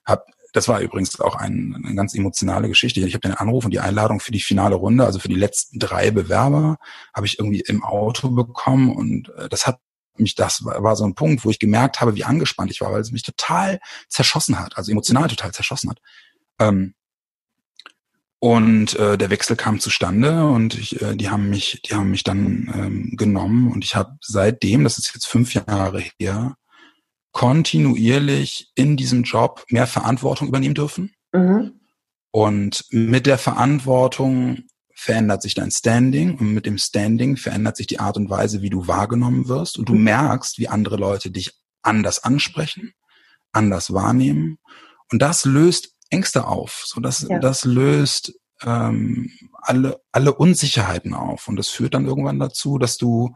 Hab 0.04 0.26
das 0.52 0.68
war 0.68 0.80
übrigens 0.80 1.18
auch 1.20 1.36
ein, 1.36 1.82
eine 1.84 1.94
ganz 1.94 2.14
emotionale 2.14 2.68
Geschichte. 2.68 3.00
Ich 3.00 3.14
habe 3.14 3.28
den 3.28 3.34
Anruf 3.34 3.64
und 3.64 3.72
die 3.72 3.80
Einladung 3.80 4.20
für 4.20 4.32
die 4.32 4.40
finale 4.40 4.74
Runde, 4.74 5.04
also 5.04 5.18
für 5.18 5.28
die 5.28 5.34
letzten 5.34 5.78
drei 5.78 6.10
Bewerber, 6.10 6.76
habe 7.14 7.26
ich 7.26 7.38
irgendwie 7.38 7.60
im 7.60 7.82
Auto 7.82 8.30
bekommen 8.30 8.94
und 8.94 9.30
äh, 9.36 9.48
das 9.48 9.66
hat 9.66 9.80
mich, 10.16 10.34
das 10.34 10.64
war, 10.64 10.94
so 10.94 11.04
ein 11.04 11.14
Punkt, 11.14 11.44
wo 11.44 11.50
ich 11.50 11.58
gemerkt 11.58 12.00
habe, 12.00 12.14
wie 12.14 12.24
angespannt 12.24 12.70
ich 12.70 12.82
war, 12.82 12.92
weil 12.92 13.00
es 13.00 13.12
mich 13.12 13.22
total 13.22 13.80
zerschossen 14.08 14.58
hat, 14.58 14.76
also 14.76 14.92
emotional 14.92 15.28
total 15.28 15.52
zerschossen 15.52 15.90
hat. 15.90 16.00
Ähm, 16.58 16.94
und 18.38 18.94
äh, 18.96 19.16
der 19.16 19.30
Wechsel 19.30 19.56
kam 19.56 19.80
zustande 19.80 20.46
und 20.46 20.74
ich, 20.74 21.00
äh, 21.00 21.14
die 21.14 21.30
haben 21.30 21.48
mich, 21.48 21.80
die 21.86 21.94
haben 21.94 22.10
mich 22.10 22.24
dann 22.24 22.70
ähm, 22.74 23.16
genommen 23.16 23.70
und 23.70 23.84
ich 23.84 23.94
habe 23.94 24.18
seitdem, 24.20 24.84
das 24.84 24.98
ist 24.98 25.14
jetzt 25.14 25.26
fünf 25.26 25.54
Jahre 25.54 26.02
her, 26.18 26.56
kontinuierlich 27.32 28.70
in 28.74 28.96
diesem 28.96 29.22
Job 29.24 29.64
mehr 29.68 29.86
Verantwortung 29.86 30.48
übernehmen 30.48 30.74
dürfen. 30.74 31.14
Mhm. 31.32 31.80
Und 32.30 32.84
mit 32.90 33.26
der 33.26 33.38
Verantwortung 33.38 34.64
verändert 34.94 35.42
sich 35.42 35.54
dein 35.54 35.70
Standing 35.70 36.38
und 36.38 36.54
mit 36.54 36.64
dem 36.64 36.78
Standing 36.78 37.36
verändert 37.36 37.76
sich 37.76 37.86
die 37.86 37.98
Art 37.98 38.16
und 38.16 38.30
Weise, 38.30 38.62
wie 38.62 38.70
du 38.70 38.86
wahrgenommen 38.86 39.48
wirst 39.48 39.78
und 39.78 39.88
du 39.88 39.94
mhm. 39.94 40.04
merkst, 40.04 40.58
wie 40.58 40.68
andere 40.68 40.96
Leute 40.96 41.30
dich 41.30 41.52
anders 41.82 42.22
ansprechen, 42.22 42.92
anders 43.50 43.92
wahrnehmen 43.92 44.58
und 45.10 45.20
das 45.20 45.44
löst 45.44 45.96
Ängste 46.10 46.46
auf, 46.46 46.84
so 46.86 47.00
dass 47.00 47.26
ja. 47.28 47.38
das 47.38 47.64
löst 47.64 48.34
ähm, 48.62 49.30
alle 49.60 50.00
alle 50.12 50.34
Unsicherheiten 50.34 51.14
auf 51.14 51.48
und 51.48 51.56
das 51.56 51.68
führt 51.68 51.94
dann 51.94 52.06
irgendwann 52.06 52.38
dazu, 52.38 52.78
dass 52.78 52.96
du 52.96 53.34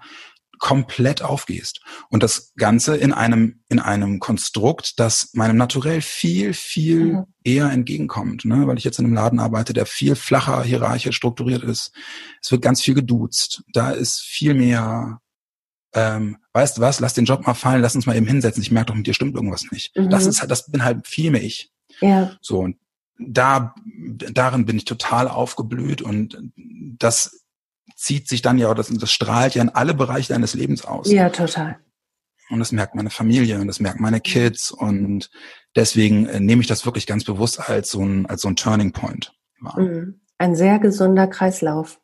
komplett 0.59 1.23
aufgehst. 1.23 1.81
Und 2.09 2.23
das 2.23 2.53
Ganze 2.57 2.97
in 2.97 3.13
einem, 3.13 3.61
in 3.69 3.79
einem 3.79 4.21
Konstrukt, 4.21 4.99
das 4.99 5.31
meinem 5.35 5.57
Naturell 5.57 6.01
viel, 6.01 6.55
viel 6.55 7.05
mhm. 7.05 7.25
eher 7.45 7.71
entgegenkommt, 7.71 8.45
ne? 8.45 8.67
weil 8.67 8.79
ich 8.79 8.85
jetzt 8.85 8.99
in 8.99 9.07
einem 9.07 9.15
Laden 9.15 9.41
arbeite, 9.41 9.73
der 9.73 9.87
viel 9.87 10.17
flacher 10.17 10.63
hierarchisch 10.63 11.17
strukturiert 11.17 11.63
ist. 11.63 11.93
Es 12.43 12.51
wird 12.51 12.63
ganz 12.63 12.83
viel 12.83 12.95
geduzt. 12.95 13.63
Da 13.73 13.91
ist 13.91 14.21
viel 14.21 14.55
mehr, 14.55 15.21
ähm, 15.95 16.39
weißt 16.53 16.79
du 16.79 16.83
was, 16.83 17.01
lass 17.01 17.15
den 17.15 17.25
Job 17.25 17.47
mal 17.47 17.55
fallen, 17.55 17.83
lass 17.83 17.95
uns 17.95 18.07
mal 18.07 18.17
eben 18.17 18.27
hinsetzen. 18.27 18.63
Ich 18.63 18.71
merke 18.71 18.89
doch, 18.89 18.95
mit 18.95 19.07
dir 19.07 19.15
stimmt 19.15 19.35
irgendwas 19.35 19.71
nicht. 19.71 19.97
Mhm. 19.97 20.11
Das 20.11 20.27
ist 20.27 20.41
halt, 20.41 20.51
das 20.51 20.71
bin 20.71 20.85
halt 20.85 21.07
viel 21.07 21.31
mehr 21.31 21.43
ich. 21.43 21.71
Ja. 22.01 22.37
So, 22.41 22.61
und 22.61 22.77
da, 23.19 23.75
darin 24.33 24.67
bin 24.67 24.77
ich 24.77 24.85
total 24.85 25.29
aufgeblüht 25.29 26.03
und 26.03 26.39
das 26.99 27.46
zieht 27.97 28.29
sich 28.29 28.43
dann 28.43 28.59
ja, 28.59 28.73
das, 28.75 28.89
das 28.89 29.11
strahlt 29.11 29.55
ja 29.55 29.63
in 29.63 29.71
alle 29.71 29.95
Bereiche 29.95 30.33
deines 30.33 30.55
Lebens 30.55 30.85
aus. 30.85 31.11
Ja, 31.11 31.31
total. 31.31 31.79
Und 32.49 32.61
das 32.61 32.71
merkt 32.71 32.95
meine 32.95 33.11
Familie 33.11 33.59
und 33.59 33.67
das 33.67 33.81
merken 33.81 34.03
meine 34.03 34.21
Kids 34.21 34.71
und 34.71 35.31
deswegen 35.75 36.27
äh, 36.27 36.39
nehme 36.39 36.61
ich 36.61 36.69
das 36.69 36.85
wirklich 36.85 37.07
ganz 37.07 37.25
bewusst 37.25 37.69
als 37.69 37.91
so 37.91 38.05
ein, 38.05 38.27
als 38.27 38.43
so 38.43 38.49
ein 38.49 38.55
Turning 38.57 38.93
Point 38.93 39.35
wahr. 39.61 39.81
Mhm. 39.81 40.21
Ein 40.39 40.55
sehr 40.55 40.79
gesunder 40.79 41.27
Kreislauf. 41.27 41.99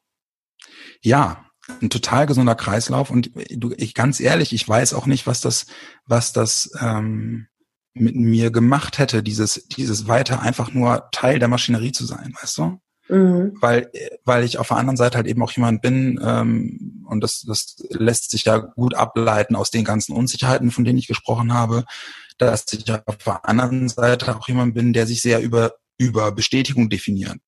Ja, 1.00 1.44
ein 1.80 1.90
total 1.90 2.26
gesunder 2.26 2.54
Kreislauf 2.54 3.10
und 3.10 3.30
du, 3.50 3.72
ich 3.76 3.94
ganz 3.94 4.18
ehrlich, 4.18 4.52
ich 4.52 4.68
weiß 4.68 4.94
auch 4.94 5.06
nicht, 5.06 5.26
was 5.26 5.40
das, 5.40 5.66
was 6.06 6.32
das 6.32 6.72
ähm, 6.80 7.46
mit 7.94 8.16
mir 8.16 8.50
gemacht 8.50 8.98
hätte, 8.98 9.22
dieses, 9.22 9.66
dieses 9.68 10.08
weiter 10.08 10.40
einfach 10.40 10.72
nur 10.72 11.08
Teil 11.12 11.38
der 11.38 11.48
Maschinerie 11.48 11.92
zu 11.92 12.04
sein, 12.04 12.34
weißt 12.40 12.58
du? 12.58 12.80
Mhm. 13.08 13.56
Weil, 13.60 13.90
weil 14.24 14.44
ich 14.44 14.58
auf 14.58 14.68
der 14.68 14.76
anderen 14.76 14.96
Seite 14.96 15.16
halt 15.16 15.26
eben 15.26 15.42
auch 15.42 15.52
jemand 15.52 15.82
bin, 15.82 16.20
ähm, 16.24 17.04
und 17.08 17.20
das, 17.20 17.42
das 17.42 17.76
lässt 17.90 18.30
sich 18.30 18.44
ja 18.44 18.58
gut 18.58 18.94
ableiten 18.94 19.56
aus 19.56 19.70
den 19.70 19.84
ganzen 19.84 20.14
Unsicherheiten, 20.14 20.70
von 20.70 20.84
denen 20.84 20.98
ich 20.98 21.08
gesprochen 21.08 21.52
habe, 21.52 21.84
dass 22.38 22.72
ich 22.72 22.90
auf 22.90 23.16
der 23.18 23.46
anderen 23.46 23.88
Seite 23.88 24.36
auch 24.36 24.48
jemand 24.48 24.74
bin, 24.74 24.92
der 24.92 25.06
sich 25.06 25.20
sehr 25.20 25.40
über, 25.40 25.74
über 25.98 26.32
Bestätigung 26.32 26.88
definiert. 26.88 27.40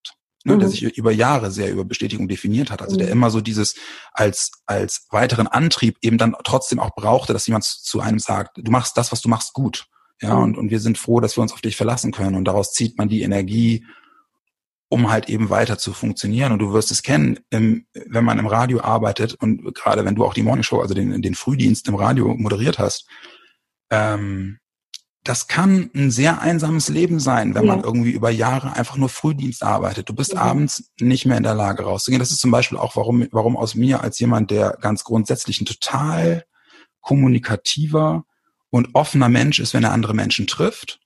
Ne, 0.46 0.56
mhm. 0.56 0.60
der 0.60 0.68
sich 0.68 0.82
über 0.82 1.10
Jahre 1.10 1.50
sehr 1.50 1.72
über 1.72 1.86
Bestätigung 1.86 2.28
definiert 2.28 2.70
hat. 2.70 2.82
Also 2.82 2.96
mhm. 2.96 2.98
der 2.98 3.08
immer 3.08 3.30
so 3.30 3.40
dieses 3.40 3.76
als, 4.12 4.50
als 4.66 5.06
weiteren 5.10 5.46
Antrieb 5.46 5.96
eben 6.02 6.18
dann 6.18 6.36
trotzdem 6.44 6.80
auch 6.80 6.94
brauchte, 6.94 7.32
dass 7.32 7.46
jemand 7.46 7.64
zu 7.64 8.00
einem 8.00 8.18
sagt, 8.18 8.58
du 8.58 8.70
machst 8.70 8.98
das, 8.98 9.10
was 9.10 9.22
du 9.22 9.30
machst, 9.30 9.54
gut. 9.54 9.86
Ja, 10.20 10.34
mhm. 10.34 10.42
und, 10.42 10.58
und 10.58 10.70
wir 10.70 10.80
sind 10.80 10.98
froh, 10.98 11.20
dass 11.20 11.38
wir 11.38 11.42
uns 11.42 11.54
auf 11.54 11.62
dich 11.62 11.76
verlassen 11.76 12.12
können. 12.12 12.34
Und 12.34 12.44
daraus 12.44 12.74
zieht 12.74 12.98
man 12.98 13.08
die 13.08 13.22
Energie, 13.22 13.86
um 14.94 15.11
halt 15.11 15.28
eben 15.28 15.50
weiter 15.50 15.76
zu 15.76 15.92
funktionieren. 15.92 16.52
Und 16.52 16.61
du 16.61 16.72
wirst 16.72 16.92
es 16.92 17.02
kennen, 17.02 17.40
im, 17.50 17.85
wenn 18.07 18.24
man 18.24 18.38
im 18.38 18.46
Radio 18.46 18.80
arbeitet 18.80 19.35
und 19.35 19.74
gerade 19.74 20.04
wenn 20.04 20.14
du 20.14 20.24
auch 20.24 20.35
die 20.35 20.44
Morning 20.44 20.62
Show, 20.62 20.80
also 20.80 20.94
den, 20.94 21.20
den 21.20 21.35
Frühdienst 21.35 21.88
im 21.88 21.96
Radio 21.96 22.33
moderiert 22.37 22.78
hast, 22.78 23.09
ähm, 23.90 24.61
das 25.24 25.48
kann 25.48 25.90
ein 25.96 26.12
sehr 26.12 26.42
einsames 26.42 26.88
Leben 26.88 27.18
sein, 27.18 27.57
wenn 27.57 27.64
ja. 27.64 27.74
man 27.74 27.83
irgendwie 27.85 28.12
über 28.12 28.30
Jahre 28.30 28.76
einfach 28.76 28.96
nur 28.96 29.09
Frühdienst 29.09 29.64
arbeitet. 29.64 30.09
Du 30.09 30.14
bist 30.14 30.35
ja. 30.35 30.42
abends 30.42 30.92
nicht 31.00 31.26
mehr 31.26 31.38
in 31.38 31.42
der 31.42 31.57
Lage 31.57 31.83
rauszugehen. 31.83 32.20
Das 32.20 32.30
ist 32.30 32.38
zum 32.38 32.52
Beispiel 32.52 32.78
auch, 32.78 32.94
warum, 32.94 33.26
warum 33.33 33.57
aus 33.57 33.74
mir 33.74 34.00
als 34.00 34.20
jemand, 34.20 34.52
der 34.52 34.78
ganz 34.80 35.02
grundsätzlich 35.02 35.61
ein 35.61 35.66
total 35.66 36.44
kommunikativer 37.00 38.26
und 38.70 38.90
offener 38.92 39.28
Mensch 39.28 39.59
ist, 39.59 39.74
wenn 39.74 39.83
er 39.83 39.90
andere 39.90 40.14
Menschen 40.14 40.46
trifft. 40.46 41.00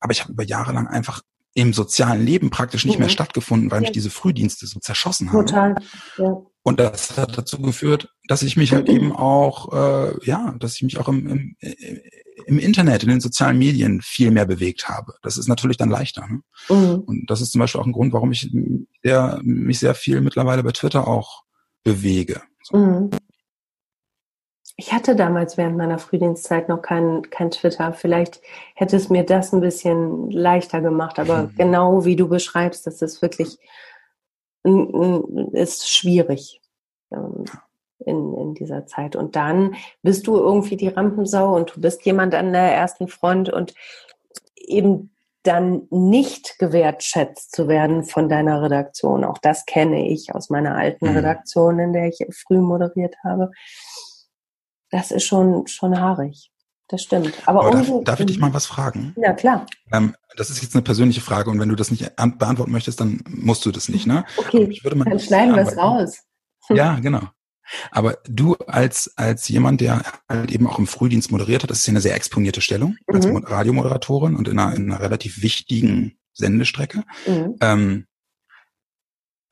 Aber 0.00 0.12
ich 0.12 0.20
habe 0.20 0.32
über 0.32 0.44
Jahre 0.44 0.72
lang 0.72 0.86
einfach 0.86 1.22
im 1.54 1.72
sozialen 1.72 2.24
Leben 2.24 2.50
praktisch 2.50 2.84
nicht 2.84 2.96
mhm. 2.96 3.02
mehr 3.02 3.10
stattgefunden, 3.10 3.70
weil 3.70 3.80
mich 3.80 3.92
diese 3.92 4.10
Frühdienste 4.10 4.66
so 4.66 4.80
zerschossen 4.80 5.32
haben. 5.32 5.46
Total. 5.46 5.74
Ja. 6.18 6.42
Und 6.62 6.78
das 6.78 7.16
hat 7.18 7.36
dazu 7.36 7.60
geführt, 7.60 8.08
dass 8.28 8.42
ich 8.42 8.56
mich 8.56 8.72
halt 8.72 8.88
eben 8.88 9.12
auch, 9.12 9.72
äh, 9.72 10.14
ja, 10.24 10.54
dass 10.58 10.76
ich 10.76 10.82
mich 10.82 10.98
auch 10.98 11.08
im, 11.08 11.26
im, 11.28 11.56
im 12.46 12.58
Internet, 12.58 13.02
in 13.02 13.08
den 13.08 13.20
sozialen 13.20 13.58
Medien 13.58 14.00
viel 14.00 14.30
mehr 14.30 14.46
bewegt 14.46 14.88
habe. 14.88 15.14
Das 15.22 15.36
ist 15.36 15.48
natürlich 15.48 15.76
dann 15.76 15.90
leichter. 15.90 16.26
Ne? 16.28 16.40
Mhm. 16.68 17.00
Und 17.00 17.30
das 17.30 17.40
ist 17.40 17.52
zum 17.52 17.58
Beispiel 17.58 17.80
auch 17.80 17.86
ein 17.86 17.92
Grund, 17.92 18.12
warum 18.12 18.32
ich 18.32 18.48
sehr, 19.02 19.40
mich 19.42 19.80
sehr 19.80 19.94
viel 19.94 20.20
mittlerweile 20.20 20.62
bei 20.62 20.72
Twitter 20.72 21.08
auch 21.08 21.42
bewege. 21.82 22.42
So. 22.62 22.76
Mhm. 22.78 23.10
Ich 24.76 24.92
hatte 24.92 25.14
damals 25.14 25.56
während 25.56 25.76
meiner 25.76 25.98
Frühdienstzeit 25.98 26.68
noch 26.68 26.82
kein, 26.82 27.28
kein 27.30 27.50
Twitter. 27.50 27.92
Vielleicht 27.92 28.40
hätte 28.74 28.96
es 28.96 29.10
mir 29.10 29.24
das 29.24 29.52
ein 29.52 29.60
bisschen 29.60 30.30
leichter 30.30 30.80
gemacht, 30.80 31.18
aber 31.18 31.44
mhm. 31.44 31.54
genau 31.56 32.04
wie 32.04 32.16
du 32.16 32.28
beschreibst, 32.28 32.86
das 32.86 33.02
ist 33.02 33.22
wirklich 33.22 33.58
ist 34.64 35.90
schwierig 35.90 36.60
ähm, 37.12 37.44
in, 37.98 38.34
in 38.34 38.54
dieser 38.54 38.86
Zeit. 38.86 39.16
Und 39.16 39.36
dann 39.36 39.74
bist 40.02 40.26
du 40.26 40.36
irgendwie 40.36 40.76
die 40.76 40.88
Rampensau 40.88 41.54
und 41.54 41.76
du 41.76 41.80
bist 41.80 42.04
jemand 42.04 42.34
an 42.34 42.52
der 42.52 42.74
ersten 42.74 43.08
Front 43.08 43.48
und 43.52 43.74
eben 44.56 45.10
dann 45.42 45.88
nicht 45.90 46.60
gewertschätzt 46.60 47.54
zu 47.54 47.66
werden 47.66 48.04
von 48.04 48.28
deiner 48.28 48.62
Redaktion. 48.62 49.24
Auch 49.24 49.38
das 49.38 49.66
kenne 49.66 50.08
ich 50.08 50.32
aus 50.34 50.50
meiner 50.50 50.76
alten 50.76 51.10
mhm. 51.10 51.16
Redaktion, 51.16 51.80
in 51.80 51.92
der 51.92 52.06
ich 52.06 52.24
früh 52.30 52.58
moderiert 52.58 53.16
habe 53.24 53.50
das 54.92 55.10
ist 55.10 55.24
schon, 55.24 55.66
schon 55.66 55.98
haarig. 55.98 56.52
das 56.88 57.02
stimmt. 57.02 57.34
Aber, 57.46 57.64
Aber 57.64 57.70
darf, 57.70 57.88
darf, 58.04 58.20
ich 58.20 58.26
dich 58.26 58.38
mal 58.38 58.54
was 58.54 58.66
fragen? 58.66 59.14
Ja, 59.16 59.32
klar. 59.32 59.66
Ähm, 59.90 60.14
das 60.36 60.50
ist 60.50 60.62
jetzt 60.62 60.74
eine 60.74 60.82
persönliche 60.82 61.22
Frage 61.22 61.50
und 61.50 61.58
wenn 61.58 61.70
du 61.70 61.74
das 61.74 61.90
nicht 61.90 62.14
beantworten 62.14 62.70
möchtest, 62.70 63.00
dann 63.00 63.24
musst 63.26 63.64
du 63.66 63.72
das 63.72 63.88
nicht, 63.88 64.06
ne? 64.06 64.24
Okay, 64.36 64.68
ich 64.70 64.84
würde 64.84 64.96
mal 64.96 65.06
dann 65.06 65.18
schneiden 65.18 65.56
wir 65.56 65.62
es 65.62 65.76
raus. 65.76 66.18
Ja, 66.68 67.00
genau. 67.00 67.22
Aber 67.90 68.18
du 68.28 68.54
als, 68.66 69.12
als 69.16 69.48
jemand, 69.48 69.80
der 69.80 70.02
halt 70.28 70.50
eben 70.50 70.66
auch 70.66 70.78
im 70.78 70.86
Frühdienst 70.86 71.32
moderiert 71.32 71.62
hat, 71.62 71.70
das 71.70 71.78
ist 71.78 71.86
ja 71.86 71.92
eine 71.92 72.00
sehr 72.00 72.14
exponierte 72.14 72.60
Stellung 72.60 72.96
mhm. 73.08 73.14
als 73.16 73.50
Radiomoderatorin 73.50 74.36
und 74.36 74.48
in 74.48 74.58
einer, 74.58 74.76
in 74.76 74.92
einer 74.92 75.00
relativ 75.00 75.42
wichtigen 75.42 76.18
Sendestrecke. 76.34 77.04
Mhm. 77.26 77.56
Ähm, 77.60 78.06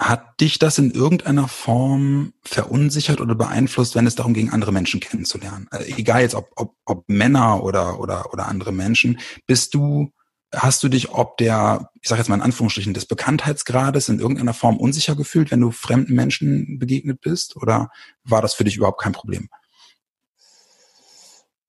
hat 0.01 0.41
dich 0.41 0.59
das 0.59 0.79
in 0.79 0.91
irgendeiner 0.93 1.47
Form 1.47 2.33
verunsichert 2.43 3.21
oder 3.21 3.35
beeinflusst, 3.35 3.95
wenn 3.95 4.07
es 4.07 4.15
darum 4.15 4.33
ging, 4.33 4.51
andere 4.51 4.73
Menschen 4.73 4.99
kennenzulernen? 4.99 5.69
Also 5.71 5.87
egal 5.95 6.23
jetzt, 6.23 6.35
ob, 6.35 6.49
ob, 6.57 6.75
ob 6.87 7.05
Männer 7.07 7.63
oder, 7.63 8.01
oder, 8.01 8.33
oder 8.33 8.49
andere 8.49 8.73
Menschen. 8.73 9.21
Bist 9.47 9.75
du 9.75 10.11
Hast 10.53 10.83
du 10.83 10.89
dich 10.89 11.13
ob 11.13 11.37
der, 11.37 11.91
ich 12.03 12.09
sage 12.09 12.21
jetzt 12.21 12.29
mal 12.29 12.35
in 12.35 12.43
Anführungsstrichen, 12.43 12.93
des 12.93 13.07
Bekanntheitsgrades 13.07 14.09
in 14.09 14.19
irgendeiner 14.19 14.53
Form 14.53 14.79
unsicher 14.79 15.15
gefühlt, 15.15 15.53
wenn 15.53 15.61
du 15.61 15.71
fremden 15.71 16.15
Menschen 16.15 16.81
begegnet 16.81 17.21
bist? 17.21 17.57
Oder 17.57 17.91
war 18.25 18.43
das 18.43 18.55
für 18.55 18.65
dich 18.65 18.77
überhaupt 18.77 19.01
kein 19.01 19.13
Problem? 19.13 19.49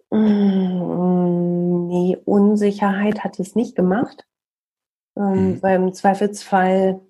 Mm, 0.10 1.88
nee, 1.90 2.18
Unsicherheit 2.26 3.24
hat 3.24 3.40
es 3.40 3.54
nicht 3.54 3.76
gemacht. 3.76 4.26
Hm. 5.16 5.62
Weil 5.62 5.76
im 5.76 5.94
Zweifelsfall, 5.94 7.02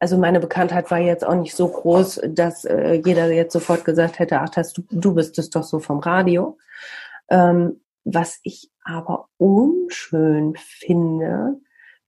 also 0.00 0.16
meine 0.16 0.40
Bekanntheit 0.40 0.90
war 0.90 0.98
jetzt 0.98 1.24
auch 1.24 1.34
nicht 1.34 1.54
so 1.54 1.68
groß, 1.68 2.22
dass 2.28 2.64
äh, 2.64 3.00
jeder 3.04 3.30
jetzt 3.30 3.52
sofort 3.52 3.84
gesagt 3.84 4.18
hätte, 4.18 4.40
ach, 4.40 4.48
das, 4.48 4.72
du, 4.72 4.82
du 4.90 5.14
bist 5.14 5.38
es 5.38 5.50
doch 5.50 5.62
so 5.62 5.78
vom 5.78 5.98
Radio. 5.98 6.58
Ähm, 7.28 7.80
was 8.04 8.40
ich 8.42 8.70
aber 8.82 9.28
unschön 9.36 10.56
finde, 10.56 11.60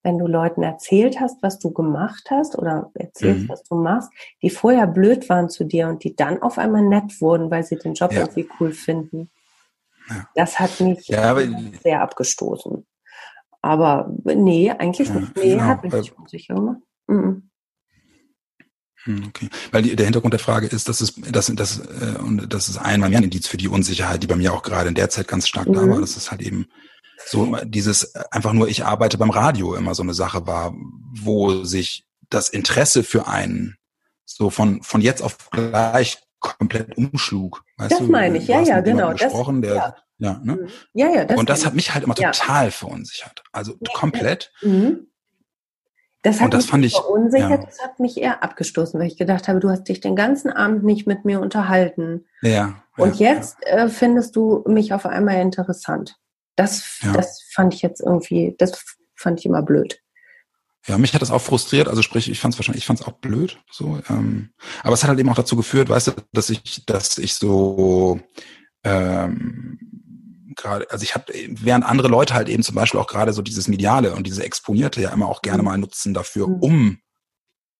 wenn 0.03 0.19
du 0.19 0.27
Leuten 0.27 0.63
erzählt 0.63 1.21
hast, 1.21 1.43
was 1.43 1.59
du 1.59 1.71
gemacht 1.71 2.29
hast 2.31 2.59
oder 2.59 2.91
erzählst, 2.95 3.43
mhm. 3.43 3.49
was 3.51 3.63
du 3.65 3.75
machst, 3.77 4.11
die 4.41 4.51
vorher 4.51 4.87
blöd 4.87 5.29
waren 5.29 5.51
zu 5.51 5.65
dir 5.65 5.89
und 5.89 6.03
die 6.03 6.17
dann 6.17 6.41
auf 6.43 6.57
einmal 6.57 6.83
nett 6.83 7.21
wurden, 7.21 7.51
weil 7.51 7.63
sie 7.63 7.77
den 7.77 7.93
Job 7.93 8.13
ja. 8.13 8.21
irgendwie 8.21 8.49
cool 8.59 8.73
finden. 8.73 9.31
Ja. 10.09 10.27
Das 10.35 10.59
hat 10.59 10.81
mich 10.81 11.07
ja, 11.09 11.37
sehr 11.83 12.01
abgestoßen. 12.01 12.87
Aber 13.61 14.13
nee, 14.25 14.71
eigentlich 14.71 15.13
nicht. 15.13 15.37
Nee, 15.37 15.51
genau, 15.51 15.65
hat 15.65 15.85
mich 15.85 15.93
nicht 15.93 16.19
unsicher 16.19 16.55
gemacht. 16.55 16.81
Mhm. 17.07 17.51
Hm, 19.05 19.25
okay, 19.29 19.49
weil 19.73 19.83
die, 19.83 19.97
der 19.97 20.07
Hintergrund 20.07 20.33
der 20.33 20.41
Frage 20.41 20.67
ist, 20.67 20.89
dass 20.89 21.01
es, 21.01 21.15
dass, 21.15 21.47
dass, 21.47 21.79
äh, 21.79 22.19
und 22.21 22.53
das 22.53 22.69
ist 22.69 22.79
einmal 22.79 23.11
mehr 23.11 23.19
ein 23.19 23.25
Indiz 23.25 23.49
für 23.49 23.57
die 23.57 23.69
Unsicherheit, 23.69 24.23
die 24.23 24.27
bei 24.27 24.37
mir 24.37 24.53
auch 24.53 24.63
gerade 24.63 24.89
in 24.89 24.95
der 24.95 25.11
Zeit 25.11 25.29
ganz 25.29 25.49
stark 25.49 25.69
mhm. 25.69 25.73
da 25.75 25.89
war. 25.89 26.01
Das 26.01 26.17
ist 26.17 26.31
halt 26.31 26.41
eben 26.41 26.69
so 27.27 27.57
dieses 27.65 28.05
äh, 28.15 28.25
einfach 28.31 28.53
nur, 28.53 28.69
ich 28.69 28.85
arbeite 28.85 29.19
beim 29.19 29.31
Radio 29.31 29.75
immer 29.75 29.95
so 29.95 30.03
eine 30.03 30.15
Sache 30.15 30.47
war, 30.47 30.75
wo 31.21 31.65
sich 31.65 32.07
das 32.31 32.49
Interesse 32.49 33.03
für 33.03 33.27
einen 33.27 33.77
so 34.25 34.51
von, 34.51 34.83
von 34.83 35.01
jetzt 35.01 35.23
auf 35.23 35.51
gleich 35.51 36.19
komplett 36.39 36.97
umschlug. 36.97 37.65
Weißt 37.77 37.93
das 37.93 37.99
du, 37.99 38.07
meine 38.07 38.39
ich, 38.39 38.49
ja, 38.49 38.63
ja, 38.63 38.81
genau. 38.81 39.13
Gesprochen, 39.13 39.63
das, 39.63 39.73
der, 39.73 39.77
ja. 39.77 39.97
Ja, 40.19 40.41
ne? 40.45 40.55
Mhm. 40.55 40.69
ja, 40.95 41.11
ja, 41.11 41.25
das 41.25 41.37
und 41.37 41.51
das 41.51 41.67
hat 41.67 41.75
mich 41.75 41.93
halt 41.95 42.05
immer 42.05 42.15
total 42.15 42.67
ja. 42.67 42.71
verunsichert. 42.71 43.43
Also 43.51 43.77
komplett. 43.93 44.53
Mhm. 44.63 45.09
Das 46.23 46.41
hat 46.41 46.55
das 46.55 46.73
mich 46.73 46.95
verunsichert, 46.95 47.51
ja. 47.51 47.57
das 47.57 47.83
hat 47.83 47.99
mich 47.99 48.17
eher 48.17 48.45
abgestoßen, 48.45 48.99
weil 48.99 49.09
ich 49.09 49.19
gedacht 49.19 49.49
habe, 49.49 49.59
du 49.59 49.71
hast 49.71 49.85
dich 49.85 50.01
den 50.01 50.15
ganzen 50.15 50.51
Abend 50.51 50.85
nicht 50.85 51.07
mit 51.07 51.25
mir 51.25 51.41
unterhalten. 51.41 52.27
Ja. 52.43 52.83
Und 52.97 53.19
ja, 53.19 53.33
jetzt 53.33 53.57
ja. 53.65 53.85
Äh, 53.85 53.89
findest 53.89 54.37
du 54.37 54.63
mich 54.67 54.93
auf 54.93 55.05
einmal 55.05 55.41
interessant. 55.41 56.17
Das, 56.55 57.01
das 57.13 57.43
fand 57.53 57.75
ich 57.75 57.83
jetzt 57.83 58.01
irgendwie, 58.01 58.55
das 58.59 58.85
fand 59.17 59.41
ich 59.41 59.47
immer 59.47 59.63
blöd. 59.63 60.01
Ja, 60.87 60.99
mich 60.99 61.15
hat 61.15 61.23
das 61.23 61.31
auch 61.31 61.41
frustriert. 61.41 61.89
Also 61.89 62.03
sprich, 62.03 62.31
ich 62.31 62.41
fand 62.41 62.55
es 62.55 62.59
wahrscheinlich, 62.59 62.83
ich 62.83 62.87
fand 62.87 63.01
es 63.01 63.07
auch 63.07 63.13
blöd. 63.13 63.59
So, 63.71 64.01
ähm, 64.09 64.51
aber 64.83 64.95
es 64.95 65.03
hat 65.03 65.09
halt 65.09 65.21
eben 65.21 65.29
auch 65.29 65.37
dazu 65.37 65.57
geführt, 65.57 65.89
weißt 65.89 66.09
du, 66.09 66.13
dass 66.33 66.51
ich, 66.51 66.85
dass 66.87 67.19
ich 67.19 67.35
so 67.35 68.21
ähm, 68.85 69.79
gerade, 70.57 70.91
also 70.91 71.03
ich 71.03 71.15
habe, 71.15 71.33
während 71.49 71.85
andere 71.85 72.09
Leute 72.09 72.35
halt 72.35 72.49
eben 72.49 72.63
zum 72.63 72.75
Beispiel 72.75 73.01
auch 73.01 73.07
gerade 73.07 73.33
so 73.33 73.43
dieses 73.43 73.69
Mediale 73.69 74.15
und 74.15 74.27
diese 74.27 74.45
Exponierte 74.45 75.01
ja 75.01 75.11
immer 75.11 75.29
auch 75.29 75.43
gerne 75.43 75.63
mhm. 75.63 75.69
mal 75.69 75.79
nutzen 75.79 76.15
dafür, 76.15 76.49
mhm. 76.49 76.59
um 76.61 76.99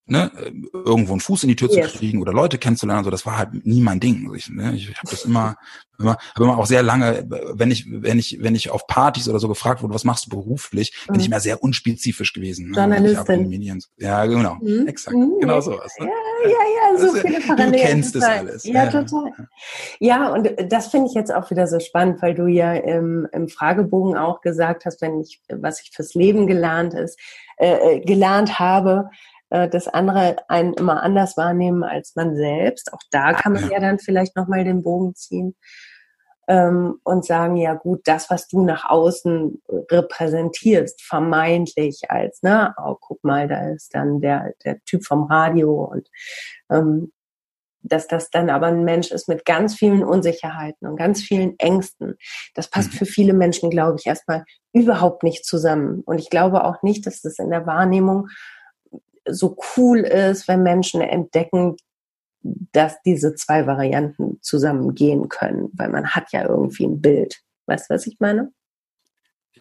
ne, 0.07 0.31
irgendwo 0.73 1.13
einen 1.13 1.21
Fuß 1.21 1.45
in 1.45 1.49
die 1.49 1.57
Tür 1.57 1.71
yes. 1.71 1.93
zu 1.93 1.99
kriegen 1.99 2.21
oder 2.21 2.33
Leute 2.33 2.59
kennenzulernen, 2.59 3.05
so 3.05 3.11
das 3.11 3.25
war 3.25 3.39
halt 3.39 3.65
nie 3.65 3.81
mein 3.81 4.01
Ding. 4.01 4.25
Also 4.25 4.35
ich, 4.35 4.51
ne, 4.51 4.75
ich, 4.75 4.89
habe 4.89 5.09
das 5.11 5.25
immer, 5.25 5.57
immer, 5.99 6.17
habe 6.35 6.45
immer 6.45 6.59
auch 6.59 6.67
sehr 6.67 6.83
lange, 6.83 7.25
wenn 7.55 7.71
ich, 7.71 7.87
wenn 7.89 8.19
ich, 8.19 8.39
wenn 8.41 8.55
ich 8.55 8.71
auf 8.71 8.87
Partys 8.87 9.29
oder 9.29 9.39
so 9.39 9.49
gefragt 9.49 9.83
wurde, 9.83 9.95
was 9.95 10.05
machst 10.05 10.27
du 10.27 10.31
beruflich, 10.31 10.93
mhm. 11.07 11.13
bin 11.13 11.21
ich 11.21 11.29
mhm. 11.29 11.35
immer 11.35 11.41
sehr 11.41 11.63
unspezifisch 11.63 12.33
gewesen. 12.33 12.71
Ne? 12.71 12.77
Journalistin. 12.77 13.81
Ja, 13.97 14.27
genau, 14.27 14.57
mhm. 14.61 14.87
exakt, 14.89 15.17
mhm. 15.17 15.39
genau 15.41 15.61
sowas. 15.61 15.95
Ne? 15.99 16.07
Ja, 16.07 16.51
ja, 16.51 16.51
ja, 16.51 16.99
so 16.99 17.07
also, 17.07 17.21
viele 17.21 17.41
Parallelen. 17.41 17.73
Du 17.73 17.79
kennst 17.79 18.15
das 18.17 18.25
alles. 18.25 18.65
Ja, 18.65 18.85
ja 18.85 18.91
total. 18.91 19.33
Ja, 20.01 20.33
und 20.33 20.49
das 20.69 20.89
finde 20.89 21.09
ich 21.09 21.15
jetzt 21.15 21.33
auch 21.33 21.51
wieder 21.51 21.69
so 21.69 21.79
spannend, 21.79 22.21
weil 22.23 22.35
du 22.35 22.47
ja 22.47 22.75
im, 22.75 23.29
im 23.33 23.49
Fragebogen 23.49 24.17
auch 24.17 24.41
gesagt 24.41 24.85
hast, 24.85 25.01
wenn 25.01 25.21
ich, 25.21 25.41
was 25.49 25.81
ich 25.81 25.93
fürs 25.93 26.15
Leben 26.15 26.49
gelernt 26.49 26.95
ist, 26.95 27.19
äh, 27.57 27.97
äh 27.97 28.01
gelernt 28.01 28.59
habe, 28.59 29.11
äh, 29.53 29.69
das 29.69 29.87
andere 29.87 30.37
einen 30.49 30.73
immer 30.73 31.03
anders 31.03 31.37
wahrnehmen 31.37 31.85
als 31.85 32.17
man 32.17 32.35
selbst. 32.35 32.93
Auch 32.93 33.03
da 33.11 33.35
kann 33.35 33.53
man 33.53 33.69
ja, 33.71 33.81
dann 33.81 33.99
vielleicht 33.99 34.35
nochmal 34.35 34.65
den 34.65 34.83
Bogen 34.83 35.15
ziehen 35.15 35.55
ähm, 36.49 36.99
und 37.05 37.27
sagen, 37.27 37.57
ja 37.57 37.75
gut, 37.75 38.01
das, 38.05 38.31
was 38.31 38.49
du 38.49 38.65
nach 38.65 38.89
außen 38.89 39.63
repräsentierst, 39.91 41.03
vermeintlich 41.03 42.11
als, 42.11 42.43
ne, 42.43 42.75
oh, 42.83 42.97
guck 42.99 43.23
mal, 43.25 43.47
da 43.47 43.69
ist 43.69 43.95
dann 43.95 44.23
der, 44.23 44.55
der 44.65 44.83
Typ 44.85 45.05
vom 45.05 45.25
Radio 45.25 45.85
und 45.85 46.09
ähm, 46.71 47.13
dass 47.85 48.07
das 48.07 48.31
dann 48.31 48.49
aber 48.49 48.69
ein 48.69 48.85
Mensch 48.85 49.11
ist 49.11 49.29
mit 49.29 49.45
ganz 49.45 49.75
vielen 49.75 50.05
Unsicherheiten 50.05 50.87
und 50.87 50.97
ganz 50.97 51.21
vielen 51.21 51.59
Ängsten. 51.59 52.17
Das 52.55 52.71
passt 52.71 52.93
mhm. 52.95 52.97
für 52.99 53.07
viele 53.07 53.35
Menschen, 53.35 53.71
glaube 53.71 53.97
ich, 53.99 54.07
erstmal 54.07 54.45
überhaupt 54.73 55.25
nicht 55.25 55.45
zusammen. 55.45 56.03
Und 56.07 56.21
ich 56.21 56.31
glaube 56.31 56.65
auch 56.65 56.83
nicht, 56.83 57.07
dass 57.07 57.21
das 57.21 57.39
in 57.41 57.51
der 57.51 57.67
Wahrnehmung 57.67 58.29
so 59.29 59.57
cool 59.77 60.01
ist, 60.01 60.49
wenn 60.49 60.63
Menschen 60.63 61.01
entdecken, 61.01 61.77
dass 62.43 63.01
diese 63.03 63.35
zwei 63.35 63.67
Varianten 63.67 64.39
zusammengehen 64.43 65.29
können, 65.29 65.71
weil 65.75 65.91
man 65.91 66.09
hat 66.09 66.33
ja 66.33 66.49
irgendwie 66.49 66.87
ein 66.87 67.01
Bild. 67.01 67.41
Weißt 67.67 67.89
du, 67.89 67.95
was 67.95 68.07
ich 68.07 68.19
meine? 68.19 68.53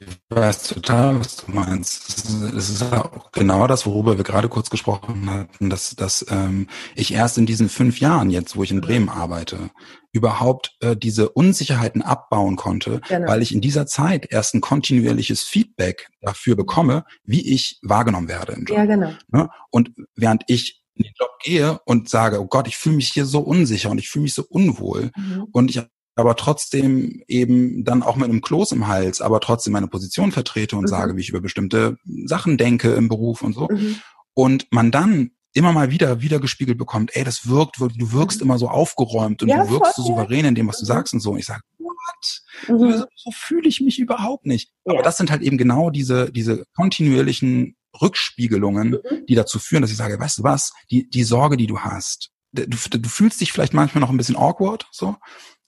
Ich 0.04 0.36
weiß 0.36 0.64
total, 0.64 1.20
was 1.20 1.38
du 1.38 1.52
meinst. 1.52 2.26
Es 2.56 2.70
ist 2.70 2.82
auch 2.82 3.32
genau 3.32 3.68
das, 3.68 3.86
worüber 3.86 4.18
wir 4.18 4.24
gerade 4.24 4.50
kurz 4.50 4.72
gesprochen 4.72 5.30
hatten, 5.30 5.70
dass, 5.70 5.96
dass 5.96 6.26
ähm, 6.30 6.68
ich 6.96 7.14
erst 7.14 7.38
in 7.38 7.46
diesen 7.46 7.70
fünf 7.70 8.00
Jahren 8.00 8.32
jetzt, 8.32 8.56
wo 8.56 8.64
ich 8.64 8.72
in 8.72 8.82
Bremen 8.82 9.10
arbeite, 9.10 9.70
überhaupt 10.12 10.76
äh, 10.80 10.96
diese 10.98 11.30
Unsicherheiten 11.30 12.02
abbauen 12.02 12.56
konnte, 12.56 13.02
genau. 13.08 13.28
weil 13.28 13.44
ich 13.44 13.54
in 13.54 13.62
dieser 13.62 13.86
Zeit 13.86 14.26
erst 14.32 14.56
ein 14.56 14.62
kontinuierliches 14.62 15.44
Feedback 15.44 16.08
dafür 16.20 16.56
bekomme, 16.56 17.06
wie 17.24 17.54
ich 17.54 17.78
wahrgenommen 17.84 18.28
werde 18.28 18.54
im 18.54 18.66
Job. 18.66 18.78
Ja, 18.78 18.86
genau. 18.86 19.14
Ne? 19.28 19.50
Und 19.70 19.92
während 20.16 20.44
ich 20.48 20.82
in 20.96 21.04
den 21.04 21.14
Job 21.20 21.30
gehe 21.44 21.80
und 21.86 22.10
sage, 22.10 22.42
oh 22.42 22.48
Gott, 22.48 22.68
ich 22.68 22.78
fühle 22.78 22.96
mich 22.96 23.10
hier 23.10 23.26
so 23.26 23.40
unsicher 23.40 23.92
und 23.92 24.00
ich 24.00 24.10
fühle 24.10 24.24
mich 24.24 24.34
so 24.34 24.46
unwohl 24.50 25.12
mhm. 25.16 25.46
und 25.52 25.70
ich 25.70 25.80
aber 26.16 26.36
trotzdem 26.36 27.24
eben 27.28 27.84
dann 27.84 28.04
auch 28.04 28.16
mit 28.16 28.30
einem 28.30 28.42
Kloß 28.42 28.74
im 28.74 28.88
Hals, 28.88 29.22
aber 29.22 29.40
trotzdem 29.40 29.74
meine 29.74 29.88
Position 29.88 30.32
vertrete 30.32 30.76
und 30.76 30.84
mhm. 30.84 30.88
sage, 30.88 31.16
wie 31.16 31.22
ich 31.22 31.30
über 31.30 31.42
bestimmte 31.42 31.98
Sachen 32.26 32.58
denke 32.58 32.94
im 32.94 33.08
Beruf 33.08 33.42
und 33.42 33.54
so. 33.54 33.68
Mhm. 33.70 33.98
Und 34.34 34.68
man 34.72 34.92
dann 34.92 35.32
immer 35.54 35.74
mal 35.74 35.92
wieder 35.92 36.22
wieder 36.22 36.40
gespiegelt 36.40 36.78
bekommt, 36.78 37.16
ey, 37.16 37.24
das 37.24 37.48
wirkt, 37.48 37.80
du 37.80 38.12
wirkst 38.12 38.40
mhm. 38.40 38.48
immer 38.48 38.58
so 38.58 38.70
aufgeräumt 38.70 39.42
und 39.42 39.50
ja, 39.50 39.64
du 39.64 39.72
wirkst 39.72 39.96
so 39.96 40.04
souverän 40.04 40.46
in 40.46 40.56
dem, 40.56 40.68
was 40.68 40.78
du 40.78 40.86
mhm. 40.86 40.88
sagst 40.88 41.14
und 41.14 41.20
so. 41.20 41.32
Und 41.32 41.40
ich 41.40 41.46
sage, 41.46 41.62
what? 41.78 42.42
Mhm. 42.68 42.92
So, 42.94 43.06
so 43.16 43.32
fühle 43.32 43.68
ich 43.68 43.82
mich 43.82 44.00
überhaupt 44.00 44.46
nicht. 44.46 44.72
Ja. 44.86 44.94
Aber 44.94 45.04
das 45.04 45.18
sind 45.18 45.32
halt 45.32 45.42
eben 45.42 45.58
genau 45.58 45.90
diese, 45.90 46.32
diese 46.32 46.66
kontinuierlichen 46.76 47.76
Rückspiegelungen, 48.02 48.92
mhm. 48.92 49.26
die 49.28 49.36
dazu 49.36 49.60
führen, 49.60 49.82
dass 49.82 49.92
ich 49.92 49.98
sage, 49.98 50.20
weißt 50.20 50.40
du 50.40 50.44
was, 50.44 50.72
die, 50.90 51.10
die 51.10 51.24
Sorge, 51.24 51.58
die 51.58 51.68
du 51.68 51.80
hast, 51.80 52.32
du, 52.54 52.66
du 52.66 53.10
fühlst 53.10 53.42
dich 53.42 53.52
vielleicht 53.52 53.74
manchmal 53.74 54.02
noch 54.02 54.10
ein 54.10 54.18
bisschen 54.18 54.36
awkward, 54.36 54.88
so, 54.92 55.16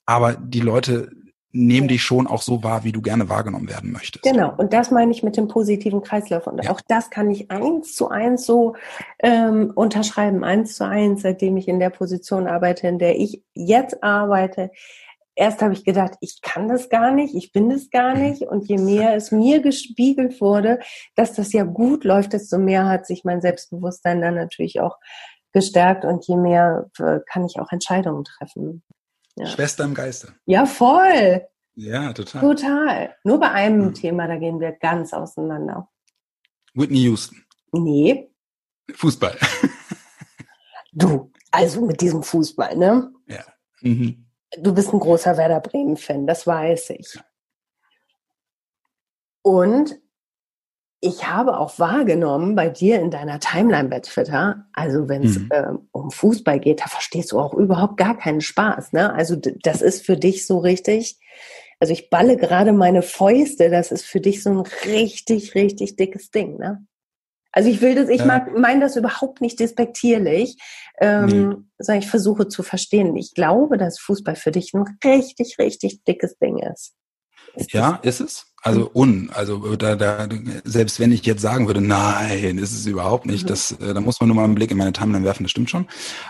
aber 0.05 0.33
die 0.33 0.59
Leute 0.59 1.09
nehmen 1.53 1.87
dich 1.87 2.01
schon 2.01 2.25
auch 2.25 2.41
so 2.41 2.63
wahr, 2.63 2.83
wie 2.83 2.91
du 2.91 3.01
gerne 3.01 3.29
wahrgenommen 3.29 3.69
werden 3.69 3.91
möchtest. 3.91 4.23
Genau, 4.23 4.53
und 4.57 4.73
das 4.73 4.89
meine 4.89 5.11
ich 5.11 5.21
mit 5.21 5.37
dem 5.37 5.47
positiven 5.47 6.01
Kreislauf. 6.01 6.47
Und 6.47 6.63
ja. 6.63 6.71
auch 6.71 6.81
das 6.87 7.11
kann 7.11 7.29
ich 7.29 7.51
eins 7.51 7.95
zu 7.95 8.09
eins 8.09 8.45
so 8.45 8.75
ähm, 9.19 9.71
unterschreiben, 9.75 10.43
eins 10.43 10.75
zu 10.75 10.87
eins, 10.87 11.21
seitdem 11.21 11.55
ich 11.57 11.67
in 11.67 11.79
der 11.79 11.91
Position 11.91 12.47
arbeite, 12.47 12.87
in 12.87 12.97
der 12.97 13.19
ich 13.19 13.43
jetzt 13.53 14.03
arbeite. 14.03 14.71
Erst 15.35 15.61
habe 15.61 15.73
ich 15.73 15.85
gedacht, 15.85 16.13
ich 16.21 16.41
kann 16.41 16.67
das 16.67 16.89
gar 16.89 17.11
nicht, 17.11 17.35
ich 17.35 17.51
bin 17.51 17.69
das 17.69 17.91
gar 17.91 18.15
mhm. 18.15 18.21
nicht. 18.21 18.41
Und 18.41 18.67
je 18.67 18.79
mehr 18.79 19.15
es 19.15 19.31
mir 19.31 19.61
gespiegelt 19.61 20.41
wurde, 20.41 20.79
dass 21.15 21.33
das 21.33 21.53
ja 21.53 21.63
gut 21.63 22.03
läuft, 22.03 22.33
desto 22.33 22.57
mehr 22.57 22.87
hat 22.87 23.05
sich 23.05 23.23
mein 23.25 23.41
Selbstbewusstsein 23.41 24.21
dann 24.21 24.35
natürlich 24.35 24.79
auch 24.79 24.97
gestärkt 25.51 26.03
und 26.03 26.25
je 26.25 26.35
mehr 26.35 26.89
äh, 26.97 27.19
kann 27.31 27.45
ich 27.45 27.59
auch 27.59 27.71
Entscheidungen 27.71 28.23
treffen. 28.23 28.81
Ja. 29.35 29.47
Schwester 29.47 29.83
im 29.83 29.93
Geiste. 29.93 30.33
Ja, 30.45 30.65
voll. 30.65 31.47
Ja, 31.75 32.13
total. 32.13 32.41
Total. 32.41 33.15
Nur 33.23 33.39
bei 33.39 33.51
einem 33.51 33.87
mhm. 33.87 33.93
Thema, 33.93 34.27
da 34.27 34.37
gehen 34.37 34.59
wir 34.59 34.73
ganz 34.73 35.13
auseinander. 35.13 35.89
Whitney 36.73 36.99
Houston. 37.03 37.43
Nee. 37.71 38.29
Fußball. 38.93 39.37
du, 40.91 41.31
also 41.51 41.85
mit 41.85 42.01
diesem 42.01 42.21
Fußball, 42.21 42.75
ne? 42.75 43.11
Ja. 43.27 43.43
Mhm. 43.81 44.25
Du 44.57 44.73
bist 44.73 44.93
ein 44.93 44.99
großer 44.99 45.35
Werder 45.37 45.61
Bremen-Fan, 45.61 46.27
das 46.27 46.45
weiß 46.45 46.91
ich. 46.91 47.19
Und 49.41 49.99
ich 51.03 51.27
habe 51.27 51.57
auch 51.57 51.79
wahrgenommen 51.79 52.55
bei 52.55 52.69
dir 52.69 53.01
in 53.01 53.11
deiner 53.11 53.41
Timeline 53.41 53.89
bei 53.89 53.99
Twitter, 53.99 54.65
also 54.71 55.09
wenn 55.09 55.23
es 55.23 55.37
mhm. 55.37 55.49
äh, 55.51 55.73
um 55.91 56.11
Fußball 56.11 56.61
geht, 56.61 56.79
da 56.79 56.87
verstehst 56.87 57.33
du 57.33 57.39
auch 57.39 57.53
überhaupt 57.53 57.97
gar 57.97 58.17
keinen 58.17 58.39
Spaß. 58.39 58.93
Ne? 58.93 59.13
Also 59.13 59.35
das 59.35 59.81
ist 59.81 60.05
für 60.05 60.15
dich 60.15 60.47
so 60.47 60.59
richtig. 60.59 61.19
Also 61.81 61.91
ich 61.91 62.09
balle 62.09 62.37
gerade 62.37 62.71
meine 62.71 63.01
Fäuste, 63.01 63.69
das 63.69 63.91
ist 63.91 64.05
für 64.05 64.21
dich 64.21 64.41
so 64.41 64.51
ein 64.51 64.63
richtig, 64.85 65.55
richtig 65.55 65.97
dickes 65.97 66.31
Ding. 66.31 66.57
Ne? 66.57 66.85
Also 67.51 67.69
ich 67.69 67.81
will 67.81 67.95
das, 67.95 68.07
ich 68.07 68.23
mag, 68.23 68.57
meine 68.57 68.79
das 68.79 68.95
überhaupt 68.95 69.41
nicht 69.41 69.59
despektierlich, 69.59 70.55
ähm, 71.01 71.25
nee. 71.25 71.55
sondern 71.79 72.01
ich 72.01 72.09
versuche 72.09 72.47
zu 72.47 72.63
verstehen. 72.63 73.17
Ich 73.17 73.33
glaube, 73.33 73.77
dass 73.77 73.99
Fußball 73.99 74.37
für 74.37 74.51
dich 74.51 74.73
ein 74.73 74.85
richtig, 75.03 75.57
richtig 75.59 76.05
dickes 76.05 76.37
Ding 76.37 76.59
ist. 76.59 76.93
ist 77.55 77.73
ja, 77.73 77.99
ist 78.03 78.21
es? 78.21 78.52
Also 78.65 78.89
un, 78.93 79.29
also 79.33 79.75
da, 79.75 79.97
da, 79.97 80.25
selbst 80.63 80.97
wenn 81.01 81.11
ich 81.11 81.25
jetzt 81.25 81.41
sagen 81.41 81.67
würde, 81.67 81.81
nein, 81.81 82.57
ist 82.57 82.71
es 82.71 82.85
überhaupt 82.85 83.25
nicht, 83.25 83.43
mhm. 83.43 83.47
das, 83.49 83.71
äh, 83.73 83.93
da 83.93 83.99
muss 83.99 84.21
man 84.21 84.29
nur 84.29 84.37
mal 84.37 84.45
einen 84.45 84.55
Blick 84.55 84.71
in 84.71 84.77
meine 84.77 84.93
Timeline 84.93 85.25
werfen, 85.25 85.43
das 85.43 85.51
stimmt 85.51 85.69
schon. 85.69 85.85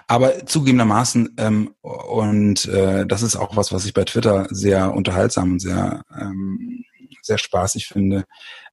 Aber 0.07 0.43
zugegebenermaßen, 0.47 1.35
ähm, 1.37 1.75
und 1.81 2.65
äh, 2.65 3.05
das 3.05 3.21
ist 3.21 3.35
auch 3.35 3.55
was, 3.55 3.71
was 3.71 3.85
ich 3.85 3.93
bei 3.93 4.03
Twitter 4.03 4.47
sehr 4.49 4.95
unterhaltsam 4.95 5.51
und 5.53 5.59
sehr, 5.59 6.01
ähm, 6.19 6.83
sehr 7.21 7.37
spaßig 7.37 7.87
finde, 7.87 8.25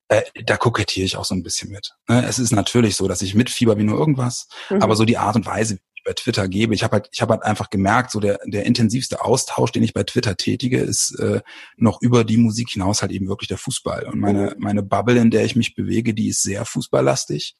äh, 0.09 0.23
da 0.45 0.57
kokettiere 0.57 1.05
ich 1.05 1.19
auch 1.19 1.27
so 1.27 1.35
ein 1.35 1.43
bisschen 1.43 1.71
mit. 1.71 1.95
Ne? 2.09 2.27
Es 2.27 2.39
ist 2.39 2.53
natürlich 2.53 2.97
so, 2.97 3.09
dass 3.09 3.21
ich 3.21 3.35
mitfieber 3.35 3.77
wie 3.77 3.85
nur 3.85 3.99
irgendwas, 3.99 4.49
mhm. 4.71 4.83
aber 4.83 4.97
so 4.97 5.05
die 5.05 5.19
Art 5.19 5.37
und 5.37 5.45
Weise, 5.45 5.79
bei 6.05 6.13
Twitter 6.13 6.49
gebe. 6.49 6.75
Ich 6.75 6.83
habe 6.83 6.95
halt, 6.95 7.09
ich 7.13 7.23
habe 7.23 7.35
halt 7.35 7.43
einfach 7.43 7.71
gemerkt, 7.71 8.11
so 8.11 8.21
der, 8.21 8.39
der 8.47 8.67
intensivste 8.67 9.25
Austausch, 9.25 9.73
den 9.73 9.83
ich 9.83 9.95
bei 9.95 10.05
Twitter 10.05 10.37
tätige, 10.37 10.79
ist 10.79 11.19
äh, 11.19 11.41
noch 11.77 12.01
über 12.01 12.25
die 12.25 12.37
Musik 12.37 12.71
hinaus 12.71 13.03
halt 13.03 13.13
eben 13.13 13.29
wirklich 13.29 13.49
der 13.49 13.59
Fußball. 13.59 14.05
Und 14.05 14.21
meine, 14.21 14.55
meine 14.59 14.83
Bubble, 14.83 15.21
in 15.21 15.31
der 15.31 15.45
ich 15.45 15.57
mich 15.57 15.75
bewege, 15.75 16.15
die 16.15 16.29
ist 16.29 16.43
sehr 16.43 16.65
fußballlastig. 16.65 17.57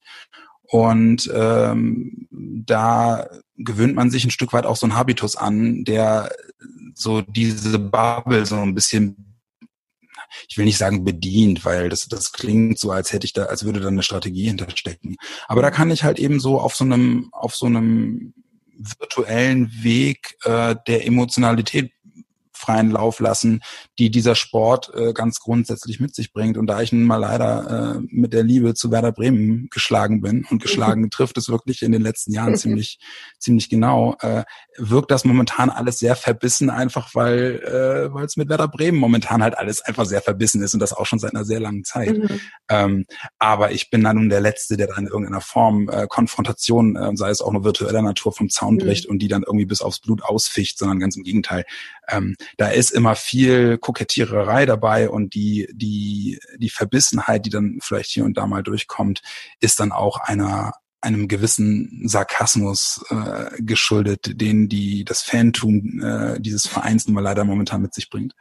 Und 0.63 1.29
ähm, 1.35 2.29
da 2.31 3.27
gewöhnt 3.57 3.97
man 3.97 4.11
sich 4.11 4.25
ein 4.25 4.31
Stück 4.31 4.53
weit 4.53 4.67
auch 4.67 4.77
so 4.77 4.87
ein 4.87 4.95
Habitus 4.95 5.35
an, 5.35 5.85
der 5.85 6.31
so 6.95 7.23
diese 7.23 7.79
Bubble 7.79 8.47
so 8.47 8.57
ein 8.57 8.75
bisschen 8.75 9.30
ich 10.49 10.59
will 10.59 10.65
nicht 10.65 10.79
sagen 10.79 11.05
bedient, 11.05 11.65
weil 11.65 11.89
das, 11.89 12.09
das 12.09 12.33
klingt 12.33 12.79
so, 12.79 12.91
als 12.91 13.13
hätte 13.13 13.27
ich 13.27 13.33
da, 13.33 13.45
als 13.45 13.65
würde 13.65 13.81
da 13.81 13.89
eine 13.89 14.03
Strategie 14.03 14.47
hinterstecken. 14.47 15.17
Aber 15.49 15.63
da 15.63 15.71
kann 15.71 15.91
ich 15.91 16.05
halt 16.05 16.19
eben 16.19 16.41
so 16.41 16.61
auf 16.61 16.75
so 16.75 16.85
einem, 16.85 17.29
auf 17.33 17.55
so 17.55 17.67
einem 17.67 18.35
virtuellen 18.99 19.71
Weg 19.83 20.37
äh, 20.45 20.75
der 20.87 21.07
Emotionalität 21.07 21.93
freien 22.61 22.91
Lauf 22.91 23.21
lassen, 23.21 23.61
die 23.99 24.11
dieser 24.11 24.35
Sport 24.35 24.93
äh, 24.95 25.13
ganz 25.13 25.41
grundsätzlich 25.41 26.01
mit 26.01 26.15
sich 26.15 26.33
bringt. 26.33 26.57
Und 26.57 26.67
da 26.67 26.81
ich 26.81 26.93
nun 26.93 27.05
mal 27.05 27.17
leider 27.17 27.97
äh, 27.97 28.01
mit 28.11 28.33
der 28.33 28.43
Liebe 28.43 28.75
zu 28.75 28.91
Werder 28.91 29.13
Bremen 29.13 29.69
geschlagen 29.71 30.21
bin 30.21 30.45
und 30.51 30.63
geschlagen 30.63 31.11
trifft 31.11 31.39
es 31.39 31.49
wirklich 31.49 31.83
in 31.83 31.93
den 31.93 32.03
letzten 32.03 32.33
Jahren 32.33 32.57
ziemlich, 32.57 32.99
ziemlich 33.39 33.69
genau, 33.69 34.17
äh, 34.21 34.45
wirkt 34.77 35.11
das 35.11 35.25
momentan 35.25 35.71
alles 35.71 35.99
sehr 35.99 36.17
verbissen, 36.17 36.71
einfach 36.71 37.15
weil 37.15 37.61
äh, 37.61 38.13
weil 38.15 38.25
es 38.25 38.37
mit 38.37 38.49
Werder 38.49 38.69
Bremen 38.69 38.99
momentan 38.99 39.43
halt 39.43 39.57
alles 39.57 39.83
einfach 39.83 40.05
sehr 40.05 40.21
verbissen 40.21 40.63
ist 40.63 40.75
und 40.75 40.81
das 40.81 40.93
auch 40.93 41.07
schon 41.07 41.19
seit 41.19 41.35
einer 41.35 41.45
sehr 41.45 41.61
langen 41.61 41.85
Zeit. 41.85 42.19
Mhm. 42.19 42.41
Ähm, 42.69 43.07
aber 43.39 43.73
ich 43.73 43.91
bin 43.91 44.03
dann 44.03 44.17
nun 44.17 44.29
der 44.29 44.41
Letzte, 44.41 44.77
der 44.77 44.87
da 44.87 44.97
in 44.97 45.07
irgendeiner 45.07 45.41
Form 45.41 45.89
äh, 45.89 46.07
Konfrontation, 46.09 46.97
äh, 46.97 47.17
sei 47.17 47.31
es 47.31 47.41
auch 47.41 47.53
nur 47.53 47.65
virtueller 47.65 48.03
Natur, 48.03 48.33
vom 48.33 48.49
Zaun 48.49 48.75
mhm. 48.75 48.79
bricht 48.79 49.07
und 49.07 49.21
die 49.21 49.29
dann 49.29 49.43
irgendwie 49.43 49.67
bis 49.67 49.83
aufs 49.83 50.01
Blut 50.01 50.23
ausficht, 50.23 50.79
sondern 50.79 51.01
ganz 51.01 51.17
im 51.17 51.23
Gegenteil. 51.23 51.65
Ähm, 52.09 52.37
da 52.57 52.69
ist 52.69 52.91
immer 52.91 53.17
viel 53.17 53.79
Kokettiererei 53.79 54.67
dabei 54.67 55.09
und 55.11 55.35
die, 55.35 55.69
die, 55.73 56.41
die 56.59 56.71
Verbissenheit, 56.71 57.47
die 57.47 57.51
dann 57.51 57.79
vielleicht 57.81 58.11
hier 58.11 58.25
und 58.25 58.37
da 58.37 58.47
mal 58.47 58.63
durchkommt, 58.63 59.23
ist 59.61 59.81
dann 59.81 59.93
auch 59.93 60.19
einer, 60.21 60.73
einem 61.01 61.29
gewissen 61.29 62.03
Sarkasmus 62.05 63.05
äh, 63.11 63.63
geschuldet, 63.63 64.41
den 64.41 64.69
die 64.69 65.05
das 65.05 65.23
Fantum 65.23 66.01
äh, 66.03 66.41
dieses 66.41 66.67
Vereins 66.67 67.07
nun 67.07 67.15
mal 67.15 67.23
leider 67.23 67.45
momentan 67.45 67.83
mit 67.83 67.95
sich 67.95 68.11
bringt. 68.11 68.35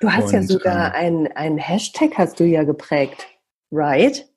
Du 0.00 0.10
hast 0.10 0.26
und, 0.26 0.32
ja 0.32 0.42
sogar 0.42 0.94
ähm, 0.94 1.28
ein, 1.34 1.36
ein 1.36 1.58
Hashtag 1.58 2.12
hast 2.16 2.40
du 2.40 2.44
ja 2.44 2.64
geprägt, 2.64 3.28
right? 3.70 4.29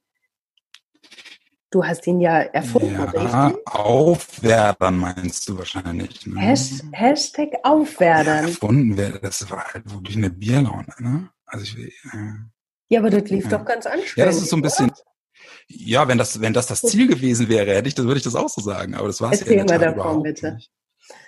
Du 1.73 1.83
hast 1.83 2.05
ihn 2.05 2.21
ja 2.21 2.37
erfunden, 2.37 2.93
ja, 2.93 3.05
richtig? 3.05 3.65
Aufwerdern 3.65 4.95
meinst 4.95 5.49
du 5.49 5.57
wahrscheinlich. 5.57 6.23
Ne? 6.27 6.55
Hashtag 6.91 7.49
Aufwerdern. 7.63 8.43
Ja, 8.43 8.49
erfunden 8.49 8.95
wäre, 8.95 9.19
das 9.19 9.49
war 9.49 9.73
halt 9.73 9.91
wirklich 9.91 10.15
eine 10.17 10.29
Bierlaune, 10.29 10.93
ne? 10.99 11.29
Also 11.47 11.63
ich, 11.63 11.75
äh, 11.79 11.89
ja, 12.89 12.99
aber 12.99 13.09
das 13.09 13.27
lief 13.31 13.45
ja. 13.45 13.57
doch 13.57 13.65
ganz 13.65 13.87
anstrengend. 13.87 14.17
Ja, 14.17 14.25
das 14.25 14.37
ist 14.37 14.51
so 14.51 14.55
ein 14.55 14.61
bisschen. 14.61 14.91
Oder? 14.91 14.99
Ja, 15.67 16.07
wenn 16.07 16.19
das, 16.19 16.39
wenn 16.39 16.53
das 16.53 16.67
das 16.67 16.81
Ziel 16.81 17.07
gewesen 17.07 17.49
wäre, 17.49 17.73
hätte 17.73 17.87
ich, 17.87 17.95
das 17.95 18.05
würde 18.05 18.19
ich 18.19 18.23
das 18.23 18.35
auch 18.35 18.49
so 18.49 18.61
sagen. 18.61 18.93
Aber 18.93 19.07
das 19.07 19.19
war 19.19 19.31
es 19.31 19.39
ja 19.39 19.47
in 19.47 19.65
der 19.65 19.79
Tat 19.79 19.97
davon, 19.97 20.21
bitte. 20.21 20.53
Nicht. 20.53 20.71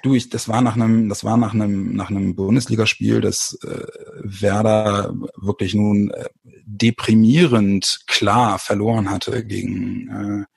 Du, 0.04 0.14
ich, 0.14 0.30
das 0.30 0.48
war 0.48 0.62
nach 0.62 0.76
einem, 0.76 1.10
das 1.10 1.24
war 1.24 1.38
nach 1.38 1.54
einem, 1.54 1.96
nach 1.96 2.10
einem 2.10 2.36
Bundesligaspiel, 2.36 3.22
das 3.22 3.58
äh, 3.64 3.86
Werder 4.22 5.14
wirklich 5.36 5.74
nun 5.74 6.12
äh, 6.12 6.30
deprimierend 6.66 8.02
klar 8.08 8.60
verloren 8.60 9.10
hatte 9.10 9.46
gegen 9.46 10.46
äh, 10.46 10.55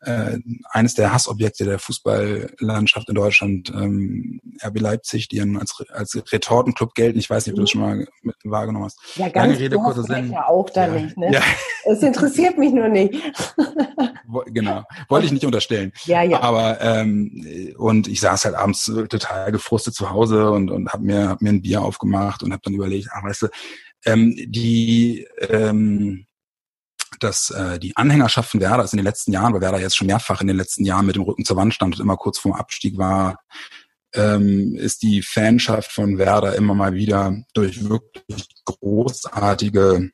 äh, 0.00 0.38
eines 0.70 0.94
der 0.94 1.12
Hassobjekte 1.12 1.64
der 1.64 1.78
Fußballlandschaft 1.78 3.08
in 3.08 3.14
Deutschland, 3.14 3.70
ähm, 3.70 4.40
RB 4.64 4.80
Leipzig, 4.80 5.28
die 5.28 5.40
als, 5.40 5.82
als 5.90 6.20
Retortenclub 6.32 6.94
gelten. 6.94 7.18
Ich 7.18 7.28
weiß 7.28 7.46
nicht, 7.46 7.54
ob 7.54 7.56
du 7.56 7.62
das 7.62 7.70
schon 7.70 7.80
mal 7.80 8.06
mit, 8.22 8.36
wahrgenommen 8.44 8.84
hast. 8.84 8.98
Ja, 9.16 9.28
ganz 9.28 9.48
Lange 9.48 9.58
Rede, 9.58 9.76
kurzer 9.76 10.04
Sinn. 10.04 10.32
Ja 10.32 10.46
auch 10.48 10.70
da 10.70 10.86
ja. 10.86 10.92
nicht, 10.94 11.16
ne? 11.16 11.32
Ja. 11.32 11.42
Es 11.84 12.02
interessiert 12.02 12.58
mich 12.58 12.72
nur 12.72 12.88
nicht. 12.88 13.14
genau. 14.46 14.84
Wollte 15.08 15.26
ich 15.26 15.32
nicht 15.32 15.44
unterstellen. 15.44 15.92
Ja, 16.04 16.22
ja. 16.22 16.40
Aber, 16.42 16.80
ähm, 16.80 17.74
und 17.76 18.08
ich 18.08 18.20
saß 18.20 18.44
halt 18.44 18.54
abends 18.54 18.84
total 18.84 19.50
gefrustet 19.52 19.94
zu 19.94 20.10
Hause 20.10 20.50
und, 20.50 20.70
und 20.70 20.92
habe 20.92 21.04
mir, 21.04 21.28
hab 21.28 21.42
mir 21.42 21.50
ein 21.50 21.62
Bier 21.62 21.82
aufgemacht 21.82 22.42
und 22.42 22.52
habe 22.52 22.62
dann 22.64 22.74
überlegt, 22.74 23.08
ah, 23.12 23.24
weißt 23.24 23.42
du, 23.42 23.48
ähm, 24.04 24.34
die, 24.36 25.26
ähm, 25.48 26.27
dass 27.20 27.50
äh, 27.50 27.78
die 27.78 27.96
Anhängerschaft 27.96 28.50
von 28.50 28.60
Werder 28.60 28.84
ist 28.84 28.92
in 28.92 28.98
den 28.98 29.06
letzten 29.06 29.32
Jahren, 29.32 29.52
weil 29.52 29.60
Werder 29.60 29.80
jetzt 29.80 29.96
schon 29.96 30.06
mehrfach 30.06 30.40
in 30.40 30.46
den 30.46 30.56
letzten 30.56 30.84
Jahren 30.84 31.06
mit 31.06 31.16
dem 31.16 31.22
Rücken 31.22 31.44
zur 31.44 31.56
Wand 31.56 31.74
stand 31.74 31.94
und 31.94 32.00
immer 32.00 32.16
kurz 32.16 32.38
vorm 32.38 32.54
Abstieg 32.54 32.98
war, 32.98 33.38
ähm, 34.14 34.74
ist 34.76 35.02
die 35.02 35.22
Fanschaft 35.22 35.92
von 35.92 36.18
Werder 36.18 36.54
immer 36.56 36.74
mal 36.74 36.94
wieder 36.94 37.36
durch 37.54 37.88
wirklich 37.88 38.48
großartige 38.64 40.10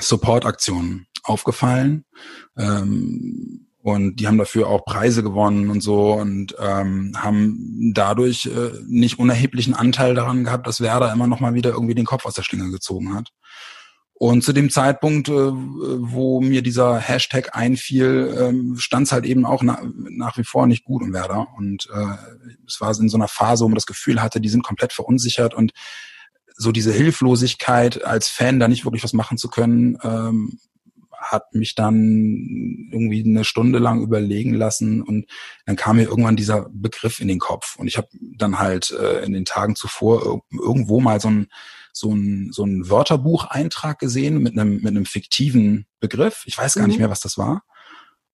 Supportaktionen 0.00 1.06
aufgefallen. 1.22 2.04
Ähm, 2.56 3.66
und 3.82 4.16
die 4.16 4.26
haben 4.26 4.36
dafür 4.36 4.68
auch 4.68 4.84
Preise 4.84 5.22
gewonnen 5.22 5.70
und 5.70 5.80
so 5.80 6.12
und 6.12 6.54
ähm, 6.58 7.12
haben 7.16 7.92
dadurch 7.94 8.46
äh, 8.46 8.72
nicht 8.86 9.18
unerheblichen 9.18 9.72
Anteil 9.72 10.14
daran 10.14 10.44
gehabt, 10.44 10.66
dass 10.66 10.82
Werder 10.82 11.10
immer 11.12 11.26
noch 11.26 11.40
mal 11.40 11.54
wieder 11.54 11.70
irgendwie 11.70 11.94
den 11.94 12.04
Kopf 12.04 12.26
aus 12.26 12.34
der 12.34 12.42
Schlinge 12.42 12.70
gezogen 12.70 13.14
hat. 13.14 13.30
Und 14.22 14.44
zu 14.44 14.52
dem 14.52 14.68
Zeitpunkt, 14.68 15.30
äh, 15.30 15.32
wo 15.32 16.42
mir 16.42 16.60
dieser 16.60 16.98
Hashtag 16.98 17.56
einfiel, 17.56 18.36
ähm, 18.38 18.76
stand 18.76 19.06
es 19.06 19.12
halt 19.12 19.24
eben 19.24 19.46
auch 19.46 19.62
na, 19.62 19.80
nach 20.10 20.36
wie 20.36 20.44
vor 20.44 20.66
nicht 20.66 20.84
gut 20.84 21.02
um 21.02 21.14
Werder. 21.14 21.46
Und 21.56 21.88
äh, 21.90 22.16
es 22.66 22.82
war 22.82 22.90
in 23.00 23.08
so 23.08 23.16
einer 23.16 23.28
Phase, 23.28 23.64
wo 23.64 23.68
man 23.68 23.76
das 23.76 23.86
Gefühl 23.86 24.20
hatte, 24.20 24.42
die 24.42 24.50
sind 24.50 24.62
komplett 24.62 24.92
verunsichert 24.92 25.54
und 25.54 25.72
so 26.54 26.70
diese 26.70 26.92
Hilflosigkeit 26.92 28.04
als 28.04 28.28
Fan 28.28 28.60
da 28.60 28.68
nicht 28.68 28.84
wirklich 28.84 29.02
was 29.02 29.14
machen 29.14 29.38
zu 29.38 29.48
können, 29.48 29.96
ähm, 30.02 30.58
hat 31.12 31.54
mich 31.54 31.74
dann 31.74 32.90
irgendwie 32.92 33.24
eine 33.24 33.44
Stunde 33.44 33.78
lang 33.78 34.02
überlegen 34.02 34.52
lassen 34.52 35.00
und 35.00 35.30
dann 35.64 35.76
kam 35.76 35.96
mir 35.96 36.08
irgendwann 36.08 36.36
dieser 36.36 36.68
Begriff 36.70 37.20
in 37.20 37.28
den 37.28 37.38
Kopf 37.38 37.76
und 37.76 37.88
ich 37.88 37.96
habe 37.96 38.08
dann 38.36 38.58
halt 38.58 38.90
äh, 38.90 39.24
in 39.24 39.32
den 39.32 39.46
Tagen 39.46 39.76
zuvor 39.76 40.42
irgendwo 40.52 41.00
mal 41.00 41.22
so 41.22 41.28
ein 41.28 41.48
so 41.92 42.14
ein, 42.14 42.50
so 42.52 42.64
ein 42.64 42.88
Wörterbucheintrag 42.88 43.98
gesehen 43.98 44.42
mit 44.42 44.58
einem, 44.58 44.76
mit 44.76 44.88
einem 44.88 45.06
fiktiven 45.06 45.86
Begriff. 46.00 46.42
Ich 46.46 46.56
weiß 46.56 46.74
gar 46.74 46.82
mhm. 46.82 46.88
nicht 46.88 46.98
mehr, 46.98 47.10
was 47.10 47.20
das 47.20 47.38
war. 47.38 47.62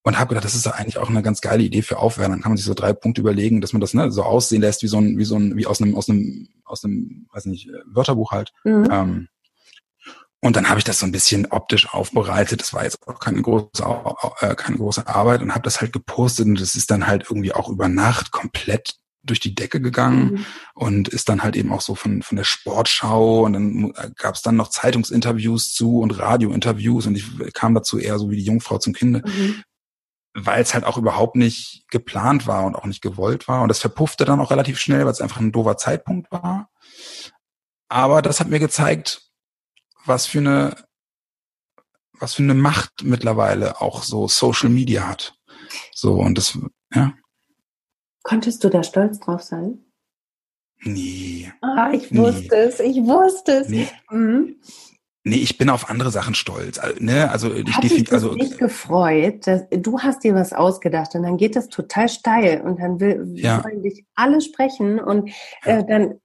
Und 0.02 0.18
habe 0.18 0.28
gedacht, 0.28 0.44
das 0.44 0.54
ist 0.54 0.66
ja 0.66 0.72
eigentlich 0.72 0.98
auch 0.98 1.08
eine 1.08 1.22
ganz 1.22 1.40
geile 1.40 1.64
Idee 1.64 1.82
für 1.82 1.98
Aufwärmen. 1.98 2.36
Dann 2.36 2.42
kann 2.42 2.52
man 2.52 2.56
sich 2.56 2.66
so 2.66 2.74
drei 2.74 2.92
Punkte 2.92 3.20
überlegen, 3.20 3.60
dass 3.60 3.72
man 3.72 3.80
das 3.80 3.92
ne, 3.92 4.12
so 4.12 4.22
aussehen 4.22 4.60
lässt 4.60 4.84
wie 4.84 4.86
so 4.86 4.98
ein, 4.98 5.18
wie 5.18 5.24
so 5.24 5.36
ein, 5.36 5.56
wie 5.56 5.66
aus 5.66 5.82
einem, 5.82 5.96
aus 5.96 6.08
einem, 6.08 6.48
aus 6.64 6.84
einem, 6.84 7.26
weiß 7.32 7.46
nicht, 7.46 7.68
Wörterbuch 7.86 8.30
halt. 8.30 8.52
Mhm. 8.62 8.88
Ähm, 8.90 9.28
und 10.40 10.54
dann 10.54 10.68
habe 10.68 10.78
ich 10.78 10.84
das 10.84 11.00
so 11.00 11.06
ein 11.06 11.12
bisschen 11.12 11.46
optisch 11.46 11.92
aufbereitet. 11.92 12.60
Das 12.60 12.72
war 12.72 12.84
jetzt 12.84 13.04
auch 13.08 13.18
keine 13.18 13.42
große, 13.42 13.82
äh, 14.40 14.54
keine 14.54 14.76
große 14.76 15.08
Arbeit 15.08 15.42
und 15.42 15.52
habe 15.52 15.64
das 15.64 15.80
halt 15.80 15.92
gepostet 15.92 16.46
und 16.46 16.60
das 16.60 16.76
ist 16.76 16.90
dann 16.90 17.08
halt 17.08 17.24
irgendwie 17.28 17.52
auch 17.52 17.68
über 17.68 17.88
Nacht 17.88 18.30
komplett 18.30 18.94
durch 19.26 19.40
die 19.40 19.54
Decke 19.54 19.80
gegangen 19.80 20.32
mhm. 20.32 20.46
und 20.74 21.08
ist 21.08 21.28
dann 21.28 21.42
halt 21.42 21.56
eben 21.56 21.72
auch 21.72 21.80
so 21.80 21.94
von, 21.94 22.22
von 22.22 22.36
der 22.36 22.44
Sportschau 22.44 23.42
und 23.44 23.52
dann 23.52 23.92
gab 24.16 24.34
es 24.34 24.42
dann 24.42 24.56
noch 24.56 24.68
Zeitungsinterviews 24.68 25.74
zu 25.74 26.00
und 26.00 26.18
Radiointerviews 26.18 27.06
und 27.06 27.16
ich 27.16 27.52
kam 27.52 27.74
dazu 27.74 27.98
eher 27.98 28.18
so 28.18 28.30
wie 28.30 28.36
die 28.36 28.44
Jungfrau 28.44 28.78
zum 28.78 28.92
Kinde, 28.92 29.22
mhm. 29.26 29.62
weil 30.34 30.62
es 30.62 30.74
halt 30.74 30.84
auch 30.84 30.96
überhaupt 30.96 31.36
nicht 31.36 31.84
geplant 31.90 32.46
war 32.46 32.64
und 32.64 32.76
auch 32.76 32.86
nicht 32.86 33.02
gewollt 33.02 33.48
war 33.48 33.62
und 33.62 33.68
das 33.68 33.80
verpuffte 33.80 34.24
dann 34.24 34.40
auch 34.40 34.50
relativ 34.50 34.78
schnell, 34.78 35.04
weil 35.04 35.12
es 35.12 35.20
einfach 35.20 35.40
ein 35.40 35.52
doofer 35.52 35.76
Zeitpunkt 35.76 36.30
war. 36.30 36.70
Aber 37.88 38.22
das 38.22 38.40
hat 38.40 38.48
mir 38.48 38.58
gezeigt, 38.58 39.22
was 40.04 40.26
für 40.26 40.38
eine 40.38 40.86
was 42.18 42.34
für 42.34 42.42
eine 42.42 42.54
Macht 42.54 43.02
mittlerweile 43.02 43.80
auch 43.80 44.02
so 44.02 44.26
Social 44.26 44.70
Media 44.70 45.06
hat. 45.06 45.34
So 45.92 46.14
und 46.14 46.38
das 46.38 46.58
ja. 46.94 47.12
Konntest 48.26 48.64
du 48.64 48.68
da 48.68 48.82
stolz 48.82 49.20
drauf 49.20 49.42
sein? 49.42 49.78
Nee. 50.80 51.48
Ah, 51.60 51.90
ich 51.92 52.12
wusste 52.14 52.56
nee. 52.56 52.62
es, 52.62 52.80
ich 52.80 52.96
wusste 52.96 53.52
es. 53.60 53.68
Nee. 53.68 53.86
Mhm. 54.10 54.56
Nee, 55.22 55.36
ich 55.36 55.58
bin 55.58 55.70
auf 55.70 55.90
andere 55.90 56.10
Sachen 56.10 56.34
stolz. 56.34 56.80
Ne? 56.98 57.30
Also 57.30 57.54
ich 57.54 57.72
Hat 57.72 57.84
dich 57.84 58.12
also 58.12 58.34
nicht 58.34 58.58
gefreut, 58.58 59.46
dass, 59.46 59.62
du 59.70 60.00
hast 60.00 60.24
dir 60.24 60.34
was 60.34 60.52
ausgedacht 60.52 61.14
und 61.14 61.22
dann 61.22 61.36
geht 61.36 61.54
das 61.54 61.68
total 61.68 62.08
steil 62.08 62.62
und 62.62 62.80
dann 62.80 62.98
will, 62.98 63.32
ja. 63.34 63.62
wollen 63.62 63.82
dich 63.82 64.04
alle 64.16 64.40
sprechen 64.40 64.98
und 64.98 65.30
äh, 65.62 65.84
dann 65.84 66.20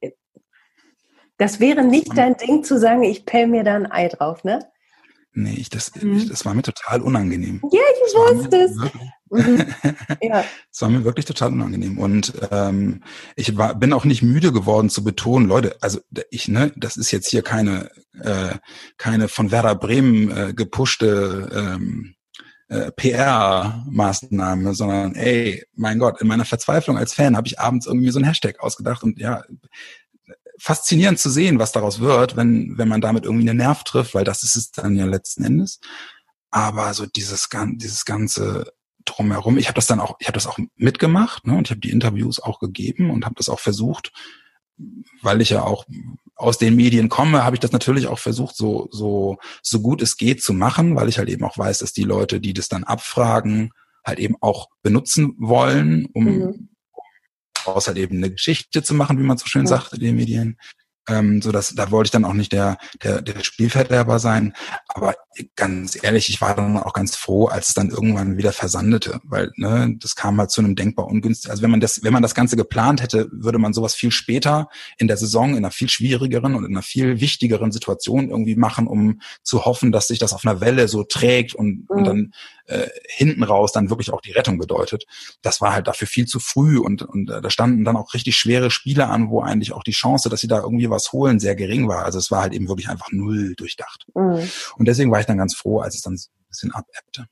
das 1.38 1.60
wäre 1.60 1.84
nicht 1.84 2.16
dein 2.16 2.36
Ding 2.36 2.64
zu 2.64 2.78
sagen, 2.78 3.04
ich 3.04 3.26
pell 3.26 3.46
mir 3.46 3.62
da 3.62 3.76
ein 3.76 3.90
Ei 3.90 4.08
drauf, 4.08 4.42
ne? 4.42 4.60
Nee, 5.34 5.54
ich, 5.54 5.70
das, 5.70 5.94
mhm. 5.94 6.16
ich, 6.16 6.28
das 6.28 6.44
war 6.44 6.54
mir 6.54 6.62
total 6.62 7.00
unangenehm. 7.00 7.60
Ja, 7.70 7.80
ich 8.06 8.14
wusste 8.14 8.56
es. 8.58 8.76
Mhm. 9.30 9.64
Ja. 10.32 10.46
Das 10.70 10.80
war 10.80 10.88
mir 10.88 11.04
wirklich 11.04 11.26
total 11.26 11.52
unangenehm. 11.52 11.98
Und 11.98 12.32
ähm, 12.50 13.02
ich 13.36 13.58
war, 13.58 13.74
bin 13.74 13.92
auch 13.92 14.06
nicht 14.06 14.22
müde 14.22 14.50
geworden 14.50 14.88
zu 14.88 15.04
betonen, 15.04 15.46
Leute, 15.46 15.76
also 15.82 16.00
ich, 16.30 16.48
ne, 16.48 16.72
das 16.74 16.96
ist 16.96 17.10
jetzt 17.10 17.28
hier 17.28 17.42
keine, 17.42 17.90
äh, 18.18 18.54
keine 18.96 19.28
von 19.28 19.50
Werder 19.50 19.74
Bremen 19.74 20.30
äh, 20.30 20.54
gepushte 20.54 21.50
ähm, 21.54 22.14
äh, 22.68 22.90
PR-Maßnahme, 22.92 24.72
sondern 24.72 25.14
ey, 25.16 25.66
mein 25.74 25.98
Gott, 25.98 26.22
in 26.22 26.28
meiner 26.28 26.46
Verzweiflung 26.46 26.96
als 26.96 27.12
Fan 27.12 27.36
habe 27.36 27.46
ich 27.46 27.60
abends 27.60 27.86
irgendwie 27.86 28.10
so 28.10 28.18
ein 28.18 28.24
Hashtag 28.24 28.60
ausgedacht 28.60 29.02
und 29.02 29.18
ja, 29.18 29.44
faszinierend 30.58 31.18
zu 31.18 31.28
sehen, 31.28 31.58
was 31.58 31.72
daraus 31.72 32.00
wird, 32.00 32.36
wenn, 32.36 32.78
wenn 32.78 32.88
man 32.88 33.02
damit 33.02 33.26
irgendwie 33.26 33.50
einen 33.50 33.58
Nerv 33.58 33.84
trifft, 33.84 34.14
weil 34.14 34.24
das 34.24 34.44
ist 34.44 34.56
es 34.56 34.70
dann 34.70 34.96
ja 34.96 35.04
letzten 35.04 35.44
Endes. 35.44 35.78
Aber 36.50 36.94
so 36.94 37.04
dieses, 37.04 37.50
dieses 37.76 38.06
ganze 38.06 38.72
drumherum, 39.04 39.58
ich 39.58 39.68
habe 39.68 39.76
das 39.76 39.86
dann 39.86 40.00
auch, 40.00 40.16
ich 40.20 40.26
habe 40.26 40.36
das 40.36 40.46
auch 40.46 40.58
mitgemacht 40.76 41.46
ne, 41.46 41.56
und 41.56 41.66
ich 41.66 41.70
habe 41.70 41.80
die 41.80 41.90
Interviews 41.90 42.40
auch 42.40 42.58
gegeben 42.58 43.10
und 43.10 43.24
habe 43.24 43.34
das 43.36 43.48
auch 43.48 43.60
versucht, 43.60 44.12
weil 45.20 45.40
ich 45.40 45.50
ja 45.50 45.62
auch 45.62 45.84
aus 46.34 46.58
den 46.58 46.76
Medien 46.76 47.08
komme, 47.08 47.44
habe 47.44 47.56
ich 47.56 47.60
das 47.60 47.72
natürlich 47.72 48.06
auch 48.06 48.18
versucht, 48.18 48.56
so, 48.56 48.88
so, 48.90 49.38
so 49.62 49.80
gut 49.80 50.02
es 50.02 50.16
geht 50.16 50.42
zu 50.42 50.52
machen, 50.52 50.96
weil 50.96 51.08
ich 51.08 51.18
halt 51.18 51.28
eben 51.28 51.44
auch 51.44 51.58
weiß, 51.58 51.78
dass 51.78 51.92
die 51.92 52.04
Leute, 52.04 52.40
die 52.40 52.52
das 52.52 52.68
dann 52.68 52.84
abfragen, 52.84 53.70
halt 54.04 54.18
eben 54.18 54.36
auch 54.40 54.68
benutzen 54.82 55.34
wollen, 55.38 56.06
um, 56.12 56.24
mhm 56.24 56.68
daraus 57.64 57.86
halt 57.86 57.98
eben 57.98 58.18
eine 58.18 58.30
Geschichte 58.30 58.82
zu 58.82 58.94
machen, 58.94 59.18
wie 59.18 59.22
man 59.22 59.38
so 59.38 59.46
schön 59.46 59.62
ja. 59.62 59.68
sagt 59.68 59.92
in 59.94 60.00
den 60.00 60.16
Medien. 60.16 60.58
Ähm, 61.08 61.42
so 61.42 61.50
dass 61.50 61.74
da 61.74 61.90
wollte 61.90 62.08
ich 62.08 62.12
dann 62.12 62.24
auch 62.24 62.32
nicht 62.32 62.52
der 62.52 62.78
der 63.02 63.22
der 63.22 63.42
Spielverderber 63.42 64.18
sein, 64.18 64.52
aber 64.86 65.14
ganz 65.56 65.98
ehrlich, 66.02 66.28
ich 66.28 66.40
war 66.40 66.54
dann 66.54 66.76
auch 66.76 66.92
ganz 66.92 67.16
froh, 67.16 67.46
als 67.46 67.68
es 67.68 67.74
dann 67.74 67.90
irgendwann 67.90 68.36
wieder 68.36 68.52
versandete, 68.52 69.20
weil 69.24 69.50
ne, 69.56 69.96
das 69.98 70.14
kam 70.14 70.38
halt 70.38 70.50
zu 70.50 70.60
einem 70.60 70.76
denkbar 70.76 71.06
ungünstig. 71.06 71.50
Also 71.50 71.62
wenn 71.62 71.70
man 71.70 71.80
das 71.80 72.04
wenn 72.04 72.12
man 72.12 72.22
das 72.22 72.34
Ganze 72.34 72.56
geplant 72.56 73.02
hätte, 73.02 73.28
würde 73.32 73.58
man 73.58 73.72
sowas 73.72 73.94
viel 73.94 74.10
später 74.10 74.68
in 74.98 75.08
der 75.08 75.16
Saison 75.16 75.50
in 75.50 75.58
einer 75.58 75.70
viel 75.70 75.88
schwierigeren 75.88 76.54
und 76.54 76.64
in 76.64 76.72
einer 76.72 76.82
viel 76.82 77.20
wichtigeren 77.20 77.72
Situation 77.72 78.30
irgendwie 78.30 78.56
machen, 78.56 78.86
um 78.86 79.20
zu 79.42 79.64
hoffen, 79.64 79.92
dass 79.92 80.08
sich 80.08 80.18
das 80.18 80.32
auf 80.32 80.44
einer 80.44 80.60
Welle 80.60 80.88
so 80.88 81.04
trägt 81.04 81.54
und, 81.54 81.66
mhm. 81.66 81.86
und 81.88 82.04
dann 82.04 82.32
äh, 82.72 82.88
hinten 83.08 83.42
raus 83.42 83.72
dann 83.72 83.90
wirklich 83.90 84.12
auch 84.12 84.20
die 84.20 84.32
Rettung 84.32 84.58
bedeutet. 84.58 85.04
Das 85.42 85.60
war 85.60 85.72
halt 85.72 85.86
dafür 85.86 86.08
viel 86.08 86.26
zu 86.26 86.40
früh 86.40 86.78
und, 86.78 87.02
und 87.02 87.30
äh, 87.30 87.40
da 87.40 87.50
standen 87.50 87.84
dann 87.84 87.96
auch 87.96 88.14
richtig 88.14 88.36
schwere 88.36 88.70
Spiele 88.70 89.08
an, 89.08 89.30
wo 89.30 89.40
eigentlich 89.40 89.72
auch 89.72 89.82
die 89.82 89.92
Chance, 89.92 90.28
dass 90.28 90.40
sie 90.40 90.48
da 90.48 90.60
irgendwie 90.60 90.90
was 90.90 91.12
holen, 91.12 91.38
sehr 91.38 91.54
gering 91.54 91.88
war. 91.88 92.04
Also 92.04 92.18
es 92.18 92.30
war 92.30 92.42
halt 92.42 92.52
eben 92.52 92.68
wirklich 92.68 92.88
einfach 92.88 93.08
null 93.12 93.54
durchdacht. 93.54 94.06
Mhm. 94.14 94.48
Und 94.76 94.88
deswegen 94.88 95.10
war 95.10 95.20
ich 95.20 95.26
dann 95.26 95.38
ganz 95.38 95.54
froh, 95.54 95.80
als 95.80 95.94
es 95.94 96.02
dann 96.02 96.14
ein 96.14 96.48
bisschen 96.48 96.72
abebbte. 96.72 97.26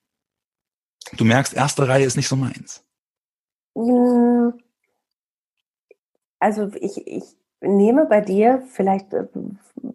Du 1.16 1.24
merkst, 1.24 1.54
erste 1.54 1.88
Reihe 1.88 2.04
ist 2.04 2.16
nicht 2.16 2.28
so 2.28 2.36
meins. 2.36 2.84
Mm. 3.74 4.50
Also 6.38 6.70
ich, 6.80 7.06
ich 7.06 7.24
nehme 7.60 8.06
bei 8.06 8.20
dir, 8.20 8.62
vielleicht 8.70 9.12
äh, 9.12 9.26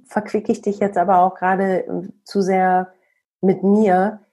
verquicke 0.06 0.52
ich 0.52 0.62
dich 0.62 0.80
jetzt 0.80 0.98
aber 0.98 1.20
auch 1.20 1.36
gerade 1.36 1.86
äh, 1.88 2.10
zu 2.24 2.42
sehr 2.42 2.94
mit 3.42 3.64
mir, 3.64 4.25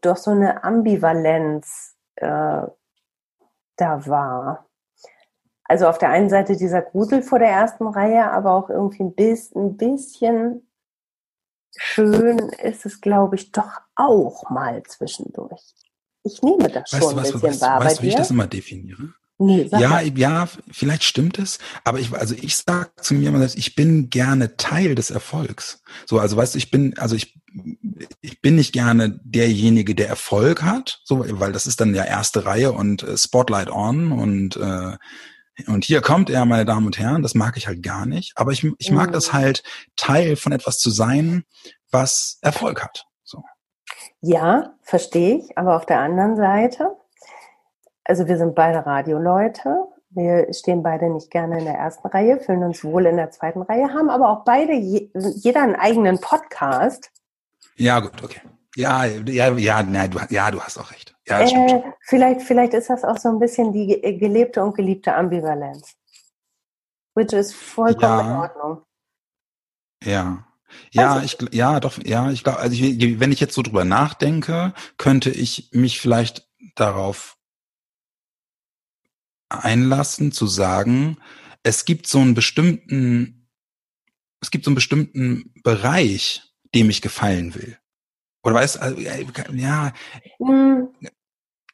doch 0.00 0.16
so 0.16 0.30
eine 0.30 0.64
Ambivalenz 0.64 1.96
äh, 2.16 2.62
da 3.76 4.06
war. 4.06 4.66
Also 5.64 5.86
auf 5.86 5.98
der 5.98 6.10
einen 6.10 6.28
Seite 6.28 6.56
dieser 6.56 6.82
Grusel 6.82 7.22
vor 7.22 7.38
der 7.38 7.50
ersten 7.50 7.86
Reihe, 7.86 8.30
aber 8.30 8.52
auch 8.52 8.70
irgendwie 8.70 9.04
ein 9.04 9.14
bisschen, 9.14 9.66
ein 9.66 9.76
bisschen 9.76 10.68
schön 11.76 12.38
ist 12.62 12.86
es, 12.86 13.00
glaube 13.00 13.36
ich, 13.36 13.52
doch 13.52 13.80
auch 13.94 14.50
mal 14.50 14.82
zwischendurch. 14.82 15.62
Ich 16.22 16.42
nehme 16.42 16.68
das 16.68 16.92
weißt 16.92 17.02
schon 17.02 17.14
du, 17.14 17.20
was, 17.20 17.28
ein 17.28 17.32
bisschen 17.32 17.48
weißt, 17.48 17.62
wahr. 17.62 17.84
Weißt 17.84 17.98
du, 17.98 18.02
wie 18.02 18.08
ich 18.08 18.16
das 18.16 18.30
immer 18.30 18.46
definiere? 18.46 19.14
Nee, 19.42 19.70
ja, 19.72 20.02
ja, 20.02 20.48
vielleicht 20.70 21.02
stimmt 21.02 21.38
es, 21.38 21.58
aber 21.82 21.98
ich, 21.98 22.12
also 22.12 22.34
ich 22.34 22.58
sag 22.58 23.02
zu 23.02 23.14
mir 23.14 23.30
immer, 23.30 23.42
ich 23.42 23.74
bin 23.74 24.10
gerne 24.10 24.58
Teil 24.58 24.94
des 24.94 25.10
Erfolgs. 25.10 25.82
So, 26.04 26.18
also 26.18 26.36
weißt 26.36 26.54
du, 26.54 26.58
ich 26.58 26.70
bin, 26.70 26.98
also 26.98 27.16
ich, 27.16 27.40
ich 28.20 28.42
bin 28.42 28.56
nicht 28.56 28.74
gerne 28.74 29.18
derjenige, 29.24 29.94
der 29.94 30.08
Erfolg 30.08 30.62
hat, 30.62 31.00
so, 31.04 31.24
weil 31.40 31.52
das 31.52 31.66
ist 31.66 31.80
dann 31.80 31.94
ja 31.94 32.04
erste 32.04 32.44
Reihe 32.44 32.72
und 32.72 33.02
äh, 33.02 33.16
Spotlight 33.16 33.70
on 33.70 34.12
und 34.12 34.56
äh, 34.56 34.98
und 35.66 35.84
hier 35.84 36.02
kommt 36.02 36.30
er, 36.30 36.44
meine 36.44 36.64
Damen 36.64 36.86
und 36.86 36.98
Herren, 36.98 37.22
das 37.22 37.34
mag 37.34 37.56
ich 37.56 37.66
halt 37.66 37.82
gar 37.82 38.06
nicht. 38.06 38.32
Aber 38.36 38.52
ich, 38.52 38.66
ich 38.78 38.90
mag 38.90 39.08
mhm. 39.08 39.12
das 39.12 39.32
halt, 39.32 39.62
Teil 39.96 40.36
von 40.36 40.52
etwas 40.52 40.78
zu 40.78 40.90
sein, 40.90 41.44
was 41.90 42.38
Erfolg 42.40 42.82
hat. 42.82 43.04
So. 43.24 43.42
Ja, 44.22 44.74
verstehe 44.82 45.38
ich. 45.38 45.58
Aber 45.58 45.76
auf 45.76 45.84
der 45.84 46.00
anderen 46.00 46.36
Seite, 46.36 46.96
also 48.10 48.26
wir 48.26 48.38
sind 48.38 48.56
beide 48.56 48.84
Radioleute. 48.84 49.86
Wir 50.10 50.52
stehen 50.52 50.82
beide 50.82 51.08
nicht 51.08 51.30
gerne 51.30 51.60
in 51.60 51.64
der 51.64 51.74
ersten 51.74 52.08
Reihe, 52.08 52.40
fühlen 52.40 52.64
uns 52.64 52.82
wohl 52.82 53.06
in 53.06 53.16
der 53.16 53.30
zweiten 53.30 53.62
Reihe, 53.62 53.94
haben 53.94 54.10
aber 54.10 54.30
auch 54.30 54.44
beide 54.44 54.72
je, 54.72 55.10
jeder 55.36 55.62
einen 55.62 55.76
eigenen 55.76 56.20
Podcast. 56.20 57.12
Ja, 57.76 58.00
gut, 58.00 58.20
okay. 58.24 58.40
Ja, 58.74 59.04
ja, 59.04 59.52
ja, 59.56 59.82
nein, 59.84 60.10
du, 60.10 60.18
ja, 60.30 60.50
du 60.50 60.60
hast 60.60 60.76
auch 60.78 60.90
recht. 60.90 61.14
Ja, 61.28 61.40
äh, 61.42 61.82
vielleicht, 62.00 62.42
vielleicht 62.42 62.74
ist 62.74 62.90
das 62.90 63.04
auch 63.04 63.16
so 63.16 63.28
ein 63.28 63.38
bisschen 63.38 63.72
die 63.72 63.86
gelebte 64.18 64.64
und 64.64 64.74
geliebte 64.74 65.14
Ambivalenz. 65.14 65.94
Which 67.14 67.32
is 67.32 67.54
vollkommen 67.54 68.26
ja. 68.26 68.34
in 68.34 68.40
Ordnung. 68.40 68.82
Ja. 70.02 70.44
Ja, 70.90 71.14
also, 71.14 71.24
ich, 71.24 71.54
ja, 71.54 71.78
doch, 71.78 71.96
ja, 72.04 72.28
ich 72.30 72.42
glaube, 72.42 72.58
also 72.58 72.74
ich, 72.74 73.20
wenn 73.20 73.30
ich 73.30 73.38
jetzt 73.38 73.54
so 73.54 73.62
drüber 73.62 73.84
nachdenke, 73.84 74.72
könnte 74.98 75.30
ich 75.30 75.70
mich 75.72 76.00
vielleicht 76.00 76.48
darauf 76.74 77.36
einlassen, 79.50 80.32
zu 80.32 80.46
sagen, 80.46 81.18
es 81.62 81.84
gibt 81.84 82.06
so 82.06 82.18
einen 82.18 82.34
bestimmten, 82.34 83.48
es 84.40 84.50
gibt 84.50 84.64
so 84.64 84.70
einen 84.70 84.76
bestimmten 84.76 85.52
Bereich, 85.62 86.42
dem 86.74 86.88
ich 86.88 87.02
gefallen 87.02 87.54
will. 87.54 87.76
Oder 88.42 88.54
weißt 88.54 88.80
also, 88.80 88.98
ja, 88.98 89.92
hm. 90.38 90.88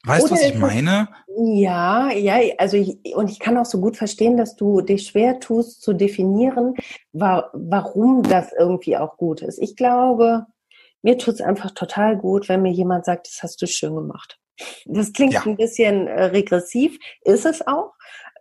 weißt 0.05 0.27
du, 0.27 0.31
was 0.33 0.43
ich 0.43 0.57
meine? 0.57 1.09
Ja, 1.39 2.11
ja, 2.11 2.39
also 2.59 2.77
ich, 2.77 3.15
und 3.15 3.31
ich 3.31 3.39
kann 3.39 3.57
auch 3.57 3.67
so 3.67 3.81
gut 3.81 3.97
verstehen, 3.97 4.37
dass 4.37 4.57
du 4.57 4.81
dich 4.81 5.07
schwer 5.07 5.39
tust 5.39 5.83
zu 5.83 5.93
definieren, 5.93 6.75
wa 7.13 7.51
warum 7.53 8.23
das 8.23 8.53
irgendwie 8.59 8.97
auch 8.97 9.17
gut 9.17 9.43
ist. 9.43 9.59
Ich 9.59 9.77
glaube, 9.77 10.47
mir 11.03 11.19
tut 11.19 11.35
es 11.35 11.41
einfach 11.41 11.71
total 11.71 12.17
gut, 12.17 12.49
wenn 12.49 12.63
mir 12.63 12.73
jemand 12.73 13.05
sagt, 13.05 13.29
das 13.29 13.43
hast 13.43 13.63
du 13.63 13.67
schön 13.67 13.95
gemacht. 13.95 14.41
Das 14.87 15.13
klingt 15.13 15.35
ja. 15.35 15.43
ein 15.43 15.57
bisschen 15.57 16.07
äh, 16.07 16.25
regressiv, 16.25 16.99
ist 17.23 17.47
es 17.47 17.67
auch, 17.67 17.93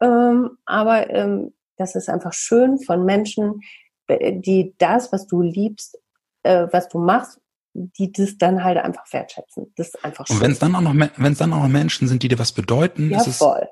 ähm, 0.02 0.58
aber 0.66 1.10
ähm, 1.10 1.54
das 1.78 1.96
ist 1.96 2.10
einfach 2.10 2.34
schön 2.34 2.80
von 2.80 3.06
Menschen, 3.06 3.62
die 4.10 4.76
das, 4.78 5.12
was 5.12 5.28
du 5.28 5.42
liebst, 5.42 5.98
äh, 6.44 6.68
was 6.72 6.88
du 6.90 7.00
machst, 7.00 7.40
die 7.74 8.12
das 8.12 8.38
dann 8.38 8.64
halt 8.64 8.78
einfach 8.78 9.12
wertschätzen. 9.12 9.74
Das 9.76 9.90
ist 9.90 10.06
einfach 10.06 10.26
schön. 10.28 10.38
Und 10.38 10.42
wenn 10.42 10.52
es 10.52 10.60
dann 10.60 10.76
auch 10.76 10.82
noch, 10.82 10.94
wenn 10.94 11.34
es 11.34 11.38
dann 11.38 11.54
auch 11.54 11.64
noch 11.64 11.68
Menschen 11.68 12.08
sind, 12.08 12.24
die 12.24 12.28
dir 12.30 12.40
was 12.40 12.54
bedeuten, 12.54 13.10
ja, 13.10 13.22
ist 13.22 13.38
voll. 13.38 13.68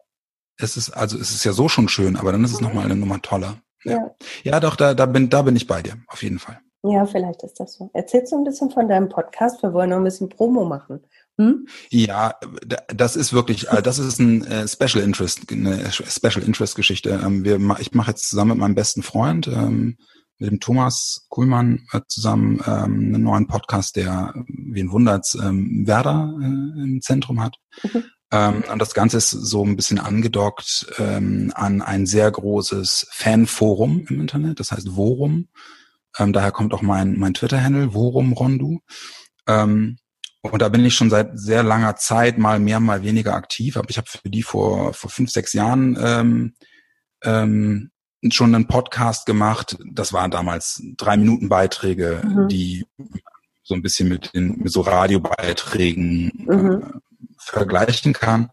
es, 0.57 0.75
ist, 0.75 0.89
also 0.91 1.17
es 1.17 1.31
ist 1.31 1.45
ja 1.45 1.53
so 1.53 1.69
schon 1.69 1.87
schön, 1.87 2.17
aber 2.17 2.31
dann 2.31 2.43
ist 2.43 2.51
es 2.51 2.59
mhm. 2.59 2.67
nochmal 2.67 2.85
eine 2.85 2.95
Nummer 2.95 3.21
toller. 3.21 3.57
Ja. 3.83 3.93
ja. 3.93 4.15
ja, 4.43 4.59
doch, 4.59 4.75
da, 4.75 4.93
da 4.93 5.05
bin, 5.05 5.29
da 5.29 5.41
bin 5.41 5.55
ich 5.55 5.67
bei 5.67 5.81
dir, 5.81 5.97
auf 6.07 6.23
jeden 6.23 6.39
Fall. 6.39 6.59
Ja, 6.85 7.05
vielleicht 7.05 7.43
ist 7.43 7.59
das 7.59 7.75
so. 7.75 7.89
Erzählst 7.93 8.33
du 8.33 8.37
ein 8.37 8.43
bisschen 8.43 8.69
von 8.69 8.89
deinem 8.89 9.07
Podcast? 9.07 9.63
Wir 9.63 9.73
wollen 9.73 9.91
noch 9.91 9.97
ein 9.97 10.03
bisschen 10.03 10.27
Promo 10.27 10.65
machen. 10.65 11.01
Hm? 11.37 11.67
Ja, 11.89 12.35
das 12.93 13.15
ist 13.15 13.33
wirklich, 13.33 13.69
äh, 13.69 13.81
das 13.81 13.97
ist 13.97 14.19
ein 14.19 14.43
äh, 14.45 14.67
Special 14.67 15.03
Interest, 15.03 15.51
eine 15.51 15.91
Special 15.91 16.45
Interest 16.45 16.75
Geschichte. 16.75 17.21
Ähm, 17.23 17.43
wir, 17.43 17.59
ich 17.79 17.93
mache 17.93 18.11
jetzt 18.11 18.29
zusammen 18.29 18.51
mit 18.51 18.59
meinem 18.59 18.75
besten 18.75 19.01
Freund, 19.01 19.47
ähm, 19.47 19.97
mit 20.37 20.51
dem 20.51 20.59
Thomas 20.59 21.25
Kuhlmann 21.29 21.87
äh, 21.91 22.01
zusammen 22.07 22.61
ähm, 22.67 23.15
einen 23.15 23.23
neuen 23.23 23.47
Podcast, 23.47 23.95
der, 23.95 24.33
wen 24.47 24.91
wundert's, 24.91 25.35
Werder 25.35 26.35
im 26.37 26.99
Zentrum 27.01 27.41
hat. 27.41 27.57
Mhm. 27.81 28.63
und 28.71 28.79
das 28.79 28.93
Ganze 28.95 29.17
ist 29.17 29.29
so 29.29 29.63
ein 29.63 29.75
bisschen 29.75 29.99
angedockt 29.99 30.87
an 30.97 31.81
ein 31.83 32.05
sehr 32.07 32.31
großes 32.31 33.07
Fanforum 33.11 34.05
im 34.09 34.21
Internet, 34.21 34.59
das 34.59 34.71
heißt 34.71 34.95
Worum. 34.95 35.49
daher 36.17 36.51
kommt 36.51 36.73
auch 36.73 36.81
mein, 36.81 37.19
mein 37.19 37.35
Twitter-Handle, 37.35 37.93
Worum 37.93 38.33
Rondu. 38.33 38.79
Und 40.51 40.61
da 40.61 40.67
bin 40.67 40.83
ich 40.85 40.95
schon 40.95 41.09
seit 41.09 41.39
sehr 41.39 41.63
langer 41.63 41.95
Zeit 41.95 42.37
mal 42.37 42.59
mehr, 42.59 42.81
mal 42.81 43.01
weniger 43.01 43.33
aktiv. 43.33 43.77
Aber 43.77 43.89
ich 43.89 43.97
habe 43.97 44.09
für 44.09 44.29
die 44.29 44.43
vor, 44.43 44.93
vor 44.93 45.09
fünf, 45.09 45.31
sechs 45.31 45.53
Jahren 45.53 45.97
ähm, 45.99 46.53
ähm, 47.23 47.91
schon 48.29 48.53
einen 48.53 48.67
Podcast 48.67 49.25
gemacht. 49.25 49.77
Das 49.89 50.11
waren 50.11 50.31
damals 50.31 50.83
drei 50.97 51.15
Minuten 51.15 51.47
Beiträge, 51.47 52.21
mhm. 52.23 52.47
die 52.49 52.85
so 53.63 53.73
ein 53.73 53.81
bisschen 53.81 54.09
mit 54.09 54.33
den 54.33 54.59
mit 54.59 54.71
so 54.71 54.81
Radiobeiträgen 54.81 56.31
mhm. 56.35 56.71
äh, 56.71 56.99
vergleichen 57.37 58.11
kann. 58.11 58.49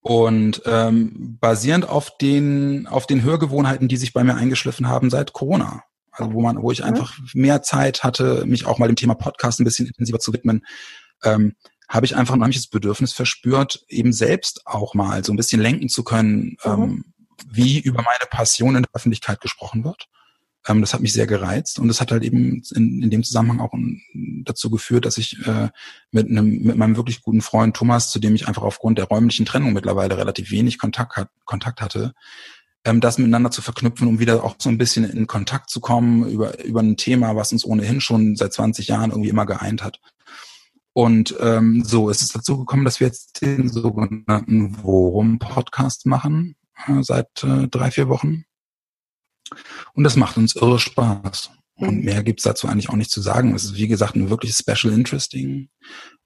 Und 0.00 0.62
ähm, 0.64 1.36
basierend 1.38 1.86
auf 1.86 2.16
den 2.16 2.86
auf 2.86 3.06
den 3.06 3.22
Hörgewohnheiten, 3.22 3.88
die 3.88 3.98
sich 3.98 4.14
bei 4.14 4.24
mir 4.24 4.36
eingeschliffen 4.36 4.88
haben 4.88 5.10
seit 5.10 5.34
Corona. 5.34 5.84
Also 6.20 6.34
wo 6.34 6.40
man, 6.40 6.62
wo 6.62 6.70
ich 6.70 6.80
mhm. 6.80 6.86
einfach 6.86 7.18
mehr 7.34 7.62
Zeit 7.62 8.02
hatte, 8.02 8.44
mich 8.46 8.66
auch 8.66 8.78
mal 8.78 8.88
dem 8.88 8.96
Thema 8.96 9.14
Podcast 9.14 9.60
ein 9.60 9.64
bisschen 9.64 9.86
intensiver 9.86 10.18
zu 10.18 10.32
widmen, 10.32 10.64
ähm, 11.24 11.54
habe 11.88 12.06
ich 12.06 12.16
einfach 12.16 12.34
ein 12.34 12.40
manches 12.40 12.68
Bedürfnis 12.68 13.12
verspürt, 13.12 13.84
eben 13.88 14.12
selbst 14.12 14.66
auch 14.66 14.94
mal 14.94 15.24
so 15.24 15.32
ein 15.32 15.36
bisschen 15.36 15.60
lenken 15.60 15.88
zu 15.88 16.04
können, 16.04 16.56
mhm. 16.64 16.70
ähm, 16.72 17.04
wie 17.50 17.80
über 17.80 18.02
meine 18.02 18.28
Passion 18.30 18.76
in 18.76 18.82
der 18.82 18.90
Öffentlichkeit 18.94 19.40
gesprochen 19.40 19.84
wird. 19.84 20.06
Ähm, 20.66 20.80
das 20.82 20.92
hat 20.92 21.00
mich 21.00 21.12
sehr 21.12 21.26
gereizt 21.26 21.78
und 21.78 21.88
das 21.88 22.00
hat 22.00 22.12
halt 22.12 22.22
eben 22.22 22.62
in, 22.74 23.02
in 23.02 23.10
dem 23.10 23.24
Zusammenhang 23.24 23.60
auch 23.60 23.72
dazu 24.44 24.70
geführt, 24.70 25.06
dass 25.06 25.18
ich 25.18 25.44
äh, 25.46 25.68
mit 26.10 26.28
einem 26.28 26.62
mit 26.62 26.76
meinem 26.76 26.96
wirklich 26.96 27.22
guten 27.22 27.40
Freund 27.40 27.76
Thomas, 27.76 28.10
zu 28.10 28.18
dem 28.18 28.34
ich 28.34 28.46
einfach 28.46 28.62
aufgrund 28.62 28.98
der 28.98 29.06
räumlichen 29.06 29.46
Trennung 29.46 29.72
mittlerweile 29.72 30.18
relativ 30.18 30.50
wenig 30.50 30.78
Kontakt, 30.78 31.16
hat, 31.16 31.30
Kontakt 31.44 31.80
hatte, 31.80 32.12
ähm, 32.84 33.00
das 33.00 33.18
miteinander 33.18 33.50
zu 33.50 33.62
verknüpfen, 33.62 34.08
um 34.08 34.18
wieder 34.18 34.44
auch 34.44 34.56
so 34.58 34.68
ein 34.68 34.78
bisschen 34.78 35.04
in 35.04 35.26
Kontakt 35.26 35.70
zu 35.70 35.80
kommen 35.80 36.28
über, 36.28 36.62
über 36.64 36.80
ein 36.80 36.96
Thema, 36.96 37.36
was 37.36 37.52
uns 37.52 37.64
ohnehin 37.64 38.00
schon 38.00 38.36
seit 38.36 38.52
20 38.52 38.88
Jahren 38.88 39.10
irgendwie 39.10 39.28
immer 39.28 39.46
geeint 39.46 39.82
hat. 39.82 40.00
Und 40.92 41.36
ähm, 41.40 41.84
so 41.84 42.08
ist 42.10 42.22
es 42.22 42.30
dazu 42.30 42.58
gekommen, 42.58 42.84
dass 42.84 43.00
wir 43.00 43.06
jetzt 43.06 43.42
den 43.42 43.68
sogenannten 43.68 44.82
Worum-Podcast 44.82 46.06
machen, 46.06 46.56
äh, 46.86 47.02
seit 47.02 47.44
äh, 47.44 47.68
drei, 47.68 47.90
vier 47.90 48.08
Wochen. 48.08 48.44
Und 49.94 50.04
das 50.04 50.16
macht 50.16 50.36
uns 50.36 50.56
irre 50.56 50.78
Spaß. 50.78 51.50
Und 51.76 51.98
mhm. 51.98 52.04
mehr 52.04 52.22
gibt's 52.22 52.42
dazu 52.42 52.66
eigentlich 52.66 52.88
auch 52.88 52.96
nicht 52.96 53.10
zu 53.10 53.20
sagen. 53.20 53.54
Es 53.54 53.64
ist, 53.64 53.76
wie 53.76 53.88
gesagt, 53.88 54.16
ein 54.16 54.30
wirklich 54.30 54.54
Special 54.54 54.92
Interesting, 54.92 55.68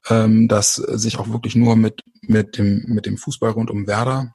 ähm, 0.09 0.47
das 0.47 0.75
sich 0.75 1.17
auch 1.17 1.29
wirklich 1.29 1.55
nur 1.55 1.75
mit, 1.75 2.03
mit, 2.21 2.57
dem, 2.57 2.83
mit 2.87 3.05
dem 3.05 3.17
Fußball 3.17 3.51
rund 3.51 3.69
um 3.69 3.87
Werder 3.87 4.34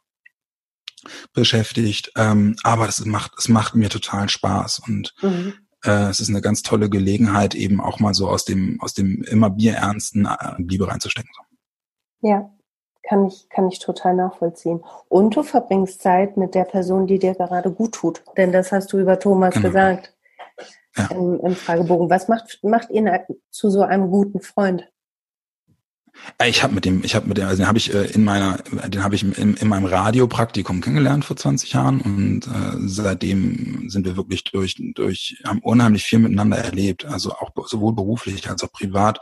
beschäftigt. 1.32 2.12
Ähm, 2.16 2.56
aber 2.62 2.88
es 2.88 3.04
macht, 3.04 3.32
es 3.38 3.48
macht 3.48 3.74
mir 3.74 3.88
total 3.88 4.28
Spaß 4.28 4.80
und 4.86 5.14
mhm. 5.22 5.54
äh, 5.84 6.08
es 6.08 6.20
ist 6.20 6.28
eine 6.28 6.40
ganz 6.40 6.62
tolle 6.62 6.88
Gelegenheit, 6.88 7.54
eben 7.54 7.80
auch 7.80 8.00
mal 8.00 8.14
so 8.14 8.28
aus 8.28 8.44
dem, 8.44 8.80
aus 8.80 8.94
dem 8.94 9.22
immer 9.22 9.50
bierernsten 9.50 10.26
äh, 10.26 10.54
Liebe 10.58 10.88
reinzustecken. 10.88 11.30
Ja, 12.22 12.50
kann 13.02 13.26
ich, 13.26 13.48
kann 13.48 13.68
ich 13.68 13.78
total 13.78 14.14
nachvollziehen. 14.14 14.84
Und 15.08 15.34
du 15.34 15.42
verbringst 15.42 16.02
Zeit 16.02 16.36
mit 16.36 16.54
der 16.54 16.64
Person, 16.64 17.06
die 17.06 17.18
dir 17.18 17.34
gerade 17.34 17.72
gut 17.72 17.92
tut. 17.92 18.22
Denn 18.36 18.52
das 18.52 18.72
hast 18.72 18.92
du 18.92 18.98
über 18.98 19.18
Thomas 19.18 19.54
genau. 19.54 19.68
gesagt 19.68 20.14
ja. 20.96 21.06
im, 21.10 21.40
im 21.40 21.54
Fragebogen. 21.54 22.10
Was 22.10 22.28
macht, 22.28 22.60
macht 22.62 22.90
ihn 22.90 23.08
zu 23.50 23.70
so 23.70 23.82
einem 23.82 24.10
guten 24.10 24.40
Freund? 24.40 24.88
Äh, 26.38 26.48
ich 26.48 26.62
habe 26.62 26.74
mit 26.74 26.84
dem, 26.84 27.04
ich 27.04 27.14
habe 27.14 27.26
mit 27.26 27.38
dem, 27.38 27.46
also 27.46 27.62
den 27.62 27.68
habe 27.68 27.78
ich 27.78 27.94
äh, 27.94 28.04
in 28.06 28.24
meiner, 28.24 28.58
den 28.88 29.02
habe 29.02 29.14
ich 29.14 29.22
in, 29.22 29.54
in 29.54 29.68
meinem 29.68 29.86
Radiopraktikum 29.86 30.80
kennengelernt 30.80 31.24
vor 31.24 31.36
20 31.36 31.72
Jahren 31.72 32.00
und 32.00 32.46
äh, 32.46 32.76
seitdem 32.86 33.88
sind 33.88 34.06
wir 34.06 34.16
wirklich 34.16 34.44
durch, 34.44 34.76
durch, 34.94 35.40
haben 35.44 35.60
unheimlich 35.60 36.04
viel 36.04 36.18
miteinander 36.18 36.58
erlebt, 36.58 37.04
also 37.04 37.32
auch 37.32 37.50
sowohl 37.66 37.94
beruflich 37.94 38.48
als 38.48 38.64
auch 38.64 38.72
privat. 38.72 39.20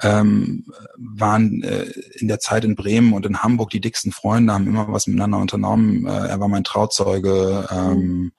Ähm, 0.00 0.64
waren 0.96 1.62
äh, 1.62 1.84
in 2.14 2.26
der 2.26 2.40
Zeit 2.40 2.64
in 2.64 2.74
Bremen 2.74 3.12
und 3.12 3.24
in 3.24 3.42
Hamburg 3.44 3.70
die 3.70 3.80
dicksten 3.80 4.10
Freunde, 4.10 4.52
haben 4.52 4.66
immer 4.66 4.88
was 4.88 5.06
miteinander 5.06 5.38
unternommen. 5.38 6.06
Äh, 6.06 6.26
er 6.26 6.40
war 6.40 6.48
mein 6.48 6.64
Trauzeuge. 6.64 7.68
Ähm, 7.70 8.32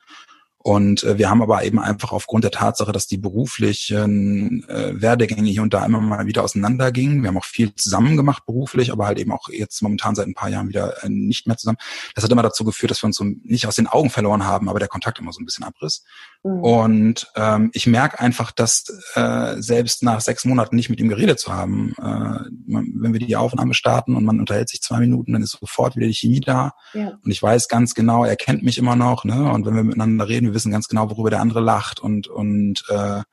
und 0.66 1.03
äh, 1.03 1.18
wir 1.18 1.30
haben 1.30 1.41
aber 1.41 1.66
eben 1.66 1.78
einfach 1.78 2.14
aufgrund 2.14 2.45
der 2.45 2.51
Tatsache, 2.51 2.93
dass 2.93 3.05
die 3.05 3.18
beruflichen 3.18 4.68
äh, 4.70 4.93
Werdegänge 5.01 5.49
hier 5.49 5.61
und 5.61 5.74
da 5.74 5.86
immer 5.86 5.99
mal 5.99 6.26
wieder 6.26 6.41
auseinandergingen. 6.41 7.22
Wir 7.22 7.28
haben 7.28 7.38
auch 7.38 7.43
viel 7.43 7.76
zusammen 7.76 8.16
gemacht 8.16 8.45
beruflich, 8.45 8.93
aber 8.93 9.05
halt 9.05 9.20
eben 9.20 9.34
auch 9.34 9.49
jetzt 9.49 9.82
momentan 9.82 10.16
seit 10.16 10.26
ein 10.26 10.34
paar 10.34 10.47
Jahren 10.47 10.70
wieder 10.70 11.03
äh, 11.03 11.09
nicht 11.09 11.47
mehr 11.47 11.57
zusammen. 11.57 11.78
Das 12.16 12.24
hat 12.24 12.32
immer 12.32 12.43
dazu 12.43 12.64
geführt, 12.64 12.91
dass 12.91 13.03
wir 13.03 13.07
uns 13.07 13.18
so 13.18 13.26
nicht 13.43 13.68
aus 13.68 13.76
den 13.76 13.88
Augen 13.88 14.09
verloren 14.09 14.45
haben, 14.45 14.70
aber 14.70 14.80
der 14.80 14.88
Kontakt 14.88 15.20
immer 15.20 15.34
so 15.34 15.41
ein 15.41 15.45
bisschen 15.45 15.66
abriss. 15.66 16.05
Mhm. 16.43 16.64
Und 16.64 17.28
ähm, 17.36 17.70
ich 17.74 17.86
merke 17.86 18.22
einfach, 18.22 18.51
dass 18.51 18.86
äh, 19.16 19.61
selbst 19.61 20.01
nach 20.01 20.22
sechs 20.22 20.45
Monaten 20.45 20.78
nicht 20.78 20.89
mit 20.89 21.01
ihm 21.01 21.09
geredet 21.09 21.39
zu 21.39 21.51
haben, 21.51 21.93
äh, 22.01 22.39
wenn 22.68 23.11
wir 23.11 23.20
die 23.20 23.36
Aufnahme 23.36 23.74
starten 23.74 24.16
und 24.16 24.24
man 24.24 24.39
unterhält 24.39 24.70
sich 24.70 24.82
zwei 24.82 24.99
Minuten, 24.99 25.34
dann 25.34 25.41
ist 25.41 25.57
sofort 25.59 25.97
wieder 25.97 26.07
die 26.07 26.14
Chemie 26.14 26.39
da. 26.39 26.72
Ja. 26.93 27.20
Und 27.22 27.32
ich 27.32 27.43
weiß 27.43 27.68
ganz 27.68 27.95
genau, 27.95 28.24
er 28.24 28.38
kennt 28.38 28.64
mich 28.64 28.78
immer 28.78 28.95
noch. 28.95 29.26
Ne? 29.26 29.51
Und 29.51 29.66
wenn 29.66 29.76
wir 29.76 29.84
miteinander 29.84 30.30
reden, 30.30 30.53
wir 30.54 30.56
wissen 30.56 30.72
ganz 30.72 30.88
genau, 30.88 31.10
worüber 31.10 31.32
der 31.32 31.41
andere 31.41 31.62
lacht 31.62 31.99
und 31.99 32.28
und 32.28 32.84
äh, 32.89 33.24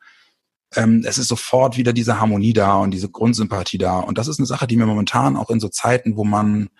ähm, 0.75 1.05
es 1.05 1.18
ist 1.18 1.29
sofort 1.29 1.77
wieder 1.77 1.93
diese 1.93 2.21
Harmonie 2.21 2.53
da 2.53 2.77
und 2.77 2.93
diese 2.93 3.11
Grundsympathie 3.11 3.79
da. 3.79 3.99
Und 3.99 4.18
das 4.18 4.29
ist 4.29 4.39
eine 4.39 4.47
Sache, 4.47 4.66
die 4.66 4.77
mir 4.77 4.87
momentan 4.87 5.37
auch 5.37 5.51
in 5.51 5.61
so 5.61 5.68
Zeiten, 5.68 6.16
wo 6.16 6.25
man 6.25 6.71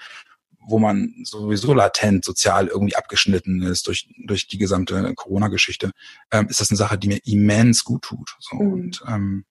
wo 0.63 0.79
man 0.79 1.15
sowieso 1.25 1.75
latent 1.75 2.25
sozial 2.25 2.69
irgendwie 2.69 2.95
abgeschnitten 2.95 3.63
ist 3.63 3.87
durch 3.87 4.09
durch 4.27 4.47
die 4.47 4.59
gesamte 4.59 5.15
Corona-Geschichte, 5.15 5.91
ähm, 6.31 6.49
ist 6.49 6.61
das 6.61 6.71
eine 6.71 6.79
Sache, 6.79 6.97
die 6.99 7.09
mir 7.09 7.21
immens 7.25 7.85
gut 7.85 8.03
tut. 8.03 8.37
So. 8.39 8.57
Mhm. 8.57 8.73
Und 8.73 9.03
ähm, 9.09 9.45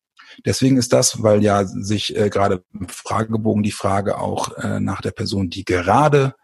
deswegen 0.46 0.78
ist 0.78 0.94
das, 0.94 1.22
weil 1.22 1.44
ja 1.44 1.66
sich 1.66 2.16
äh, 2.16 2.30
gerade 2.30 2.64
im 2.74 2.88
Fragebogen 2.88 3.62
die 3.62 3.72
Frage 3.72 4.18
auch 4.18 4.58
äh, 4.58 4.80
nach 4.80 5.02
der 5.02 5.12
Person, 5.12 5.50
die 5.50 5.66
gerade 5.66 6.36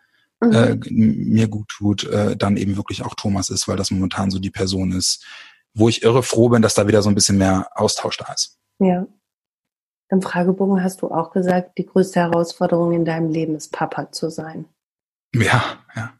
mhm. 0.49 0.53
äh, 0.53 0.77
mir 0.91 1.47
gut 1.47 1.67
tut, 1.69 2.03
äh, 2.05 2.35
dann 2.35 2.57
eben 2.57 2.77
wirklich 2.77 3.03
auch 3.03 3.15
Thomas 3.15 3.49
ist, 3.49 3.67
weil 3.67 3.77
das 3.77 3.91
momentan 3.91 4.31
so 4.31 4.39
die 4.39 4.51
Person 4.51 4.91
ist, 4.91 5.25
wo 5.73 5.89
ich 5.89 6.03
irre 6.03 6.23
froh 6.23 6.49
bin, 6.49 6.61
dass 6.61 6.73
da 6.73 6.87
wieder 6.87 7.01
so 7.01 7.09
ein 7.09 7.15
bisschen 7.15 7.37
mehr 7.37 7.67
Austausch 7.75 8.17
da 8.17 8.33
ist. 8.33 8.57
Ja. 8.79 9.05
Im 10.09 10.21
Fragebogen 10.21 10.83
hast 10.83 11.01
du 11.01 11.09
auch 11.09 11.31
gesagt, 11.31 11.77
die 11.77 11.85
größte 11.85 12.19
Herausforderung 12.19 12.93
in 12.93 13.05
deinem 13.05 13.31
Leben 13.31 13.55
ist 13.55 13.71
Papa 13.71 14.11
zu 14.11 14.29
sein. 14.29 14.65
Ja, 15.33 15.63
ja. 15.95 16.13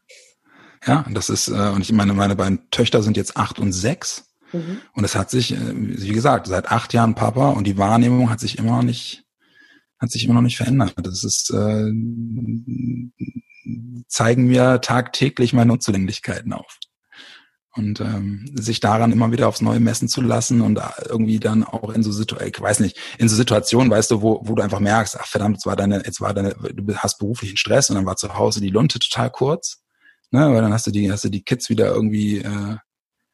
Ja, 0.87 1.05
das 1.09 1.29
ist, 1.29 1.47
äh, 1.47 1.71
und 1.73 1.81
ich 1.81 1.91
meine, 1.91 2.13
meine 2.13 2.35
beiden 2.35 2.69
Töchter 2.69 3.01
sind 3.01 3.17
jetzt 3.17 3.37
acht 3.37 3.59
und 3.59 3.73
sechs. 3.73 4.25
Mhm. 4.51 4.81
Und 4.93 5.03
es 5.03 5.15
hat 5.15 5.29
sich, 5.29 5.53
äh, 5.53 5.73
wie 5.73 6.11
gesagt, 6.11 6.47
seit 6.47 6.71
acht 6.71 6.93
Jahren 6.93 7.15
Papa 7.15 7.49
und 7.49 7.65
die 7.65 7.77
Wahrnehmung 7.77 8.29
hat 8.29 8.39
sich 8.39 8.57
immer 8.59 8.77
noch 8.77 8.83
nicht, 8.83 9.25
hat 9.99 10.11
sich 10.11 10.25
immer 10.25 10.35
noch 10.35 10.41
nicht 10.41 10.57
verändert. 10.57 10.93
Das 11.01 11.23
ist, 11.23 11.51
äh, 11.51 11.91
zeigen 14.07 14.47
mir 14.47 14.81
tagtäglich 14.81 15.53
meine 15.53 15.73
Unzulänglichkeiten 15.73 16.53
auf. 16.53 16.79
Und 17.75 17.99
ähm, 17.99 18.49
sich 18.53 18.79
daran 18.79 19.11
immer 19.11 19.33
wieder 19.33 19.49
aufs 19.49 19.61
Neue 19.61 19.81
messen 19.81 20.07
zu 20.07 20.21
lassen 20.21 20.61
und 20.61 20.79
irgendwie 21.09 21.41
dann 21.41 21.65
auch 21.65 21.89
in 21.89 22.03
so 22.03 22.11
Situationen, 22.13 22.53
ich 22.55 22.61
weiß 22.61 22.79
nicht, 22.79 22.97
in 23.17 23.27
so 23.27 23.35
Situationen, 23.35 23.91
weißt 23.91 24.11
du, 24.11 24.21
wo, 24.21 24.39
wo 24.43 24.55
du 24.55 24.63
einfach 24.63 24.79
merkst, 24.79 25.19
ach 25.19 25.27
verdammt, 25.27 25.57
jetzt 25.57 25.65
war 25.65 25.75
deine, 25.75 25.97
jetzt 26.05 26.21
war 26.21 26.33
deine, 26.33 26.55
du 26.73 26.95
hast 26.95 27.17
beruflichen 27.17 27.57
Stress 27.57 27.89
und 27.89 27.97
dann 27.97 28.05
war 28.05 28.15
zu 28.15 28.37
Hause 28.37 28.61
die 28.61 28.69
Lunte 28.69 28.99
total 28.99 29.29
kurz. 29.29 29.81
Ne, 30.31 30.39
weil 30.53 30.61
dann 30.61 30.73
hast 30.73 30.87
du 30.87 30.91
die, 30.91 31.11
hast 31.11 31.23
du 31.23 31.29
die 31.29 31.43
Kids 31.43 31.69
wieder 31.69 31.87
irgendwie 31.87 32.39
äh, 32.39 32.77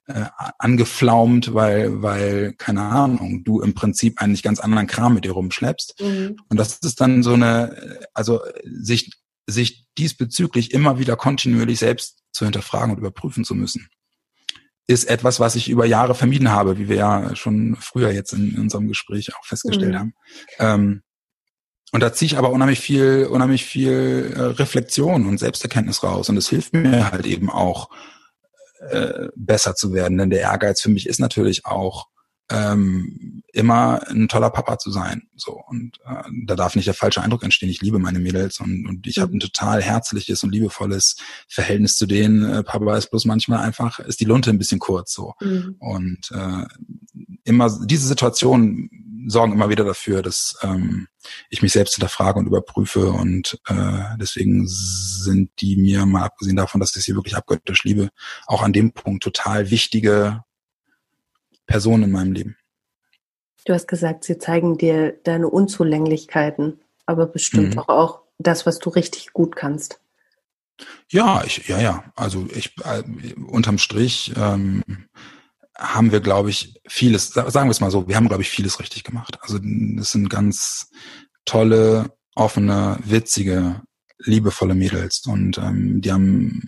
äh, 0.07 0.25
angeflaumt, 0.59 1.53
weil, 1.53 2.01
weil, 2.01 2.53
keine 2.53 2.81
Ahnung, 2.81 3.43
du 3.43 3.61
im 3.61 3.73
Prinzip 3.73 4.21
eigentlich 4.21 4.43
ganz 4.43 4.59
anderen 4.59 4.87
Kram 4.87 5.13
mit 5.13 5.25
dir 5.25 5.31
rumschleppst. 5.31 6.01
Mhm. 6.01 6.37
Und 6.49 6.57
das 6.57 6.79
ist 6.79 6.99
dann 6.99 7.23
so 7.23 7.33
eine, 7.33 7.99
also 8.13 8.41
sich 8.65 9.11
sich 9.47 9.85
diesbezüglich 9.97 10.71
immer 10.73 10.99
wieder 10.99 11.15
kontinuierlich 11.15 11.79
selbst 11.79 12.19
zu 12.31 12.45
hinterfragen 12.45 12.91
und 12.91 12.97
überprüfen 12.97 13.43
zu 13.43 13.55
müssen, 13.55 13.89
ist 14.87 15.05
etwas, 15.05 15.39
was 15.39 15.55
ich 15.55 15.69
über 15.69 15.85
Jahre 15.85 16.15
vermieden 16.15 16.51
habe, 16.51 16.77
wie 16.77 16.89
wir 16.89 16.95
ja 16.97 17.35
schon 17.35 17.75
früher 17.79 18.11
jetzt 18.11 18.33
in, 18.33 18.57
unserem 18.59 18.87
Gespräch 18.87 19.35
auch 19.35 19.45
festgestellt 19.45 19.93
mhm. 19.93 19.99
haben. 19.99 20.13
Ähm, 20.59 21.01
und 21.93 22.01
da 22.01 22.13
ziehe 22.13 22.27
ich 22.27 22.37
aber 22.37 22.51
unheimlich 22.51 22.79
viel, 22.79 23.27
unheimlich 23.29 23.65
viel 23.65 24.33
äh, 24.35 24.41
Reflexion 24.41 25.25
und 25.25 25.39
Selbsterkenntnis 25.39 26.03
raus. 26.03 26.29
Und 26.29 26.37
es 26.37 26.47
hilft 26.47 26.73
mir 26.73 27.11
halt 27.11 27.25
eben 27.25 27.49
auch, 27.49 27.89
äh, 28.89 29.27
besser 29.35 29.75
zu 29.75 29.93
werden. 29.93 30.17
Denn 30.17 30.29
der 30.29 30.41
Ehrgeiz 30.41 30.81
für 30.81 30.89
mich 30.89 31.07
ist 31.07 31.19
natürlich 31.19 31.65
auch, 31.65 32.07
ähm, 32.51 33.43
immer 33.53 34.01
ein 34.09 34.27
toller 34.27 34.49
Papa 34.49 34.77
zu 34.77 34.91
sein. 34.91 35.23
So 35.35 35.61
und 35.67 35.99
äh, 36.05 36.23
da 36.45 36.55
darf 36.55 36.75
nicht 36.75 36.87
der 36.87 36.93
falsche 36.93 37.21
Eindruck 37.21 37.43
entstehen. 37.43 37.69
Ich 37.69 37.81
liebe 37.81 37.99
meine 37.99 38.19
Mädels 38.19 38.59
und, 38.59 38.85
und 38.87 39.07
ich 39.07 39.17
mhm. 39.17 39.21
habe 39.21 39.37
ein 39.37 39.39
total 39.39 39.81
herzliches 39.81 40.43
und 40.43 40.51
liebevolles 40.51 41.17
Verhältnis 41.47 41.95
zu 41.97 42.05
denen. 42.05 42.43
Äh, 42.45 42.63
Papa 42.63 42.97
ist 42.97 43.09
bloß 43.09 43.25
manchmal 43.25 43.59
einfach 43.59 43.99
ist 43.99 44.19
die 44.19 44.25
Lunte 44.25 44.49
ein 44.49 44.57
bisschen 44.57 44.79
kurz 44.79 45.13
so 45.13 45.33
mhm. 45.41 45.75
und 45.79 46.31
äh, 46.31 46.65
immer 47.43 47.69
diese 47.85 48.07
Situationen 48.07 48.89
sorgen 49.27 49.53
immer 49.53 49.69
wieder 49.69 49.83
dafür, 49.83 50.21
dass 50.21 50.55
ähm, 50.61 51.07
ich 51.49 51.61
mich 51.61 51.71
selbst 51.73 51.95
hinterfrage 51.95 52.39
und 52.39 52.47
überprüfe 52.47 53.11
und 53.11 53.59
äh, 53.67 54.03
deswegen 54.19 54.67
sind 54.67 55.51
die 55.59 55.77
mir 55.77 56.05
mal 56.05 56.23
abgesehen 56.23 56.55
davon, 56.55 56.79
dass 56.79 56.95
ich 56.95 57.03
sie 57.03 57.15
wirklich 57.15 57.35
abgöttisch 57.35 57.83
liebe, 57.83 58.09
auch 58.47 58.63
an 58.63 58.73
dem 58.73 58.93
Punkt 58.93 59.23
total 59.23 59.69
wichtige 59.69 60.43
Person 61.71 62.03
in 62.03 62.11
meinem 62.11 62.33
Leben. 62.33 62.57
Du 63.65 63.73
hast 63.73 63.87
gesagt, 63.87 64.23
sie 64.23 64.37
zeigen 64.37 64.77
dir 64.77 65.13
deine 65.23 65.47
Unzulänglichkeiten, 65.47 66.79
aber 67.05 67.27
bestimmt 67.27 67.75
mhm. 67.75 67.79
auch, 67.79 67.89
auch 67.89 68.21
das, 68.39 68.65
was 68.65 68.79
du 68.79 68.89
richtig 68.89 69.33
gut 69.33 69.55
kannst. 69.55 69.99
Ja, 71.09 71.43
ich, 71.45 71.67
ja, 71.67 71.79
ja. 71.79 72.03
Also 72.15 72.47
ich 72.55 72.75
äh, 72.83 73.03
unterm 73.35 73.77
Strich 73.77 74.33
ähm, 74.35 74.83
haben 75.77 76.11
wir, 76.11 76.21
glaube 76.21 76.49
ich, 76.49 76.81
vieles, 76.87 77.29
sagen 77.29 77.67
wir 77.67 77.71
es 77.71 77.81
mal 77.81 77.91
so, 77.91 78.07
wir 78.07 78.15
haben, 78.15 78.27
glaube 78.27 78.43
ich, 78.43 78.49
vieles 78.49 78.79
richtig 78.79 79.03
gemacht. 79.03 79.37
Also 79.41 79.59
es 79.99 80.11
sind 80.11 80.29
ganz 80.29 80.89
tolle, 81.45 82.11
offene, 82.35 82.97
witzige, 83.03 83.81
liebevolle 84.19 84.75
Mädels 84.75 85.23
und 85.25 85.57
ähm, 85.57 86.01
die 86.01 86.11
haben, 86.11 86.63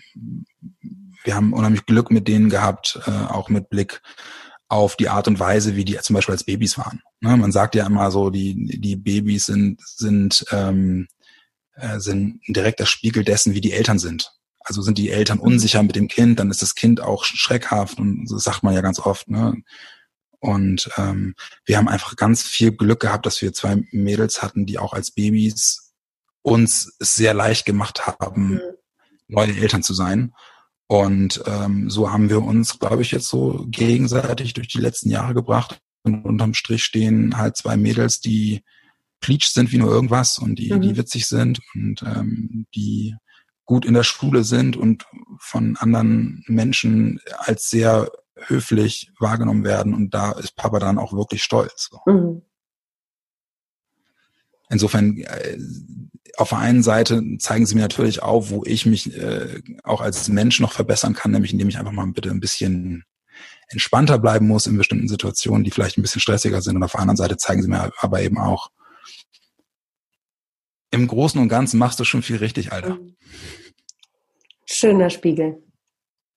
wir 1.23 1.35
haben 1.35 1.53
unheimlich 1.53 1.85
Glück 1.85 2.11
mit 2.11 2.27
denen 2.27 2.49
gehabt, 2.49 2.99
äh, 3.05 3.11
auch 3.11 3.49
mit 3.49 3.69
Blick 3.69 4.01
auf 4.73 4.95
die 4.95 5.07
Art 5.07 5.27
und 5.27 5.39
Weise, 5.39 5.75
wie 5.75 5.85
die 5.85 5.97
zum 5.99 6.15
Beispiel 6.15 6.33
als 6.33 6.45
Babys 6.45 6.79
waren. 6.79 7.03
Ne? 7.21 7.37
Man 7.37 7.51
sagt 7.51 7.75
ja 7.75 7.85
immer 7.85 8.09
so, 8.09 8.31
die, 8.31 8.79
die 8.79 8.95
Babys 8.95 9.45
sind, 9.45 9.79
sind, 9.85 10.45
ähm, 10.51 11.07
äh, 11.75 11.99
sind 11.99 12.41
ein 12.47 12.53
direkter 12.53 12.87
Spiegel 12.87 13.23
dessen, 13.23 13.53
wie 13.53 13.61
die 13.61 13.71
Eltern 13.71 13.99
sind. 13.99 14.31
Also 14.61 14.81
sind 14.81 14.97
die 14.97 15.11
Eltern 15.11 15.37
unsicher 15.37 15.83
mit 15.83 15.95
dem 15.95 16.07
Kind, 16.07 16.39
dann 16.39 16.49
ist 16.49 16.63
das 16.63 16.73
Kind 16.73 17.01
auch 17.01 17.23
schreckhaft 17.23 17.99
und 17.99 18.25
das 18.31 18.43
sagt 18.43 18.63
man 18.63 18.73
ja 18.73 18.81
ganz 18.81 18.99
oft. 18.99 19.27
Ne? 19.27 19.61
Und 20.39 20.89
ähm, 20.97 21.35
wir 21.65 21.77
haben 21.77 21.87
einfach 21.87 22.15
ganz 22.15 22.41
viel 22.41 22.71
Glück 22.71 23.01
gehabt, 23.01 23.27
dass 23.27 23.43
wir 23.43 23.53
zwei 23.53 23.83
Mädels 23.91 24.41
hatten, 24.41 24.65
die 24.65 24.79
auch 24.79 24.93
als 24.93 25.11
Babys 25.11 25.93
uns 26.41 26.95
sehr 26.97 27.35
leicht 27.35 27.65
gemacht 27.67 28.07
haben, 28.07 28.55
mhm. 28.55 28.61
neue 29.27 29.55
Eltern 29.55 29.83
zu 29.83 29.93
sein. 29.93 30.33
Und 30.87 31.43
ähm, 31.47 31.89
so 31.89 32.11
haben 32.11 32.29
wir 32.29 32.41
uns, 32.41 32.79
glaube 32.79 33.01
ich, 33.01 33.11
jetzt 33.11 33.29
so 33.29 33.65
gegenseitig 33.67 34.53
durch 34.53 34.67
die 34.67 34.79
letzten 34.79 35.09
Jahre 35.09 35.33
gebracht. 35.33 35.79
Und 36.03 36.25
unterm 36.25 36.53
Strich 36.53 36.83
stehen 36.83 37.37
halt 37.37 37.55
zwei 37.55 37.77
Mädels, 37.77 38.19
die 38.19 38.63
pleatsch 39.21 39.47
sind 39.47 39.71
wie 39.71 39.77
nur 39.77 39.89
irgendwas 39.89 40.37
und 40.37 40.59
die, 40.59 40.73
mhm. 40.73 40.81
die 40.81 40.97
witzig 40.97 41.27
sind 41.27 41.61
und 41.73 42.03
ähm, 42.03 42.67
die 42.75 43.15
gut 43.65 43.85
in 43.85 43.93
der 43.93 44.03
Schule 44.03 44.43
sind 44.43 44.75
und 44.75 45.05
von 45.39 45.77
anderen 45.77 46.43
Menschen 46.47 47.21
als 47.37 47.69
sehr 47.69 48.11
höflich 48.35 49.11
wahrgenommen 49.19 49.63
werden. 49.63 49.93
Und 49.93 50.13
da 50.13 50.33
ist 50.33 50.55
Papa 50.55 50.79
dann 50.79 50.97
auch 50.97 51.13
wirklich 51.13 51.43
stolz. 51.43 51.89
Mhm. 52.05 52.41
Insofern 54.69 55.17
äh, 55.17 55.57
auf 56.37 56.49
der 56.49 56.59
einen 56.59 56.83
Seite 56.83 57.21
zeigen 57.39 57.65
sie 57.65 57.75
mir 57.75 57.81
natürlich 57.81 58.23
auf, 58.23 58.49
wo 58.49 58.63
ich 58.65 58.85
mich 58.85 59.15
äh, 59.15 59.61
auch 59.83 60.01
als 60.01 60.27
Mensch 60.29 60.59
noch 60.59 60.71
verbessern 60.71 61.13
kann, 61.13 61.31
nämlich 61.31 61.53
indem 61.53 61.69
ich 61.69 61.77
einfach 61.77 61.91
mal 61.91 62.07
bitte 62.07 62.31
ein 62.31 62.39
bisschen 62.39 63.03
entspannter 63.69 64.19
bleiben 64.19 64.47
muss 64.47 64.67
in 64.67 64.77
bestimmten 64.77 65.07
Situationen, 65.07 65.63
die 65.63 65.71
vielleicht 65.71 65.97
ein 65.97 66.01
bisschen 66.01 66.21
stressiger 66.21 66.61
sind. 66.61 66.75
Und 66.75 66.83
auf 66.83 66.91
der 66.91 67.01
anderen 67.01 67.17
Seite 67.17 67.37
zeigen 67.37 67.61
sie 67.61 67.69
mir 67.69 67.91
aber 67.99 68.21
eben 68.21 68.37
auch, 68.37 68.69
im 70.91 71.07
Großen 71.07 71.41
und 71.41 71.49
Ganzen 71.49 71.79
machst 71.79 71.99
du 71.99 72.03
schon 72.03 72.21
viel 72.21 72.37
richtig, 72.37 72.71
Alter. 72.71 72.99
Schöner 74.65 75.09
Spiegel. 75.09 75.63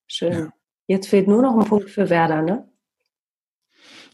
Schön. 0.06 0.32
Ja. 0.32 0.52
Jetzt 0.86 1.08
fehlt 1.08 1.28
nur 1.28 1.42
noch 1.42 1.58
ein 1.58 1.68
Punkt 1.68 1.90
für 1.90 2.08
Werder, 2.08 2.40
ne? 2.40 2.66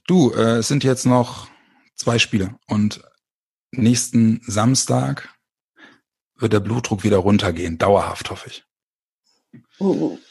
Du, 0.06 0.32
äh, 0.32 0.58
es 0.58 0.68
sind 0.68 0.82
jetzt 0.82 1.06
noch 1.06 1.48
zwei 1.94 2.18
Spiele 2.18 2.56
und 2.66 3.02
nächsten 3.70 4.40
Samstag 4.44 5.31
wird 6.42 6.52
der 6.52 6.60
Blutdruck 6.60 7.04
wieder 7.04 7.18
runtergehen, 7.18 7.78
dauerhaft 7.78 8.30
hoffe 8.30 8.50
ich. 8.50 8.64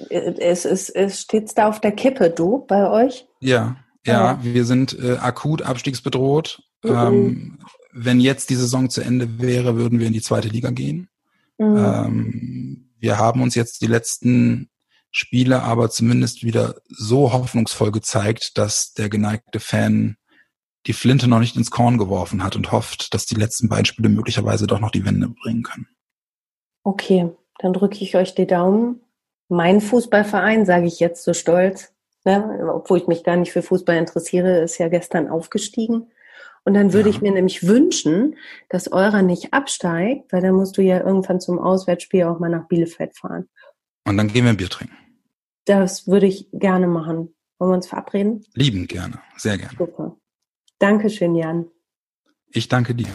Es, 0.09 0.65
es, 0.65 0.89
es 0.89 1.21
steht 1.21 1.57
da 1.57 1.67
auf 1.67 1.81
der 1.81 1.91
Kippe, 1.91 2.29
du, 2.29 2.65
bei 2.67 2.89
euch? 2.89 3.27
Ja, 3.39 3.77
ja, 4.05 4.13
ja. 4.13 4.39
wir 4.41 4.65
sind 4.65 4.97
äh, 4.97 5.17
akut 5.17 5.61
abstiegsbedroht. 5.61 6.63
Mhm. 6.83 6.89
Ähm, 6.89 7.59
wenn 7.93 8.19
jetzt 8.19 8.49
die 8.49 8.55
Saison 8.55 8.89
zu 8.89 9.01
Ende 9.01 9.39
wäre, 9.39 9.75
würden 9.75 9.99
wir 9.99 10.07
in 10.07 10.13
die 10.13 10.21
zweite 10.21 10.47
Liga 10.47 10.71
gehen. 10.71 11.09
Mhm. 11.57 11.77
Ähm, 11.77 12.89
wir 12.99 13.17
haben 13.17 13.41
uns 13.41 13.55
jetzt 13.55 13.81
die 13.81 13.87
letzten 13.87 14.69
Spiele 15.11 15.61
aber 15.61 15.89
zumindest 15.89 16.43
wieder 16.43 16.75
so 16.87 17.33
hoffnungsvoll 17.33 17.91
gezeigt, 17.91 18.57
dass 18.57 18.93
der 18.93 19.09
geneigte 19.09 19.59
Fan 19.59 20.15
die 20.87 20.93
Flinte 20.93 21.27
noch 21.27 21.39
nicht 21.39 21.57
ins 21.57 21.69
Korn 21.69 21.97
geworfen 21.97 22.43
hat 22.43 22.55
und 22.55 22.71
hofft, 22.71 23.13
dass 23.13 23.25
die 23.25 23.35
letzten 23.35 23.69
beiden 23.69 23.85
Spiele 23.85 24.09
möglicherweise 24.09 24.67
doch 24.67 24.79
noch 24.79 24.91
die 24.91 25.05
Wende 25.05 25.29
bringen 25.29 25.63
können. 25.63 25.87
Okay, 26.83 27.29
dann 27.59 27.73
drücke 27.73 28.03
ich 28.03 28.15
euch 28.15 28.35
die 28.35 28.47
Daumen. 28.47 29.01
Mein 29.49 29.81
Fußballverein, 29.81 30.65
sage 30.65 30.87
ich 30.87 30.99
jetzt 30.99 31.23
so 31.23 31.33
stolz, 31.33 31.93
ne, 32.23 32.71
obwohl 32.73 32.97
ich 32.97 33.07
mich 33.07 33.23
gar 33.23 33.35
nicht 33.35 33.51
für 33.51 33.61
Fußball 33.61 33.97
interessiere, 33.97 34.61
ist 34.61 34.77
ja 34.77 34.87
gestern 34.87 35.29
aufgestiegen. 35.29 36.11
Und 36.63 36.75
dann 36.75 36.93
würde 36.93 37.09
ja. 37.09 37.15
ich 37.15 37.21
mir 37.21 37.31
nämlich 37.31 37.67
wünschen, 37.67 38.35
dass 38.69 38.91
eurer 38.91 39.23
nicht 39.23 39.53
absteigt, 39.53 40.31
weil 40.31 40.41
dann 40.41 40.55
musst 40.55 40.77
du 40.77 40.81
ja 40.81 40.99
irgendwann 41.03 41.41
zum 41.41 41.59
Auswärtsspiel 41.59 42.23
auch 42.23 42.39
mal 42.39 42.49
nach 42.49 42.67
Bielefeld 42.67 43.17
fahren. 43.17 43.49
Und 44.05 44.17
dann 44.17 44.27
gehen 44.27 44.45
wir 44.45 44.51
ein 44.51 44.57
Bier 44.57 44.69
trinken. 44.69 44.95
Das 45.65 46.07
würde 46.07 46.27
ich 46.27 46.47
gerne 46.51 46.87
machen. 46.87 47.33
Wollen 47.57 47.71
wir 47.71 47.75
uns 47.75 47.87
verabreden? 47.87 48.45
Lieben 48.53 48.87
gerne, 48.87 49.19
sehr 49.37 49.57
gerne. 49.57 49.77
Super. 49.77 50.17
Dankeschön, 50.79 51.35
Jan. 51.35 51.67
Ich 52.51 52.67
danke 52.67 52.95
dir. 52.95 53.07